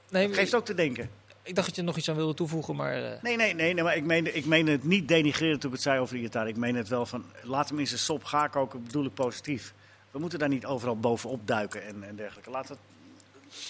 Nee, 0.10 0.34
Geeft 0.34 0.56
ook 0.56 0.66
te 0.66 0.74
denken. 0.74 1.10
ik 1.44 1.56
dacht 1.56 1.68
dat 1.68 1.76
je 1.76 1.82
er 1.82 1.88
nog 1.88 1.98
iets 1.98 2.10
aan 2.10 2.16
wilde 2.16 2.34
toevoegen, 2.34 2.76
maar... 2.76 2.94
eh, 2.94 3.12
Nee, 3.22 3.36
nee, 3.36 3.54
nee, 3.54 3.74
nee 3.74 3.84
maar 3.84 3.96
ik 3.96 4.04
meen, 4.04 4.36
ik 4.36 4.46
meen 4.46 4.68
het 4.68 4.84
niet 4.84 5.08
denigreren 5.08 5.60
toen 5.60 5.70
ik 5.70 5.76
het 5.76 5.86
zei 5.86 6.00
over 6.00 6.16
Iatare. 6.16 6.50
Ik 6.50 6.58
meen 6.58 6.76
het 6.76 6.88
wel 6.88 7.06
van, 7.06 7.26
laat 7.42 7.70
hem 7.70 7.80
in 7.80 7.88
zijn 7.88 8.00
sop 8.00 8.24
ga 8.24 8.48
koken, 8.48 8.84
bedoel 8.84 9.06
ik 9.06 9.14
positief. 9.14 9.74
We 10.12 10.20
moeten 10.20 10.40
daar 10.40 10.50
niet 10.50 10.66
overal 10.66 11.00
bovenop 11.00 11.48
duiken 11.48 11.84
en, 11.86 12.04
en 12.04 12.16
dergelijke. 12.16 12.50
Laat 12.50 12.68
het, 12.70 12.78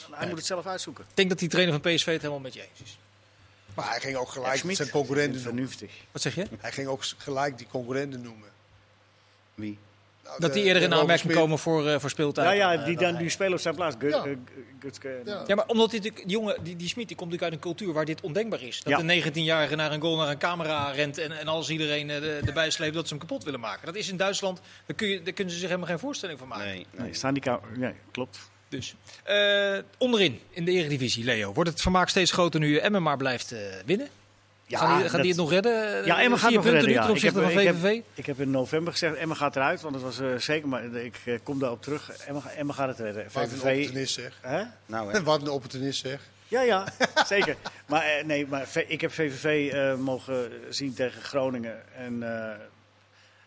hij 0.09 0.19
Nee. 0.19 0.27
moet 0.27 0.37
het 0.37 0.45
zelf 0.45 0.65
uitzoeken. 0.65 1.03
ik 1.09 1.15
denk 1.15 1.29
dat 1.29 1.39
die 1.39 1.49
trainer 1.49 1.79
van 1.81 1.93
PSV 1.93 2.05
het 2.05 2.21
helemaal 2.21 2.39
met 2.39 2.53
je 2.53 2.61
eens 2.61 2.81
is. 2.83 2.99
Maar 3.73 3.89
hij 3.89 3.99
ging 3.99 4.15
ook 4.17 4.29
gelijk 4.29 4.55
Schmid, 4.57 4.75
zijn 4.75 4.89
concurrenten 4.89 5.33
noemen. 5.43 5.51
Vernuftig. 5.53 5.91
Wat 6.11 6.21
zeg 6.21 6.35
je? 6.35 6.47
Hij 6.59 6.71
ging 6.71 6.87
ook 6.87 7.03
gelijk 7.17 7.57
die 7.57 7.67
concurrenten 7.67 8.21
noemen. 8.21 8.49
Wie? 9.55 9.77
Nou, 10.29 10.41
Dat 10.41 10.53
de- 10.53 10.59
die 10.59 10.67
eerder 10.67 10.83
in 10.83 10.93
aanmerking 10.93 11.33
komen 11.33 11.59
voor, 11.59 11.87
eh 11.87 11.99
voor 11.99 12.09
speeltijd. 12.09 12.47
Ja, 12.47 12.71
ja, 12.73 12.83
die, 12.85 12.95
eh, 12.97 13.01
dan, 13.01 13.15
die 13.17 13.29
spelen 13.29 13.53
op 13.53 13.59
zijn 13.59 13.75
plaats. 13.75 13.95
Ja. 13.99 14.07
eh, 14.07 14.23
en- 14.31 14.47
Ja. 15.25 15.43
Ja, 15.47 15.55
maar 15.55 15.65
omdat 15.67 15.91
dit, 15.91 16.03
die 16.03 16.13
jongen, 16.25 16.63
die, 16.63 16.75
die 16.75 16.87
Smit, 16.87 17.07
die 17.07 17.17
komt 17.17 17.31
natuurlijk 17.31 17.43
uit 17.43 17.53
een 17.53 17.59
cultuur 17.75 17.93
waar 17.93 18.05
dit 18.05 18.21
ondenkbaar 18.21 18.61
is. 18.61 18.81
Dat 18.83 18.93
Ja. 18.93 18.99
een 18.99 19.05
19-jarige 19.23 19.75
naar 19.75 19.91
een 19.91 20.01
goal, 20.01 20.17
naar 20.17 20.29
een 20.29 20.37
camera 20.37 20.91
rent 20.91 21.17
en, 21.17 21.31
en 21.39 21.47
alles 21.47 21.69
iedereen 21.69 22.09
eh, 22.09 22.19
de- 22.21 22.39
erbij 22.45 22.69
sleept 22.69 22.93
dat 22.93 23.07
ze 23.07 23.09
hem 23.13 23.19
kapot 23.27 23.43
willen 23.43 23.59
maken. 23.59 23.85
Dat 23.85 23.95
is 23.95 24.09
in 24.09 24.17
Duitsland, 24.17 24.61
daar, 24.85 24.95
kun 24.95 25.07
je, 25.07 25.21
daar 25.23 25.33
kunnen 25.33 25.53
ze 25.53 25.59
zich 25.59 25.67
helemaal 25.67 25.89
geen 25.89 25.99
voorstelling 25.99 26.39
van 26.39 26.47
maken. 26.47 26.65
Nee, 26.65 26.85
nee. 26.91 27.01
Nee, 27.05 27.13
staan 27.13 27.33
die 27.33 27.43
kou- 27.43 27.59
ja, 27.79 27.93
klopt. 28.11 28.39
Dus. 28.69 28.95
Eh, 29.23 29.77
onderin, 29.97 30.39
in 30.49 30.65
de 30.65 30.71
Eredivisie, 30.71 31.23
Leo. 31.23 31.53
Wordt 31.53 31.69
het 31.69 31.81
vermaak 31.81 32.09
steeds 32.09 32.31
groter 32.31 32.59
nu 32.59 32.77
Emmen 32.77 33.03
maar 33.03 33.17
blijft 33.17 33.51
eh, 33.51 33.59
winnen? 33.85 34.07
Ja, 34.69 34.79
gaan 34.79 34.87
die, 34.97 35.03
gaan 35.03 35.11
dat- 35.11 35.21
die 35.21 35.31
het 35.31 35.39
nog 35.39 35.51
redden? 35.51 36.05
Ja, 36.05 36.21
Emma 36.21 36.37
gaat 36.37 36.51
nog 36.51 36.63
punten 36.63 36.71
redden. 36.71 36.87
nu 36.89 36.93
Ja. 36.93 37.05
ten 37.05 37.15
Ik 37.15 37.23
ik, 37.23 37.65
heb, 37.65 37.75
VVV? 37.75 38.01
ik 38.13 38.25
heb 38.25 38.39
in 38.39 38.51
november 38.51 38.91
gezegd, 38.91 39.15
Emma 39.15 39.33
gaat 39.33 39.55
eruit, 39.55 39.81
want 39.81 39.95
het 39.95 40.03
was 40.03 40.19
eh, 40.19 40.27
zeker, 40.37 40.67
maar 40.67 40.83
ik 40.83 41.15
eh, 41.25 41.33
kom 41.43 41.59
daarop 41.59 41.81
terug. 41.81 42.09
Emma, 42.09 42.41
Emma 42.57 42.73
gaat 42.73 42.87
het 42.87 42.99
redden. 42.99 43.25
Wat 43.33 43.43
een 43.43 43.49
VVV, 43.49 43.63
opportunist 43.77 44.13
zeg. 44.13 44.37
hè? 44.41 44.63
Nou, 44.85 45.11
hè. 45.13 45.23
Wat 45.31 45.41
een 45.41 45.49
opportunist 45.49 46.01
zeg. 46.01 46.21
Ja, 46.47 46.61
ja, 46.61 46.85
zeker. 47.27 47.55
Maar, 47.87 48.03
eh, 48.03 48.25
nee, 48.25 48.47
maar 48.47 48.67
V- 48.67 48.85
ik 48.87 49.01
heb 49.01 49.11
VVV 49.11 49.71
eh, 49.73 49.95
mogen 49.95 50.51
zien 50.69 50.93
tegen 50.93 51.21
Groningen. 51.21 51.93
En 51.95 52.23
eh, 52.51 52.55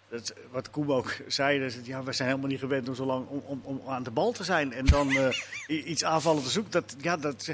dat, 0.09 0.33
wat 0.51 0.71
Koem 0.71 0.93
ook 0.93 1.17
zei, 1.27 1.61
dat, 1.61 1.87
ja, 1.87 2.03
we 2.03 2.13
zijn 2.13 2.29
helemaal 2.29 2.51
niet 2.51 2.59
gewend 2.61 2.89
om 2.89 2.95
zo 2.95 3.05
lang 3.05 3.27
om, 3.29 3.43
om, 3.47 3.61
om 3.65 3.81
aan 3.89 4.03
de 4.03 4.11
bal 4.11 4.33
te 4.33 4.45
zijn. 4.45 4.73
En 4.73 4.85
dan 4.87 5.11
eh, 5.17 5.87
iets 5.89 6.05
aanvallen 6.05 6.43
te 6.43 6.51
zoeken. 6.51 6.73
Dat, 6.73 6.95
ja, 7.01 7.17
dat, 7.17 7.49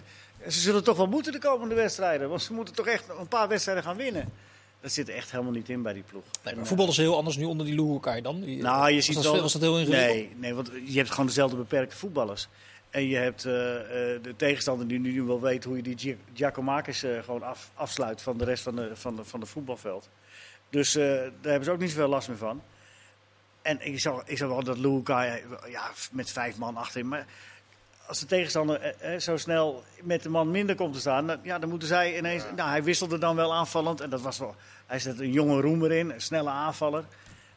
ze, 0.45 0.61
zullen 0.61 0.85
toch 0.85 0.97
wel 0.97 1.07
moeten 1.07 1.33
de 1.33 1.39
komende 1.39 1.75
wedstrijden. 1.75 2.29
Want 2.29 2.43
ze 2.43 2.53
moeten 2.53 2.75
toch 2.75 2.87
echt 2.87 3.05
een 3.19 3.29
paar 3.29 3.49
wedstrijden 3.49 3.85
gaan 3.85 3.97
winnen. 3.97 4.33
Dat 4.81 4.93
zit 4.93 5.09
er 5.09 5.15
echt 5.15 5.31
helemaal 5.31 5.53
niet 5.53 5.69
in 5.69 5.83
bij 5.83 5.93
die 5.93 6.03
ploeg. 6.03 6.25
Nee, 6.45 6.55
maar 6.55 6.67
voetbal 6.67 6.89
is 6.89 6.97
heel 6.97 7.17
anders 7.17 7.37
nu 7.37 7.45
onder 7.45 7.67
die 7.67 7.83
Lukai 7.83 8.23
dan. 8.23 8.39
Nou, 8.61 8.89
je 8.89 8.95
was 8.95 9.05
ziet 9.05 9.15
dat, 9.15 9.25
wel. 9.25 9.41
Was 9.41 9.53
dat 9.53 9.63
heel 9.63 9.79
ingewikkeld? 9.79 10.15
Nee, 10.15 10.33
nee, 10.37 10.55
want 10.55 10.71
je 10.87 10.97
hebt 10.97 11.11
gewoon 11.11 11.27
dezelfde 11.27 11.57
beperkte 11.57 11.97
voetballers. 11.97 12.49
En 12.91 13.07
je 13.07 13.17
hebt 13.17 13.45
eh, 13.45 14.15
eh, 14.15 14.23
de 14.23 14.35
tegenstander 14.37 14.89
die 14.89 14.99
nu 14.99 15.23
wel 15.23 15.41
weet 15.41 15.65
hoe 15.65 15.77
je 15.77 15.83
die 15.83 15.99
Gia- 15.99 16.17
Giacomakis 16.35 17.03
eh, 17.03 17.23
gewoon 17.23 17.43
af, 17.43 17.71
afsluit 17.75 18.23
van 18.23 18.39
de 18.39 18.45
rest 18.45 18.63
van 18.63 18.77
de, 18.77 18.91
van 18.95 19.17
de, 19.17 19.25
van 19.25 19.41
de 19.41 19.47
voetbalveld. 19.47 20.09
Dus 20.71 20.93
daar 20.93 21.31
hebben 21.43 21.65
ze 21.65 21.71
ook 21.71 21.79
niet 21.79 21.91
zoveel 21.91 22.09
last 22.09 22.29
meer 22.29 22.37
van. 22.37 22.63
En 23.63 23.87
ik 23.87 24.01
zag, 24.01 24.23
ik 24.25 24.37
zag 24.37 24.49
wel 24.49 24.63
dat 24.65 24.79
Luca 24.79 25.23
ja, 25.69 25.91
met 26.13 26.31
vijf 26.31 26.57
man 26.57 26.77
achterin. 26.77 27.09
Maar 27.09 27.27
als 28.09 28.21
de 28.21 28.27
tegenstander 28.27 28.81
eh, 28.81 29.15
eh, 29.15 29.21
zo 29.21 29.37
snel 29.37 29.85
met 30.03 30.23
de 30.23 30.29
man 30.29 30.51
minder 30.51 30.75
komt 30.75 30.95
te 30.95 31.01
staan, 31.01 31.27
dan, 31.27 31.39
ja, 31.43 31.59
dan 31.59 31.69
moeten 31.69 31.89
zij 31.89 32.17
ineens. 32.17 32.43
Nou, 32.57 32.69
hij 32.69 32.83
wisselde 32.83 33.19
dan 33.19 33.37
wel 33.37 33.55
aanvallend. 33.55 34.01
En 34.01 34.11
dat 34.11 34.21
was 34.21 34.39
wel. 34.39 34.55
Hij 34.87 34.99
zet 34.99 35.21
een 35.21 35.33
jonge 35.33 35.61
roemer 35.61 35.93
in, 35.93 36.11
een 36.11 36.21
snelle 36.21 36.51
aanvaller. 36.51 37.05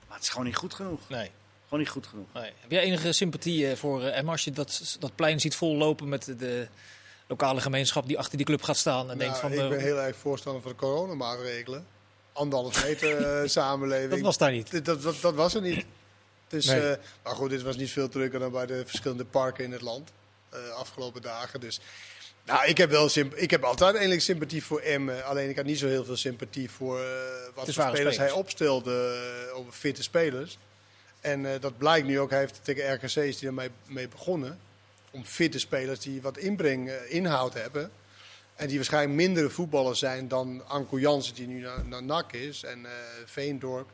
Maar 0.08 0.16
het 0.16 0.24
is 0.24 0.30
gewoon 0.30 0.45
niet 0.45 0.56
goed 0.56 0.74
genoeg. 0.74 0.99
Nee. 1.10 1.32
Gewoon 1.64 1.80
niet 1.80 1.89
goed 1.89 2.08
genoeg. 2.08 2.28
nee. 2.34 2.52
Heb 2.60 2.72
jij 2.72 2.82
enige 2.82 3.12
sympathie 3.12 3.70
eh, 3.70 3.76
voor 3.76 4.04
eh, 4.04 4.18
Emmen 4.18 4.32
als 4.32 4.43
je 4.43 4.52
dat, 4.52 4.95
dat 4.99 5.16
plein 5.16 5.39
ziet 5.39 5.56
vollopen 5.56 6.10
met 6.10 6.26
de, 6.38 6.68
lokale 7.28 7.62
gemeenschap 7.62 8.08
die 8.08 8.18
achter 8.20 8.38
die 8.38 8.45
club 8.45 8.62
gaat 8.64 8.78
staan 8.78 9.12
en 9.12 9.18
denkt 9.18 9.41
Nou, 9.41 9.56
van... 9.56 9.64
ik 9.64 9.70
ben 9.70 9.80
heel 9.80 9.99
erg 9.99 10.16
voorstander 10.16 10.62
van 10.62 10.72
de 10.72 10.78
coronamaatregelen. 10.78 11.86
Anderhalf 12.34 12.84
meter 12.84 13.49
samenleving. 13.49 14.10
dat 14.10 14.20
was 14.20 14.38
daar 14.38 14.52
niet. 14.52 14.86
Dat, 14.86 15.02
dat, 15.02 15.22
dat 15.22 15.36
was 15.36 15.54
er 15.54 15.62
niet. 15.62 15.86
Dus, 16.47 16.66
Nee. 16.66 16.80
eh, 16.82 16.97
maar 17.24 17.36
goed, 17.36 17.49
dit 17.49 17.62
was 17.62 17.76
niet 17.78 17.91
veel 17.91 18.10
drukker 18.10 18.39
dan 18.39 18.52
bij 18.52 18.66
de 18.66 18.84
verschillende 18.86 19.26
parken 19.26 19.64
in 19.64 19.72
het 19.72 19.82
land. 19.82 20.12
Eh 20.52 20.70
afgelopen 20.70 21.22
dagen. 21.22 21.60
Dus 21.60 21.80
nou, 22.45 22.66
ik 22.68 22.78
heb, 22.78 22.89
wel 22.89 23.10
ik 23.36 23.52
heb 23.52 23.64
altijd 23.64 23.91
eigenlijk 23.91 24.22
sympathie 24.22 24.64
voor 24.64 24.80
Emmen. 24.80 25.26
Alleen 25.26 25.49
ik 25.49 25.56
had 25.56 25.66
niet 25.66 25.80
zo 25.80 25.88
heel 25.88 26.06
veel 26.06 26.18
sympathie 26.18 26.70
voor 26.70 26.99
eh, 26.99 27.06
wat 27.54 27.54
ware 27.54 27.72
spelers, 27.72 27.95
spelers. 27.95 28.18
hij 28.18 28.32
opstelde 28.32 29.20
eh, 29.49 29.58
over 29.58 29.72
fitte 29.72 30.04
spelers. 30.04 30.58
En 31.22 31.54
eh, 31.54 31.62
dat 31.62 31.78
blijkt 31.78 32.08
nu 32.08 32.20
ook. 32.20 32.30
Hij 32.30 32.39
heeft 32.39 32.60
tegen 32.64 32.93
RKC 32.93 33.04
is 33.04 33.39
hij 33.39 33.47
ermee 33.47 33.70
mee 33.86 34.08
begonnen. 34.08 34.60
Om 35.12 35.26
fitte 35.26 35.60
spelers 35.60 35.99
die 35.99 36.22
wat 36.22 36.38
inbreng, 36.38 36.89
eh, 36.89 37.14
inhoud 37.14 37.54
hebben. 37.54 37.91
En 38.56 38.68
die 38.68 38.76
waarschijnlijk 38.76 39.16
mindere 39.16 39.49
voetballers 39.49 39.99
zijn 39.99 40.28
dan 40.28 40.68
Anko 40.68 40.99
Jansen, 40.99 41.36
die 41.36 41.47
nu 41.47 41.62
naar, 41.62 41.86
naar 41.86 42.04
NAC 42.04 42.34
is. 42.34 42.64
En 42.64 42.86
eh, 42.86 42.91
Veendorp 43.26 43.89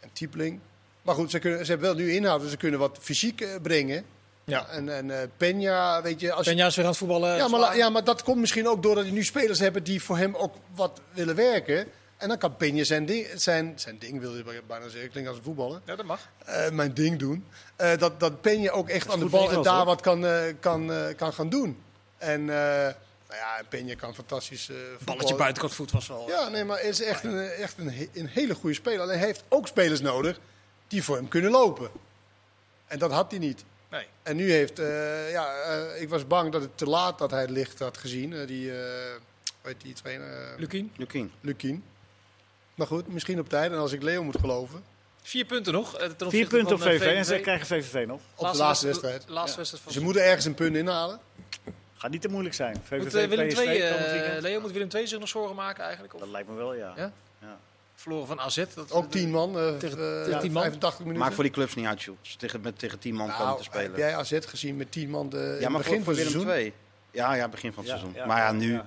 en 0.00 0.10
Tiepling. 0.12 0.60
Maar 1.02 1.14
goed, 1.14 1.30
ze, 1.30 1.38
kunnen, 1.38 1.64
ze 1.64 1.70
hebben 1.70 1.96
wel 1.96 2.04
nu 2.04 2.12
inhoud, 2.12 2.40
dus 2.40 2.50
ze 2.50 2.56
kunnen 2.56 2.80
wat 2.80 2.98
fysiek 3.00 3.40
eh, 3.40 3.60
brengen. 3.62 4.04
Ja. 4.44 4.66
En, 4.68 4.88
en 4.96 5.10
eh 5.10 5.28
Peña, 5.36 6.02
weet 6.02 6.20
je... 6.20 6.32
Als 6.32 6.46
jij 6.46 6.54
eens 6.64 6.74
weer 6.76 6.84
aan 6.84 6.90
het 6.90 6.98
voetballen? 7.00 7.36
ja, 7.36 7.48
maar, 7.48 7.76
ja, 7.76 7.88
maar 7.90 8.04
dat 8.04 8.22
komt 8.22 8.38
misschien 8.40 8.68
ook 8.68 8.82
doordat 8.82 9.04
hij 9.04 9.12
nu 9.12 9.24
spelers 9.24 9.58
hebben 9.58 9.84
die 9.84 10.02
voor 10.02 10.16
hem 10.16 10.34
ook 10.34 10.54
wat 10.74 11.00
willen 11.12 11.34
werken. 11.34 11.86
En 12.16 12.28
dan 12.28 12.38
kan 12.38 12.54
Peña 12.64 12.80
zijn 12.80 13.06
ding, 13.06 13.26
zijn, 13.34 13.72
zijn 13.76 13.98
ding 13.98 14.20
wil 14.20 14.34
je 14.34 14.62
bijna 14.66 14.88
zeggen, 14.88 15.10
klinkt 15.10 15.28
als 15.28 15.38
een 15.38 15.44
voetballer, 15.44 15.80
Ja, 15.84 15.96
dat 15.96 16.04
mag. 16.06 16.28
eh, 16.44 16.70
mijn 16.70 16.94
ding 16.94 17.18
doen. 17.18 17.46
Eh, 17.76 17.98
dat, 17.98 18.20
dat 18.20 18.32
Peña 18.32 18.70
ook 18.70 18.88
echt 18.88 19.10
aan 19.10 19.18
de 19.18 19.24
bal 19.26 19.52
en 19.52 19.62
daar 19.62 19.76
hoor. 19.76 19.84
wat 19.84 20.00
kan, 20.00 20.26
eh, 20.26 20.42
kan, 20.60 20.92
eh, 20.92 21.16
kan 21.16 21.32
gaan 21.32 21.48
doen. 21.48 21.82
En 22.18 22.40
eh, 22.40 22.46
nou 23.28 23.40
ja, 23.40 23.58
en 23.58 23.64
Peña 23.64 23.96
kan 23.96 24.14
fantastisch 24.14 24.68
eh 24.68 24.76
Balletje 25.04 25.34
buitenkant 25.34 25.74
voet 25.74 25.90
was 25.90 26.06
wel... 26.08 26.28
Ja, 26.28 26.48
nee, 26.48 26.64
maar 26.64 26.78
hij 26.78 26.88
is 26.88 27.02
echt 27.02 27.24
een, 27.24 27.48
echt 27.48 27.78
een, 27.78 28.08
een 28.14 28.26
hele 28.28 28.54
goede 28.54 28.74
speler. 28.74 29.00
Alleen 29.00 29.18
hij 29.18 29.26
heeft 29.26 29.44
ook 29.48 29.66
spelers 29.66 30.00
nodig 30.00 30.40
die 30.88 31.02
voor 31.04 31.16
hem 31.16 31.28
kunnen 31.28 31.50
lopen. 31.50 31.90
En 32.86 32.98
dat 32.98 33.10
had 33.12 33.30
hij 33.30 33.40
niet. 33.40 33.64
Nee. 33.92 34.06
En 34.22 34.36
nu 34.36 34.50
heeft, 34.52 34.78
eh, 34.78 35.30
ja, 35.30 35.54
eh, 35.54 36.02
ik 36.02 36.08
was 36.08 36.26
bang 36.26 36.52
dat 36.52 36.62
het 36.62 36.78
te 36.78 36.86
laat 36.86 37.18
dat 37.18 37.30
hij 37.30 37.40
het 37.40 37.50
licht 37.50 37.78
had 37.78 37.98
gezien. 37.98 38.32
eh, 38.32 38.46
die, 38.46 38.70
eh 38.70 38.76
hoe 39.60 39.70
heet 39.70 39.80
die 39.80 39.94
trainer? 39.94 40.28
Uh, 40.28 40.58
Lukien, 40.58 40.92
Lukien. 40.96 41.32
Lukien. 41.40 41.84
Maar 42.74 42.86
goed, 42.86 43.08
misschien 43.08 43.38
op 43.38 43.48
tijd. 43.48 43.72
En 43.72 43.78
als 43.78 43.92
ik 43.92 44.02
Leo 44.02 44.22
moet 44.24 44.38
geloven, 44.40 44.82
vier 45.22 45.44
punten 45.44 45.72
nog. 45.72 45.98
ten 46.16 46.30
Vier 46.30 46.46
punten 46.46 46.74
op 46.74 46.82
van, 46.82 46.90
VVV 46.90 47.16
en 47.16 47.24
ze 47.24 47.38
krijgen 47.38 47.66
VVV 47.66 48.06
nog. 48.06 48.20
op 48.34 48.52
de 48.52 48.58
laatste 48.58 48.86
wedstrijd. 48.86 49.24
Laatste 49.28 49.56
wedstrijd 49.56 49.84
van 49.84 49.92
Ze 49.92 50.00
moeten 50.00 50.24
ergens 50.24 50.44
een 50.44 50.54
punt 50.54 50.76
inhalen. 50.76 51.20
Gaat 51.96 52.10
niet 52.10 52.20
te 52.22 52.28
moeilijk 52.28 52.54
zijn. 52.54 52.76
VVV, 52.84 53.02
Moet, 53.02 53.12
Willem 53.12 53.48
PSV, 53.48 53.56
II, 53.58 53.80
komend 53.90 54.06
eh, 54.06 54.12
weekend. 54.12 54.42
Leo, 54.42 54.60
moet 54.60 54.72
Willem 54.72 54.88
II 54.94 55.06
zich 55.06 55.18
nog 55.18 55.28
zorgen 55.28 55.56
maken 55.56 55.84
eigenlijk? 55.84 56.14
Of 56.14 56.20
Dat 56.20 56.28
lijkt 56.28 56.48
me 56.48 56.54
wel, 56.54 56.74
ja. 56.74 56.92
Ja? 56.96 57.12
Ja. 57.40 57.58
Verloren 57.94 58.26
van 58.26 58.40
AZ? 58.40 58.64
Dat, 58.74 58.92
Ook 58.92 59.10
10 59.10 59.30
man, 59.30 59.58
eh, 59.58 59.76
Tegen- 59.76 60.18
eh, 60.18 60.24
tegen 60.24 60.40
10 60.40 60.52
man. 60.52 60.62
85 60.62 60.98
minuten. 61.00 61.20
Maakt 61.22 61.34
voor 61.34 61.44
die 61.44 61.52
clubs 61.52 61.74
niet 61.74 61.86
uit, 61.86 62.00
ze 62.02 62.36
tegen, 62.36 62.60
met, 62.60 62.78
tegen 62.78 62.98
10 62.98 63.14
man 63.14 63.26
komen 63.30 63.44
nou, 63.46 63.58
te 63.58 63.64
spelen. 63.64 63.84
heb 63.86 63.96
jij 63.96 64.16
AZ 64.16 64.38
gezien 64.40 64.76
met 64.76 64.92
10 64.92 65.10
man 65.10 65.28
de, 65.28 65.36
in 65.54 65.60
ja, 65.60 65.68
maar 65.68 65.78
begin 65.80 65.94
voor, 65.94 66.04
van 66.04 66.12
het 66.14 66.22
seizoen? 66.22 66.42
2. 66.52 66.72
Ja, 67.10 67.34
ja, 67.34 67.48
begin 67.48 67.72
van 67.72 67.82
het 67.84 67.92
Ja, 67.92 67.98
seizoen. 67.98 68.20
ja, 68.20 68.26
maar 68.26 68.36
ja, 68.38 68.46
ja, 68.46 68.52
nu, 68.52 68.72
ja. 68.72 68.86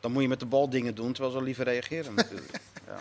dan 0.00 0.12
moet 0.12 0.22
je 0.22 0.28
met 0.28 0.40
de 0.40 0.46
bal 0.46 0.68
dingen 0.70 0.94
doen, 0.94 1.12
terwijl 1.12 1.34
ze 1.34 1.42
liever 1.42 1.64
reageren 1.64 2.14
natuurlijk. 2.24 2.60
ja. 2.86 2.96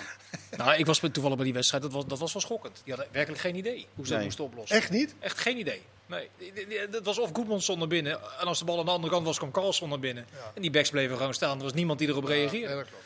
Nou, 0.58 0.78
ik 0.78 0.86
was 0.86 1.00
toevallig 1.00 1.36
bij 1.36 1.46
die 1.46 1.54
wedstrijd. 1.54 1.84
Dat 1.84 1.92
was, 1.92 2.06
dat 2.08 2.20
was 2.20 2.34
wel 2.34 2.42
schokkend. 2.42 2.82
Die 2.84 2.94
hadden 2.94 3.14
werkelijk 3.14 3.42
geen 3.42 3.56
idee 3.56 3.88
hoe 3.96 4.08
ze 4.08 4.14
dat 4.14 4.24
moesten 4.24 4.44
oplossen. 4.44 4.78
Echt 4.78 4.90
niet? 4.90 5.16
Echt 5.20 5.40
geen 5.40 5.58
idee. 5.58 5.82
Nee, 6.06 6.30
het 6.92 7.06
was 7.06 7.20
of 7.20 7.30
Goedmondson 7.34 7.80
naar 7.80 7.88
binnen. 7.88 8.20
En 8.40 8.48
als 8.48 8.60
de 8.60 8.66
bal 8.66 8.80
aan 8.80 8.86
de 8.86 8.92
andere 8.92 9.14
kant 9.14 9.26
was, 9.26 9.38
kwam 9.38 9.52
Carlson 9.52 9.90
naar 9.90 10.00
binnen. 10.00 10.26
En 10.54 10.62
die 10.62 10.72
backs 10.72 10.90
bleven 10.90 11.18
gewoon 11.18 11.34
staan. 11.34 11.58
Er 11.58 11.64
was 11.64 11.74
niemand 11.74 12.00
die 12.00 12.08
erop 12.08 12.24
reageerde. 12.24 12.70
Ja, 12.70 12.76
dat 12.76 12.88
klopt. 12.88 13.04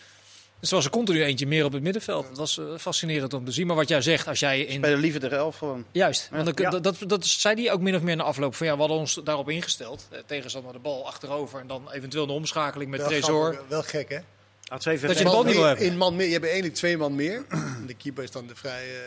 Dus 0.60 0.70
er 0.70 0.76
was 0.76 0.86
er 0.86 0.92
continu 0.92 1.24
eentje 1.24 1.48
meer 1.48 1.66
op 1.66 1.72
het 1.72 1.84
middenveld. 1.84 2.28
Dat 2.28 2.38
was 2.38 2.58
eh, 2.58 2.66
fascinerend 2.78 3.34
om 3.34 3.46
te 3.46 3.52
zien. 3.52 3.68
Maar 3.68 3.76
wat 3.76 3.88
jij 3.88 4.02
zegt, 4.02 4.28
als 4.28 4.40
jij 4.40 4.62
in... 4.62 4.78
Spelen 4.78 5.00
liever 5.00 5.20
de 5.20 5.28
elf 5.28 5.58
gewoon. 5.58 5.86
Juist, 5.92 6.30
want 6.32 6.46
dan- 6.46 6.54
Ja. 6.72 6.80
dat, 6.80 6.84
dat, 6.84 7.10
dat 7.10 7.26
zei 7.26 7.62
hij 7.64 7.72
ook 7.74 7.82
min 7.82 7.96
of 7.96 8.02
meer 8.02 8.16
na 8.16 8.24
afloop. 8.24 8.56
Van 8.56 8.68
ja, 8.68 8.74
we 8.74 8.80
hadden 8.80 8.98
ons 8.98 9.20
daarop 9.24 9.50
ingesteld. 9.50 10.08
Eh, 10.12 10.20
tegenstander 10.26 10.74
de 10.74 10.80
bal 10.80 11.08
achterover 11.08 11.60
en 11.60 11.68
dan 11.68 11.92
eventueel 11.92 12.24
een 12.24 12.30
omschakeling 12.30 12.90
met 12.92 13.00
Wel 13.00 13.10
Tresor. 13.10 13.52
grappig, 13.54 13.70
Wel 13.70 13.84
gek, 13.84 14.10
hè? 14.10 14.20
Had 14.68 14.82
twee 14.82 15.00
Dat 15.00 15.18
je 15.18 15.24
de 15.24 15.30
bal 15.30 15.44
niet 15.44 15.54
wil 15.56 15.64
hebben. 15.64 15.86
In 15.86 15.98
man 15.98 16.16
meer, 16.16 16.26
je 16.26 16.32
hebt 16.32 16.46
eigenlijk 16.46 16.76
twee 16.76 16.98
man 16.98 17.16
meer. 17.16 17.46
de 17.88 17.94
keeper 17.94 18.24
is 18.24 18.32
dan 18.32 18.48
de 18.48 18.56
vrije 18.56 19.00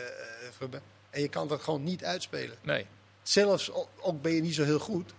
eh, 0.59 0.67
En 1.09 1.21
je 1.21 1.27
kan 1.29 1.47
dat 1.47 1.61
gewoon 1.61 1.83
niet 1.83 2.03
uitspelen. 2.03 2.55
Nee. 2.61 2.85
Zelfs 3.23 3.71
ook 4.01 4.21
ben 4.21 4.31
je 4.31 4.41
niet 4.41 4.55
zo 4.55 4.63
heel 4.63 4.79
goed. 4.79 5.13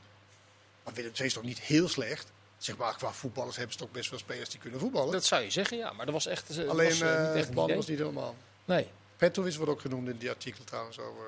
Maar 0.85 0.95
Willem 0.95 1.11
II 1.15 1.27
is 1.27 1.33
toch 1.33 1.43
niet 1.43 1.61
heel 1.61 1.89
slecht. 1.89 2.33
Zeg 2.63 2.77
maar, 2.77 2.97
qua 2.97 3.13
voetballers 3.13 3.57
hebben 3.57 3.73
ze 3.73 3.79
toch 3.79 3.91
best 3.91 4.11
wel 4.11 4.19
spelers 4.19 4.49
die 4.49 4.61
kunnen 4.61 4.81
voetballen. 4.81 5.13
Dat 5.13 5.25
zou 5.25 5.43
je 5.43 5.51
zeggen, 5.51 5.77
ja. 5.77 5.93
Maar 5.93 6.05
dat 6.05 6.15
was 6.15 6.27
echt, 6.27 6.59
eh, 6.59 6.69
Alleen 6.69 6.89
was, 6.89 7.01
eh, 7.01 7.23
eh 7.23 7.29
niet 7.29 7.37
echt 7.43 7.53
Ban 7.53 7.65
idee. 7.65 7.77
was 7.77 7.87
niet 7.87 7.99
helemaal. 7.99 8.37
Nee. 8.65 8.89
Petrovic 9.17 9.55
wordt 9.55 9.71
ook 9.73 9.81
genoemd 9.81 10.09
in 10.09 10.17
die 10.17 10.31
artikel 10.31 10.65
trouwens 10.65 10.99
over... 10.99 11.25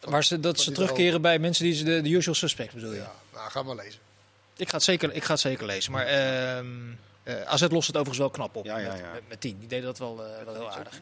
eh, 0.00 0.08
Maar 0.10 0.24
ze, 0.24 0.40
dat 0.40 0.54
van 0.54 0.64
ze 0.64 0.72
terugkeren 0.72 1.22
bij 1.22 1.38
mensen 1.38 1.64
die 1.64 1.74
ze 1.74 1.84
de, 1.84 2.00
de 2.02 2.08
usual 2.08 2.34
suspects 2.34 2.74
bedoel 2.74 2.92
je? 2.92 2.96
Ja, 2.98 3.12
nou, 3.32 3.50
ga 3.50 3.62
maar 3.62 3.76
lezen. 3.76 4.00
Ik, 4.56 4.68
ga 4.68 4.74
het 4.74 4.84
zeker, 4.84 5.12
ik 5.14 5.24
ga 5.24 5.32
het 5.32 5.40
zeker 5.40 5.66
lezen. 5.66 5.92
Maar 5.92 6.06
ehm 6.06 6.66
eh, 7.24 7.42
AZ 7.42 7.60
lost 7.60 7.86
het 7.86 7.96
overigens 7.96 8.18
wel 8.18 8.30
knap 8.30 8.56
op. 8.56 8.64
Ja, 8.64 8.78
ja, 8.78 8.88
met, 8.90 8.98
ja. 8.98 9.12
Met, 9.12 9.22
met 9.28 9.40
10. 9.40 9.58
Die 9.58 9.68
deden 9.68 9.84
dat 9.84 9.98
wel, 9.98 10.24
eh, 10.24 10.44
wel 10.44 10.54
heel 10.54 10.70
aardig. 10.70 11.00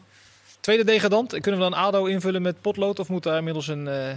Tweede 0.59 0.83
degradant. 0.83 1.29
Kunnen 1.39 1.59
we 1.61 1.69
dan 1.69 1.73
ADO 1.73 2.05
invullen 2.05 2.41
met 2.41 2.61
potlood? 2.61 2.99
Of 2.99 3.09
moet 3.09 3.23
daar 3.23 3.37
inmiddels 3.37 3.67
een 3.67 3.87
eh, 3.87 4.11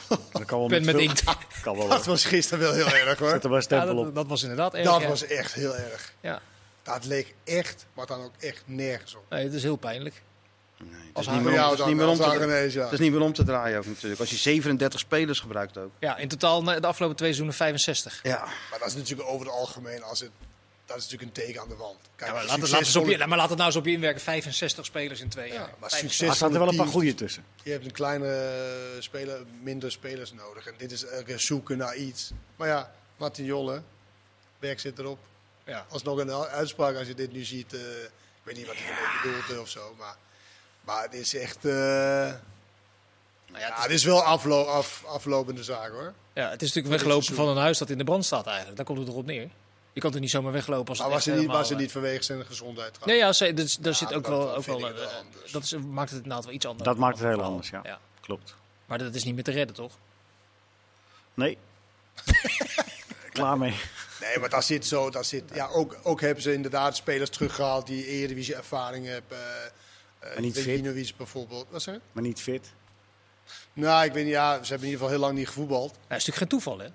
Dat 0.32 0.44
kan 0.44 0.58
wel 0.58 0.68
pen 0.68 0.84
met 0.84 0.94
veel- 0.94 1.04
inkt? 1.04 1.22
Kan 1.62 1.76
wel. 1.76 1.88
Dat 1.88 2.04
was 2.04 2.24
gisteren 2.24 2.64
wel 2.64 2.72
heel 2.72 2.88
erg 3.08 3.18
hoor. 3.18 3.28
Zet 3.34 3.44
er 3.44 3.50
maar 3.50 3.58
een 3.58 3.64
Ja, 3.68 3.76
stempel 3.80 3.96
op. 3.98 4.04
dat, 4.04 4.14
dat 4.14 4.26
was 4.26 4.42
inderdaad 4.42 4.74
erg. 4.74 4.84
Dat 4.84 5.00
ja. 5.00 5.08
was 5.08 5.26
echt 5.26 5.52
heel 5.52 5.76
erg. 5.76 6.12
Ja. 6.20 6.40
Dat 6.82 7.04
leek 7.04 7.34
echt, 7.44 7.86
maar 7.94 8.06
dan 8.06 8.22
ook 8.22 8.32
echt 8.38 8.62
nergens 8.66 9.14
op. 9.14 9.24
Nee, 9.28 9.44
het 9.44 9.52
is 9.54 9.62
heel 9.62 9.76
pijnlijk. 9.76 10.22
Nee, 10.78 11.00
het, 11.06 11.10
Als 11.12 11.26
is 11.26 11.32
niet 11.32 11.40
meer 11.42 11.50
om, 11.50 11.54
jou 11.56 11.64
het, 11.70 11.72
is 11.72 11.78
dan, 11.78 11.88
niet 11.88 11.96
meer 11.96 12.04
om 12.06 12.10
als 12.10 12.18
te, 12.18 12.70
ja. 12.78 12.84
het 12.84 12.92
is 12.92 12.98
niet 12.98 13.12
meer 13.12 13.20
om 13.20 13.32
te 13.32 13.44
draaien 13.44 13.78
ook 13.78 13.86
natuurlijk. 13.86 14.20
Als 14.20 14.30
je 14.30 14.36
37 14.36 15.00
spelers 15.00 15.40
gebruikt 15.40 15.78
ook. 15.78 15.90
Ja, 15.98 16.16
in 16.16 16.28
totaal 16.28 16.62
de 16.62 16.86
afgelopen 16.86 17.16
twee 17.16 17.32
seizoenen 17.34 17.54
65. 17.54 18.20
Ja. 18.22 18.44
Maar 18.70 18.78
dat 18.78 18.88
is 18.88 18.94
natuurlijk 18.94 19.28
over 19.28 19.46
het 19.46 19.54
algemeen, 19.54 20.02
als 20.02 20.20
het, 20.20 20.30
dat 20.92 21.02
is 21.04 21.10
natuurlijk 21.10 21.38
een 21.38 21.44
teken 21.44 21.60
aan 21.60 21.68
de 21.68 21.76
wand. 21.76 21.98
Kijk, 22.16 22.30
Ja, 22.30 22.36
maar, 22.36 22.46
laat 22.46 22.60
het, 22.60 22.70
laat, 22.70 22.80
eens 22.80 22.96
op 22.96 23.06
je, 23.08 23.26
maar 23.26 23.38
laat 23.38 23.48
het 23.48 23.56
nou 23.58 23.68
eens 23.70 23.78
op 23.78 23.84
je 23.86 23.92
inwerken. 23.92 24.20
65 24.20 24.84
spelers 24.84 25.20
in 25.20 25.28
twee 25.28 25.48
Ja, 25.48 25.54
jaar. 25.54 25.62
maar 25.78 25.90
65. 25.90 26.10
succes- 26.10 26.28
Er 26.28 26.34
staat 26.34 26.52
er 26.52 26.58
wel 26.58 26.68
een 26.68 26.76
paar 26.76 26.86
goede 26.86 27.14
tussen. 27.14 27.44
Je 27.62 27.70
hebt 27.70 27.84
een 27.84 27.92
kleine 27.92 28.28
eh, 28.96 29.00
speler, 29.02 29.42
minder 29.62 29.92
spelers 29.92 30.32
nodig. 30.32 30.66
En 30.66 30.74
dit 30.78 30.92
is 30.92 31.04
elke 31.04 31.38
zoeken 31.38 31.78
naar 31.78 31.96
iets. 31.96 32.30
Maar 32.56 32.68
ja, 32.68 32.92
Martin 33.16 33.44
Jolle, 33.44 33.82
werk 34.58 34.80
zit 34.80 34.98
erop. 34.98 35.18
Ja. 35.64 35.86
Alsnog 35.88 36.18
een 36.18 36.30
uitspraak 36.32 36.96
als 36.96 37.06
je 37.06 37.14
dit 37.14 37.32
nu 37.32 37.44
ziet. 37.44 37.72
eh, 37.74 37.80
ik 37.80 38.42
weet 38.42 38.56
niet 38.56 38.66
wat 38.66 38.76
hij 38.78 39.32
bedoelt 39.32 39.60
of 39.60 39.68
zo. 39.68 39.94
Maar, 39.98 40.16
maar 40.84 41.02
het 41.02 41.14
is 41.14 41.34
echt... 41.34 41.64
eh, 41.64 41.72
Nou 41.72 42.34
ja, 43.52 43.68
ja, 43.68 43.74
het, 43.74 43.82
het 43.82 43.90
is, 43.92 44.04
wel 44.04 44.22
aflo 44.22 44.64
af, 44.64 45.04
aflopende 45.06 45.64
zaak 45.64 45.90
hoor. 45.90 46.12
ja, 46.34 46.50
het 46.50 46.62
is 46.62 46.72
natuurlijk 46.72 47.02
seizoen. 47.02 47.36
van 47.36 47.48
een 47.48 47.56
huis 47.56 47.78
dat 47.78 47.90
in 47.90 47.98
de 47.98 48.04
brand 48.04 48.24
staat 48.24 48.46
eigenlijk. 48.46 48.76
Daar 48.76 48.86
komt 48.86 48.98
het 48.98 49.08
erop 49.08 49.26
neer. 49.26 49.48
Je 49.92 50.00
kan 50.00 50.14
er 50.14 50.20
niet 50.20 50.30
zomaar 50.30 50.52
weglopen 50.52 50.88
als 50.88 50.98
Maar 50.98 51.06
het 51.06 51.16
was 51.16 51.26
echt 51.26 51.26
hij 51.26 51.34
niet, 51.34 51.42
helemaal, 51.42 51.60
was 51.60 51.68
hij 51.68 51.76
eh, 51.78 51.82
niet 51.82 51.92
vanwege 51.92 52.22
zijn 52.22 52.46
gezondheid? 52.46 53.06
Nee, 53.06 53.16
ja, 53.16 53.32
ze- 53.32 53.54
dus, 53.54 53.76
daar 53.76 53.92
Ja, 53.92 53.98
zit 53.98 54.08
maar 54.08 54.16
ook 54.18 54.24
dat- 54.24 54.32
wel... 54.32 54.46
dat 54.46 54.56
Ook 54.56 54.64
wel 54.64 54.76
eh, 54.78 55.16
anders. 55.18 55.52
dat 55.52 55.62
is, 55.62 55.72
maakt 55.76 56.10
het 56.10 56.22
inderdaad 56.22 56.44
wel 56.44 56.54
iets 56.54 56.66
anders. 56.66 56.88
Dat 56.88 56.96
maakt 56.98 57.18
het 57.18 57.28
heel 57.28 57.42
anders, 57.42 57.70
ja. 57.70 57.98
Klopt. 58.20 58.54
Maar 58.86 58.98
dat 58.98 59.14
is 59.14 59.24
niet 59.24 59.34
meer 59.34 59.44
te 59.44 59.50
redden, 59.50 59.74
toch? 59.76 59.92
Nee. 61.34 61.58
Klaar 63.32 63.58
mee. 63.58 63.74
Nee, 64.20 64.38
maar 64.38 64.48
daar 64.48 64.62
zit 64.62 64.86
zo. 64.86 65.10
Daar 65.10 65.24
zit, 65.24 65.44
ja, 65.54 65.68
ook, 65.68 65.96
ook 66.02 66.20
hebben 66.20 66.42
ze 66.42 66.52
inderdaad 66.52 66.96
spelers 66.96 67.30
teruggehaald 67.30 67.86
die 67.86 68.06
Eredivisie 68.06 68.54
ervaring 68.54 69.06
hebben. 69.06 69.38
Uh, 70.24 70.38
niet 70.38 70.58
fit. 70.58 71.16
bijvoorbeeld. 71.16 71.66
Wat 71.70 71.82
zeg 71.82 71.94
je? 71.94 72.00
Maar 72.12 72.22
niet 72.22 72.40
fit. 72.40 72.72
Nou, 73.72 74.04
ik 74.04 74.12
weet 74.12 74.24
niet. 74.24 74.32
Ja, 74.32 74.52
ze 74.52 74.58
hebben 74.58 74.88
in 74.88 74.92
ieder 74.92 74.92
geval 74.92 75.08
heel 75.08 75.18
lang 75.18 75.34
niet 75.34 75.46
gevoetbald. 75.46 75.90
Nou, 75.92 76.00
dat 76.08 76.18
is 76.18 76.26
natuurlijk 76.26 76.38
geen 76.38 76.48
toeval, 76.48 76.78
hè? 76.78 76.88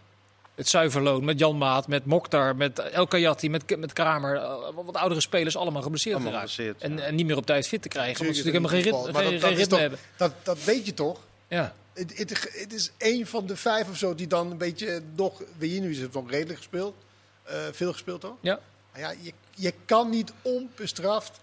Het 0.57 0.67
zuiverloon 0.67 1.25
met 1.25 1.39
Jan 1.39 1.57
Maat, 1.57 1.87
met 1.87 2.05
Mokhtar, 2.05 2.55
met 2.55 2.79
El 2.79 3.07
Kayati, 3.07 3.49
met, 3.49 3.77
met 3.77 3.93
Kramer. 3.93 4.35
eh, 4.35 4.69
wat 4.85 4.95
oudere 4.95 5.21
spelers 5.21 5.57
allemaal 5.57 5.81
geblesseerd 5.81 6.15
Allemaal 6.15 6.33
geraakt. 6.33 6.51
geblesseerd, 6.51 6.81
En, 6.81 6.97
ja. 6.97 7.03
en 7.03 7.15
niet 7.15 7.25
meer 7.25 7.37
op 7.37 7.45
tijd 7.45 7.67
fit 7.67 7.81
te 7.81 7.87
krijgen, 7.87 8.19
omdat 8.21 8.35
ze 8.35 8.41
Tuurlijk 8.43 8.63
natuurlijk 8.63 8.83
helemaal 8.83 9.03
geen, 9.03 9.13
rit, 9.13 9.23
geval. 9.23 9.31
geen, 9.31 9.41
Maar 9.41 9.49
geen 9.49 9.69
dat- 9.69 9.89
ritme 9.89 9.99
toch- 10.17 10.27
hebben. 10.27 10.39
Dat, 10.45 10.57
dat 10.57 10.63
weet 10.63 10.85
je 10.85 10.93
toch? 10.93 11.19
Ja. 11.47 11.73
Het, 11.93 12.17
het, 12.17 12.49
het 12.53 12.73
is 12.73 12.91
één 12.97 13.27
van 13.27 13.45
de 13.45 13.55
vijf 13.55 13.89
of 13.89 13.97
zo 13.97 14.15
die 14.15 14.27
dan 14.27 14.51
een 14.51 14.57
beetje 14.57 15.01
nog. 15.15 15.41
Weet 15.57 15.73
je 15.73 15.79
nu 15.79 15.89
is 15.91 15.99
het 15.99 16.13
nog 16.13 16.29
redelijk 16.31 16.57
gespeeld. 16.57 16.95
Eh, 17.43 17.55
veel 17.71 17.91
gespeeld 17.91 18.21
toch? 18.21 18.35
ja. 18.41 18.59
Maar 18.91 19.01
ja, 19.01 19.13
je, 19.21 19.31
je 19.55 19.73
kan 19.85 20.09
niet 20.09 20.33
onbestraft 20.41 21.39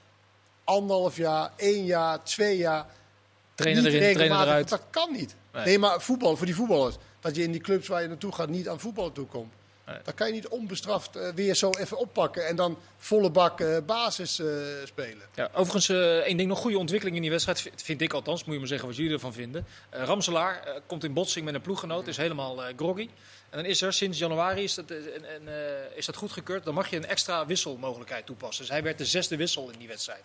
anderhalf 0.64 1.16
jaar, 1.16 1.50
één 1.56 1.84
jaar, 1.84 2.22
twee 2.22 2.56
jaar. 2.56 2.86
Trainer 3.54 3.82
niet 3.82 3.92
erin, 3.92 4.00
trainer 4.00 4.22
regelmatig- 4.22 4.50
eruit. 4.52 4.68
Dat 4.68 4.82
kan 4.90 5.12
niet. 5.12 5.34
Nee. 5.52 5.64
Nee. 5.64 5.78
maar 5.78 6.00
voetbal, 6.00 6.36
voor 6.36 6.46
die 6.46 6.54
voetballers. 6.54 6.96
Dat 7.24 7.36
je 7.36 7.42
in 7.42 7.52
die 7.52 7.60
clubs 7.60 7.88
waar 7.88 8.02
je 8.02 8.08
naartoe 8.08 8.32
gaat 8.32 8.48
niet 8.48 8.68
aan 8.68 8.80
voetbal 8.80 9.12
toekomt. 9.12 9.52
Nee. 9.86 9.96
Dan 10.02 10.14
kan 10.14 10.26
je 10.26 10.32
niet 10.32 10.48
onbestraft 10.48 11.16
eh, 11.16 11.28
weer 11.34 11.54
zo 11.54 11.70
even 11.70 11.98
oppakken 11.98 12.46
en 12.46 12.56
dan 12.56 12.78
volle 12.96 13.30
bak 13.30 13.60
eh, 13.60 13.76
basis 13.86 14.38
eh, 14.38 14.46
spelen. 14.84 15.26
Ja, 15.34 15.50
overigens, 15.52 15.88
één 16.24 16.36
ding 16.36 16.48
nog 16.48 16.58
goede 16.58 16.78
ontwikkeling 16.78 17.16
in 17.16 17.22
die 17.22 17.30
wedstrijd, 17.30 17.70
vind 17.76 18.00
ik 18.00 18.12
althans. 18.12 18.44
Moet 18.44 18.52
je 18.52 18.58
maar 18.58 18.68
zeggen 18.68 18.88
wat 18.88 18.96
jullie 18.96 19.12
ervan 19.12 19.32
vinden. 19.32 19.66
Ramselaar 19.90 20.82
komt 20.86 21.04
in 21.04 21.12
botsing 21.12 21.44
met 21.44 21.54
een 21.54 21.60
ploeggenoot, 21.60 22.06
is 22.06 22.16
helemaal 22.16 22.58
groggy. 22.76 23.08
En 23.50 23.62
dan 23.62 23.64
is 23.64 23.82
er 23.82 23.92
sinds 23.92 24.18
januari 24.18 24.62
is 24.62 24.74
dat, 24.74 24.90
en, 24.90 25.24
en, 25.24 25.42
is 25.94 26.06
dat 26.06 26.16
goedgekeurd. 26.16 26.64
Dan 26.64 26.74
mag 26.74 26.90
je 26.90 26.96
een 26.96 27.06
extra 27.06 27.46
wisselmogelijkheid 27.46 28.26
toepassen. 28.26 28.64
Dus 28.64 28.72
hij 28.72 28.82
werd 28.82 28.98
de 28.98 29.04
zesde 29.04 29.36
wissel 29.36 29.70
in 29.70 29.78
die 29.78 29.88
wedstrijd. 29.88 30.24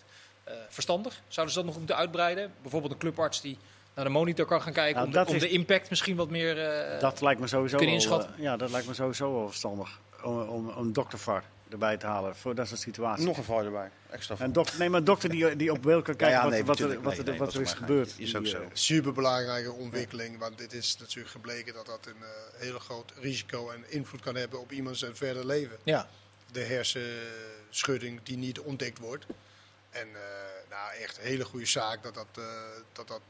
Verstandig. 0.68 1.20
Zouden 1.28 1.54
ze 1.54 1.60
dat 1.60 1.68
nog 1.68 1.78
moeten 1.78 1.96
uitbreiden? 1.96 2.52
Bijvoorbeeld 2.62 2.92
een 2.92 2.98
clubarts 2.98 3.40
die 3.40 3.58
naar 3.94 4.04
de 4.04 4.10
monitor 4.10 4.46
kan 4.46 4.62
gaan 4.62 4.72
kijken 4.72 4.94
Nou, 4.94 5.06
om, 5.06 5.12
de, 5.12 5.18
dat 5.18 5.28
om 5.28 5.34
is- 5.34 5.40
de 5.42 5.48
impact 5.48 5.90
misschien 5.90 6.16
wat 6.16 6.30
meer... 6.30 6.58
eh, 6.70 7.00
Dat 7.00 7.20
lijkt 7.20 7.40
me 7.40 7.46
sowieso 7.46 7.76
Kun 7.76 7.86
je 7.86 7.92
wel, 7.92 8.02
inschatten? 8.02 8.34
eh, 8.36 8.42
ja, 8.42 8.56
dat 8.56 8.70
lijkt 8.70 8.86
me 8.86 8.94
sowieso 8.94 9.34
wel 9.34 9.46
verstandig. 9.48 10.00
Om, 10.22 10.40
om, 10.40 10.68
om 10.68 10.92
doktervar 10.92 11.42
erbij 11.70 11.96
te 11.96 12.06
halen 12.06 12.36
voor 12.36 12.54
dat 12.54 12.68
soort 12.68 12.80
situaties. 12.80 13.24
Nog 13.24 13.36
een 13.36 13.44
VAR 13.44 13.64
erbij. 13.64 13.90
Extra. 14.10 14.36
Een 14.38 14.52
dokter, 14.52 14.78
nee, 14.78 14.88
maar 14.90 14.98
een 14.98 15.04
dokter 15.04 15.28
die, 15.30 15.56
die 15.56 15.72
op 15.72 15.82
beeld 15.82 16.04
kan 16.04 16.16
kijken 16.16 16.36
ja, 16.36 16.42
wat, 16.42 16.52
nee, 16.52 16.64
wat, 16.64 16.78
er, 16.78 16.86
wat, 16.86 17.02
Nee, 17.02 17.18
er, 17.18 17.24
nee, 17.24 17.38
wat 17.38 17.46
dat 17.46 17.54
er 17.56 17.60
is 17.60 17.72
gebeurd. 17.72 18.14
Is 18.18 18.36
ook 18.36 18.46
zo. 18.46 18.60
eh, 18.60 18.66
Superbelangrijke 18.72 19.72
ontwikkeling, 19.72 20.38
want 20.38 20.58
dit 20.58 20.72
is 20.72 20.96
natuurlijk 20.98 21.30
gebleken 21.30 21.74
dat 21.74 21.86
dat 21.86 22.06
een 22.06 22.22
eh, 22.22 22.60
hele 22.60 22.78
groot 22.80 23.12
risico 23.20 23.70
en 23.70 23.84
invloed 23.88 24.20
kan 24.20 24.34
hebben 24.34 24.60
op 24.60 24.72
iemands 24.72 24.98
zijn 24.98 25.16
verder 25.16 25.46
leven. 25.46 25.76
ja. 25.84 26.08
de 26.52 26.60
hersenschudding 26.60 28.20
die 28.22 28.36
niet 28.36 28.60
ontdekt 28.60 28.98
wordt. 28.98 29.26
En 29.90 30.08
eh, 30.14 30.20
nou, 30.70 30.92
echt 31.02 31.18
een 31.18 31.24
hele 31.24 31.44
goede 31.44 31.66
zaak 31.66 32.02
dat 32.02 32.14
dat, 32.14 32.26
eh, 32.34 32.44
dat 32.92 33.08
dat 33.08 33.20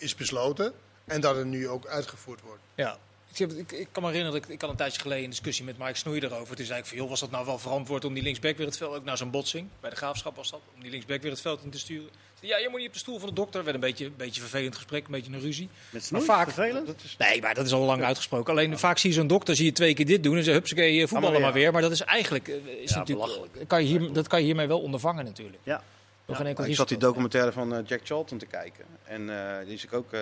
is 0.00 0.14
besloten 0.14 0.72
en 1.04 1.20
dat 1.20 1.36
het 1.36 1.46
nu 1.46 1.68
ook 1.68 1.86
uitgevoerd 1.86 2.40
wordt. 2.40 2.62
Ja. 2.74 2.98
Ik, 3.34 3.52
ik, 3.52 3.72
ik 3.72 3.88
kan 3.92 4.02
me 4.02 4.08
herinneren, 4.08 4.40
dat 4.40 4.48
ik, 4.48 4.54
ik 4.54 4.60
had 4.60 4.70
een 4.70 4.76
tijdje 4.76 5.00
geleden 5.00 5.24
een 5.24 5.30
discussie 5.30 5.64
met 5.64 5.78
Mike 5.78 5.94
Snoei 5.98 6.20
erover. 6.20 6.56
Toen 6.56 6.66
zei 6.66 6.78
ik 6.80 6.86
van, 6.86 6.96
joh, 6.96 7.08
was 7.08 7.20
dat 7.20 7.30
nou 7.30 7.46
wel 7.46 7.58
verantwoord 7.58 8.04
om 8.04 8.14
die 8.14 8.22
linksback 8.22 8.56
weer 8.56 8.66
het 8.66 8.76
veld, 8.76 8.94
ook 8.96 9.04
na 9.04 9.16
zo'n 9.16 9.30
botsing, 9.30 9.68
bij 9.80 9.90
de 9.90 9.96
Graafschap 9.96 10.36
was 10.36 10.50
dat, 10.50 10.60
om 10.74 10.82
die 10.82 10.90
linksback 10.90 11.22
weer 11.22 11.30
het 11.30 11.40
veld 11.40 11.62
in 11.64 11.70
te 11.70 11.78
sturen. 11.78 12.08
Ja, 12.40 12.56
je 12.58 12.68
moet 12.68 12.78
niet 12.78 12.86
op 12.88 12.92
de 12.92 12.98
stoel 12.98 13.18
van 13.18 13.28
de 13.28 13.34
dokter. 13.34 13.62
werd 13.62 13.74
een 13.74 13.80
beetje 13.80 14.04
een 14.04 14.14
beetje 14.16 14.40
vervelend 14.40 14.74
gesprek, 14.74 15.04
een 15.04 15.10
beetje 15.12 15.32
een 15.32 15.40
ruzie. 15.40 15.68
met 15.90 16.04
snoei, 16.04 16.24
Maar 16.26 16.36
vaak- 16.36 16.50
vervelend. 16.52 16.86
Dat 16.86 16.96
is, 17.04 17.16
Nee, 17.18 17.40
maar 17.40 17.54
dat 17.54 17.66
is 17.66 17.72
al 17.72 17.80
lang 17.80 18.02
uitgesproken. 18.02 18.52
Alleen 18.52 18.78
vaak 18.78 18.98
zie 18.98 19.10
je 19.10 19.16
zo'n 19.16 19.26
dokter, 19.26 19.56
zie 19.56 19.64
je 19.64 19.72
twee 19.72 19.94
keer 19.94 20.06
dit 20.06 20.22
doen 20.22 20.36
en 20.36 20.44
ze 20.44 20.50
hupsakee, 20.50 21.02
eh, 21.02 21.08
voetballen 21.08 21.32
weer. 21.32 21.40
maar 21.40 21.52
weer. 21.52 21.72
Maar 21.72 21.82
dat 21.82 21.90
is 21.90 22.00
eigenlijk, 22.00 22.48
eh, 22.48 22.54
is 22.54 22.90
Ja, 22.90 22.98
natuurlijk, 22.98 23.26
belachelijk. 23.28 23.68
kan 23.68 23.86
je 23.86 23.98
hier, 23.98 24.12
dat 24.12 24.28
kan 24.28 24.38
je 24.38 24.44
hiermee 24.44 24.66
wel 24.66 24.80
ondervangen 24.80 25.24
natuurlijk. 25.24 25.58
Ja. 25.62 25.82
Nog 26.30 26.38
geen 26.38 26.46
enkel 26.46 26.64
ik 26.64 26.74
zat 26.74 26.88
die 26.88 26.98
documentaire 26.98 27.52
van 27.52 27.74
eh, 27.74 27.78
Jack 27.86 28.00
Charlton 28.04 28.38
te 28.38 28.46
kijken. 28.46 28.84
En 29.04 29.30
eh, 29.30 29.64
die 29.66 29.74
is 29.74 29.90
ook 29.92 30.12
eh, 30.12 30.20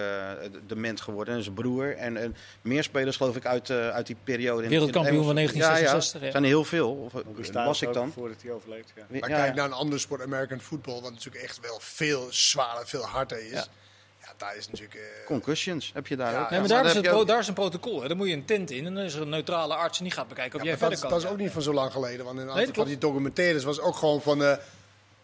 dement 0.66 1.00
geworden. 1.00 1.34
En 1.34 1.42
zijn 1.42 1.54
broer. 1.54 1.96
En, 1.96 2.16
en 2.16 2.36
meer 2.62 2.82
spelers 2.82 3.16
geloof 3.16 3.36
ik 3.36 3.46
uit, 3.46 3.70
eh, 3.70 3.88
uit 3.88 4.06
die 4.06 4.16
periode. 4.24 4.62
in- 4.62 4.68
Wereldkampioen 4.68 5.16
in 5.18 5.24
van 5.24 5.36
Engels- 5.36 5.52
1966, 5.52 6.12
Ja, 6.12 6.18
ja. 6.20 6.24
ja. 6.26 6.30
zijn 6.32 6.42
er 6.44 6.48
heel 6.48 6.64
veel. 6.64 6.90
Of, 6.92 7.12
was 7.64 7.82
ik 7.82 7.92
dan. 7.92 8.12
Voordat 8.12 8.42
hij 8.42 8.52
overleed. 8.52 8.92
Ja. 8.96 9.02
Maar 9.08 9.18
Ja, 9.30 9.36
kijk 9.36 9.48
ja. 9.48 9.54
naar 9.54 9.64
een 9.64 9.72
ander 9.72 10.00
sport, 10.00 10.22
American 10.22 10.60
football, 10.60 11.00
wat 11.00 11.12
natuurlijk 11.12 11.44
echt 11.44 11.60
wel 11.60 11.78
veel 11.80 12.26
zwaarder, 12.30 12.86
veel 12.88 13.02
harder 13.04 13.44
is. 13.44 13.50
Ja. 13.50 13.64
Daar 14.36 14.56
is 14.56 14.68
natuurlijk... 14.70 15.22
Concussions 15.26 15.90
heb 15.94 16.06
je 16.06 16.16
daar 16.16 16.32
Ja, 16.32 16.42
ook. 16.42 16.50
Nee, 16.50 16.58
maar 16.60 16.68
daar, 16.68 16.80
is 16.80 16.86
heb 16.86 16.94
het 16.96 17.04
je 17.04 17.10
pro- 17.10 17.20
ook- 17.20 17.26
daar 17.26 17.38
is 17.38 17.48
een 17.48 17.54
protocol. 17.54 18.02
Hè. 18.02 18.08
Dan 18.08 18.16
moet 18.16 18.28
je 18.28 18.32
een 18.34 18.44
tent 18.44 18.70
in 18.70 18.86
en 18.86 18.94
dan 18.94 19.04
is 19.04 19.14
er 19.14 19.22
een 19.22 19.28
neutrale 19.28 19.74
arts 19.74 19.98
en 19.98 20.04
die 20.04 20.12
gaat 20.12 20.28
bekijken 20.28 20.54
of 20.54 20.60
ja, 20.64 20.68
jij 20.68 20.78
verder 20.78 20.98
dat, 21.00 21.10
kan. 21.10 21.18
dat 21.18 21.26
is 21.28 21.32
ook 21.34 21.38
niet 21.38 21.50
van 21.50 21.62
zo 21.62 21.72
lang 21.72 21.92
geleden. 21.92 22.24
Want 22.24 22.36
in 22.38 22.42
een 22.42 22.48
aantal 22.50 22.64
van 22.64 22.72
klopt. 22.74 22.88
die 22.88 22.98
documentaires 22.98 23.64
was 23.64 23.80
ook 23.80 23.96
gewoon 23.96 24.22
van... 24.22 24.44
eh, 24.44 24.56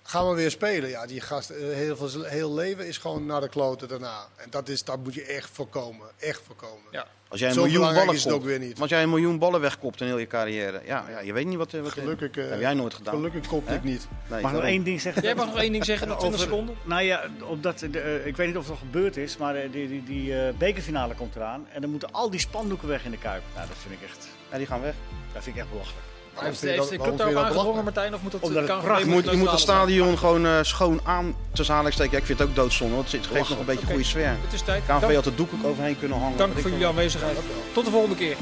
gaan 0.06 0.28
we 0.28 0.34
weer 0.34 0.50
spelen? 0.50 0.88
Ja, 0.90 1.06
die 1.06 1.20
gast, 1.20 1.50
eh, 1.50 1.56
heel, 1.74 1.96
veel, 1.96 2.22
heel 2.22 2.54
leven 2.54 2.86
is 2.86 2.98
gewoon 2.98 3.26
naar 3.26 3.40
de 3.40 3.48
kloten 3.48 3.88
daarna. 3.88 4.26
En 4.36 4.46
dat, 4.50 4.68
is, 4.68 4.84
dat 4.84 4.98
moet 5.02 5.14
je 5.14 5.22
echt 5.24 5.50
voorkomen. 5.52 6.06
Echt 6.18 6.40
voorkomen. 6.46 6.82
Ja. 6.90 7.06
Als 7.28 7.40
jij 7.42 7.48
een 7.48 7.54
Zo 7.54 7.62
miljoen 7.62 7.94
ballen 7.94 8.14
is 8.14 8.24
het 8.24 8.32
ook 8.32 8.38
kopt, 8.38 8.50
weer 8.50 8.58
niet. 8.58 8.80
Als 8.80 8.90
jij 8.90 9.02
een 9.02 9.08
miljoen 9.08 9.38
ballen 9.38 9.60
wegkopt 9.60 10.00
in 10.00 10.06
heel 10.06 10.18
je 10.18 10.26
carrière. 10.26 10.80
Ja, 10.84 11.04
ja 11.10 11.20
je 11.20 11.32
weet 11.32 11.46
niet 11.46 11.56
wat... 11.56 11.72
eh, 11.74 11.80
wat 11.80 11.92
Gelukkig, 11.92 12.30
eh, 12.30 12.36
dat 12.42 12.50
heb 12.50 12.60
jij 12.60 12.74
nooit 12.74 12.94
gedaan. 12.94 13.14
Gelukkig 13.14 13.46
kopte 13.46 13.70
Hè? 13.70 13.76
ik 13.76 13.84
niet. 13.84 14.06
Nee, 14.30 14.40
Mag 14.42 14.50
ik 14.50 14.56
nog 14.56 14.66
één 14.66 14.84
ding 14.84 15.00
zeggen? 15.00 15.22
Jij 15.22 15.34
mag 15.34 15.46
nog 15.46 15.58
één 15.58 15.72
ding 15.72 15.84
zeggen, 15.84 16.08
nog 16.08 16.18
20 16.18 16.40
Over- 16.40 16.52
seconden. 16.52 16.76
Nou 16.84 17.02
ja, 17.02 17.24
op 17.42 17.62
dat, 17.62 17.78
de, 17.78 18.00
eh, 18.00 18.26
ik 18.26 18.36
weet 18.36 18.46
niet 18.46 18.56
of 18.56 18.62
het 18.62 18.72
al 18.72 18.76
gebeurd 18.78 19.16
is, 19.16 19.36
maar 19.36 19.70
die, 19.70 19.88
die, 19.88 20.02
die 20.04 20.52
bekerfinale 20.52 21.14
komt 21.14 21.36
eraan. 21.36 21.66
En 21.72 21.80
dan 21.80 21.90
moeten 21.90 22.12
al 22.12 22.30
die 22.30 22.40
spandoeken 22.40 22.88
weg 22.88 23.04
in 23.04 23.10
de 23.10 23.18
Kuip. 23.18 23.42
Nou, 23.54 23.68
dat 23.68 23.76
vind 23.76 23.94
ik 23.94 24.02
echt, 24.08 24.26
Ja, 24.50 24.56
die 24.58 24.66
gaan 24.66 24.80
weg. 24.82 24.94
dat 25.32 25.42
vind 25.42 25.56
ik 25.56 25.62
echt 25.62 25.70
belachelijk. 25.70 26.04
Heeft, 26.34 26.60
de 26.60 26.96
club 27.02 27.16
daarop 27.18 27.36
aangedrongen, 27.36 27.84
Martijn? 27.84 28.14
Of 28.14 28.22
moet 28.22 28.32
dat 28.32 28.40
Omdat 28.42 28.62
het 28.62 28.70
KNVB 28.70 28.84
prachtig 28.84 29.06
Je 29.06 29.12
moet, 29.12 29.30
je 29.30 29.36
moet 29.36 29.50
het 29.50 29.60
stadion 29.60 30.18
gewoon 30.18 30.46
eh, 30.46 30.58
schoon 30.62 31.00
aan 31.04 31.34
te 31.52 31.64
zalig 31.64 31.92
steken. 31.92 32.12
Ja, 32.12 32.18
ik 32.18 32.24
vind 32.24 32.38
het 32.38 32.48
ook 32.48 32.54
doodzonde, 32.54 32.94
want 32.94 33.10
het 33.12 33.22
zit- 33.22 33.32
geeft 33.36 33.48
nog 33.48 33.58
een 33.58 33.64
beetje 33.64 33.86
goede 33.86 34.04
sfeer. 34.04 34.28
Het 34.28 34.52
is 34.52 34.62
tijd. 34.62 34.82
Dank, 34.86 35.02
had 35.12 35.24
het 35.24 35.36
doek 35.36 35.52
ook 35.54 35.64
overheen 35.64 35.98
kunnen 35.98 36.18
hangen. 36.18 36.36
dank 36.36 36.58
voor 36.58 36.70
jullie 36.70 36.86
aanwezigheid. 36.86 37.36
Tot 37.72 37.84
de 37.84 37.90
volgende 37.90 38.16
keer. 38.16 38.36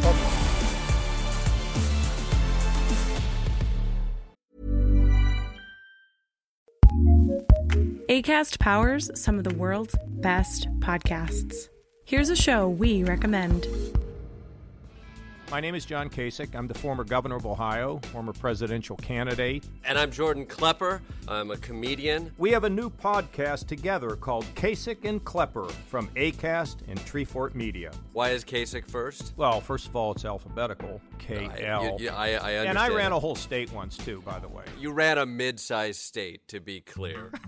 ACAST 8.09 8.59
powers 8.59 9.11
some 9.15 9.39
of 9.39 9.45
the 9.45 9.57
world's 9.57 9.95
best 10.21 10.69
podcasts. 10.81 11.69
Here's 12.05 12.31
a 12.31 12.37
show 12.37 12.69
we 12.69 13.05
recommend. 13.05 13.67
My 15.53 15.61
name 15.61 15.75
is 15.75 15.85
John 15.85 16.09
Kasich. 16.09 16.55
I'm 16.55 16.67
the 16.67 16.73
former 16.73 17.05
governor 17.05 17.37
of 17.37 17.45
Ohio, 17.45 17.99
former 18.11 18.33
presidential 18.33 18.97
candidate. 18.97 19.63
And 19.85 19.99
I'm 19.99 20.11
Jordan 20.11 20.47
Klepper. 20.47 21.03
I'm 21.29 21.51
a 21.51 21.59
comedian. 21.59 22.33
We 22.39 22.51
have 22.53 22.65
a 22.65 22.71
new 22.71 22.89
podcast 22.89 23.67
together 23.67 24.17
called 24.17 24.47
Kasich 24.55 25.05
and 25.05 25.23
Klepper 25.23 25.69
from 25.89 26.09
ACAST 26.17 26.89
and 26.89 26.99
Treefort 27.01 27.55
Media. 27.55 27.91
Why 28.15 28.31
is 28.31 28.47
Kasich 28.47 28.89
first? 28.89 29.35
Well, 29.37 29.61
first 29.61 29.89
of 29.89 29.95
all, 29.95 30.13
it's 30.13 30.25
alphabetical 30.25 31.03
K 31.19 31.51
L. 31.63 31.97
you- 31.99 32.07
you- 32.07 32.11
I, 32.11 32.29
I 32.29 32.33
understand. 32.33 32.69
And 32.71 32.79
I 32.79 32.89
ran 32.89 33.11
that. 33.11 33.17
a 33.17 33.21
whole 33.21 33.35
state 33.37 33.71
once, 33.75 33.99
too, 33.99 34.23
by 34.25 34.39
the 34.39 34.49
way. 34.49 34.65
You 34.81 34.91
ran 34.93 35.19
a 35.19 35.27
mid-sized 35.27 36.01
state, 36.01 36.49
to 36.49 36.61
be 36.61 36.81
clear. 36.81 37.31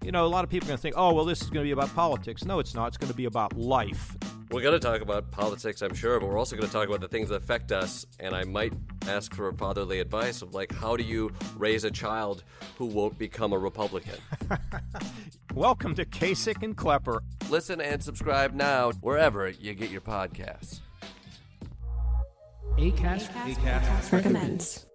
You 0.00 0.12
know, 0.12 0.24
a 0.24 0.28
lot 0.28 0.42
of 0.42 0.48
people 0.48 0.66
are 0.68 0.70
going 0.70 0.78
to 0.78 0.80
think, 0.80 0.94
oh, 0.96 1.12
well, 1.12 1.26
this 1.26 1.42
is 1.42 1.50
going 1.50 1.62
to 1.64 1.68
be 1.68 1.72
about 1.72 1.94
politics. 1.94 2.44
No, 2.46 2.60
it's 2.60 2.72
not. 2.74 2.86
It's 2.86 2.96
going 2.96 3.10
to 3.10 3.16
be 3.16 3.26
about 3.26 3.58
life. 3.58 4.16
We're 4.50 4.62
going 4.62 4.78
to 4.78 4.86
talk 4.86 5.02
about 5.02 5.30
politics, 5.30 5.82
I'm 5.82 5.94
sure, 5.94 6.18
but 6.18 6.28
we're 6.28 6.38
also 6.38 6.56
going 6.56 6.66
to 6.66 6.72
talk 6.72 6.88
about 6.88 7.00
the 7.00 7.08
things 7.08 7.28
that 7.28 7.36
affect 7.36 7.72
us. 7.72 8.06
And 8.18 8.34
I 8.34 8.44
might 8.44 8.72
ask 9.06 9.34
for 9.34 9.52
fatherly 9.52 10.00
advice 10.00 10.42
of 10.42 10.54
like, 10.54 10.72
how 10.72 10.96
do 10.96 11.04
you 11.04 11.30
raise 11.56 11.84
a 11.84 11.90
child 11.90 12.44
who 12.76 12.86
won't 12.86 13.18
become 13.18 13.52
a 13.52 13.58
Republican? 13.58 14.16
Welcome 15.54 15.94
to 15.96 16.04
Kasich 16.04 16.62
and 16.62 16.76
Klepper. 16.76 17.20
Listen 17.50 17.80
and 17.80 18.02
subscribe 18.02 18.54
now 18.54 18.92
wherever 19.00 19.48
you 19.48 19.74
get 19.74 19.90
your 19.90 20.00
podcasts. 20.00 20.80
Acast 22.78 24.12
Recommends. 24.12 24.87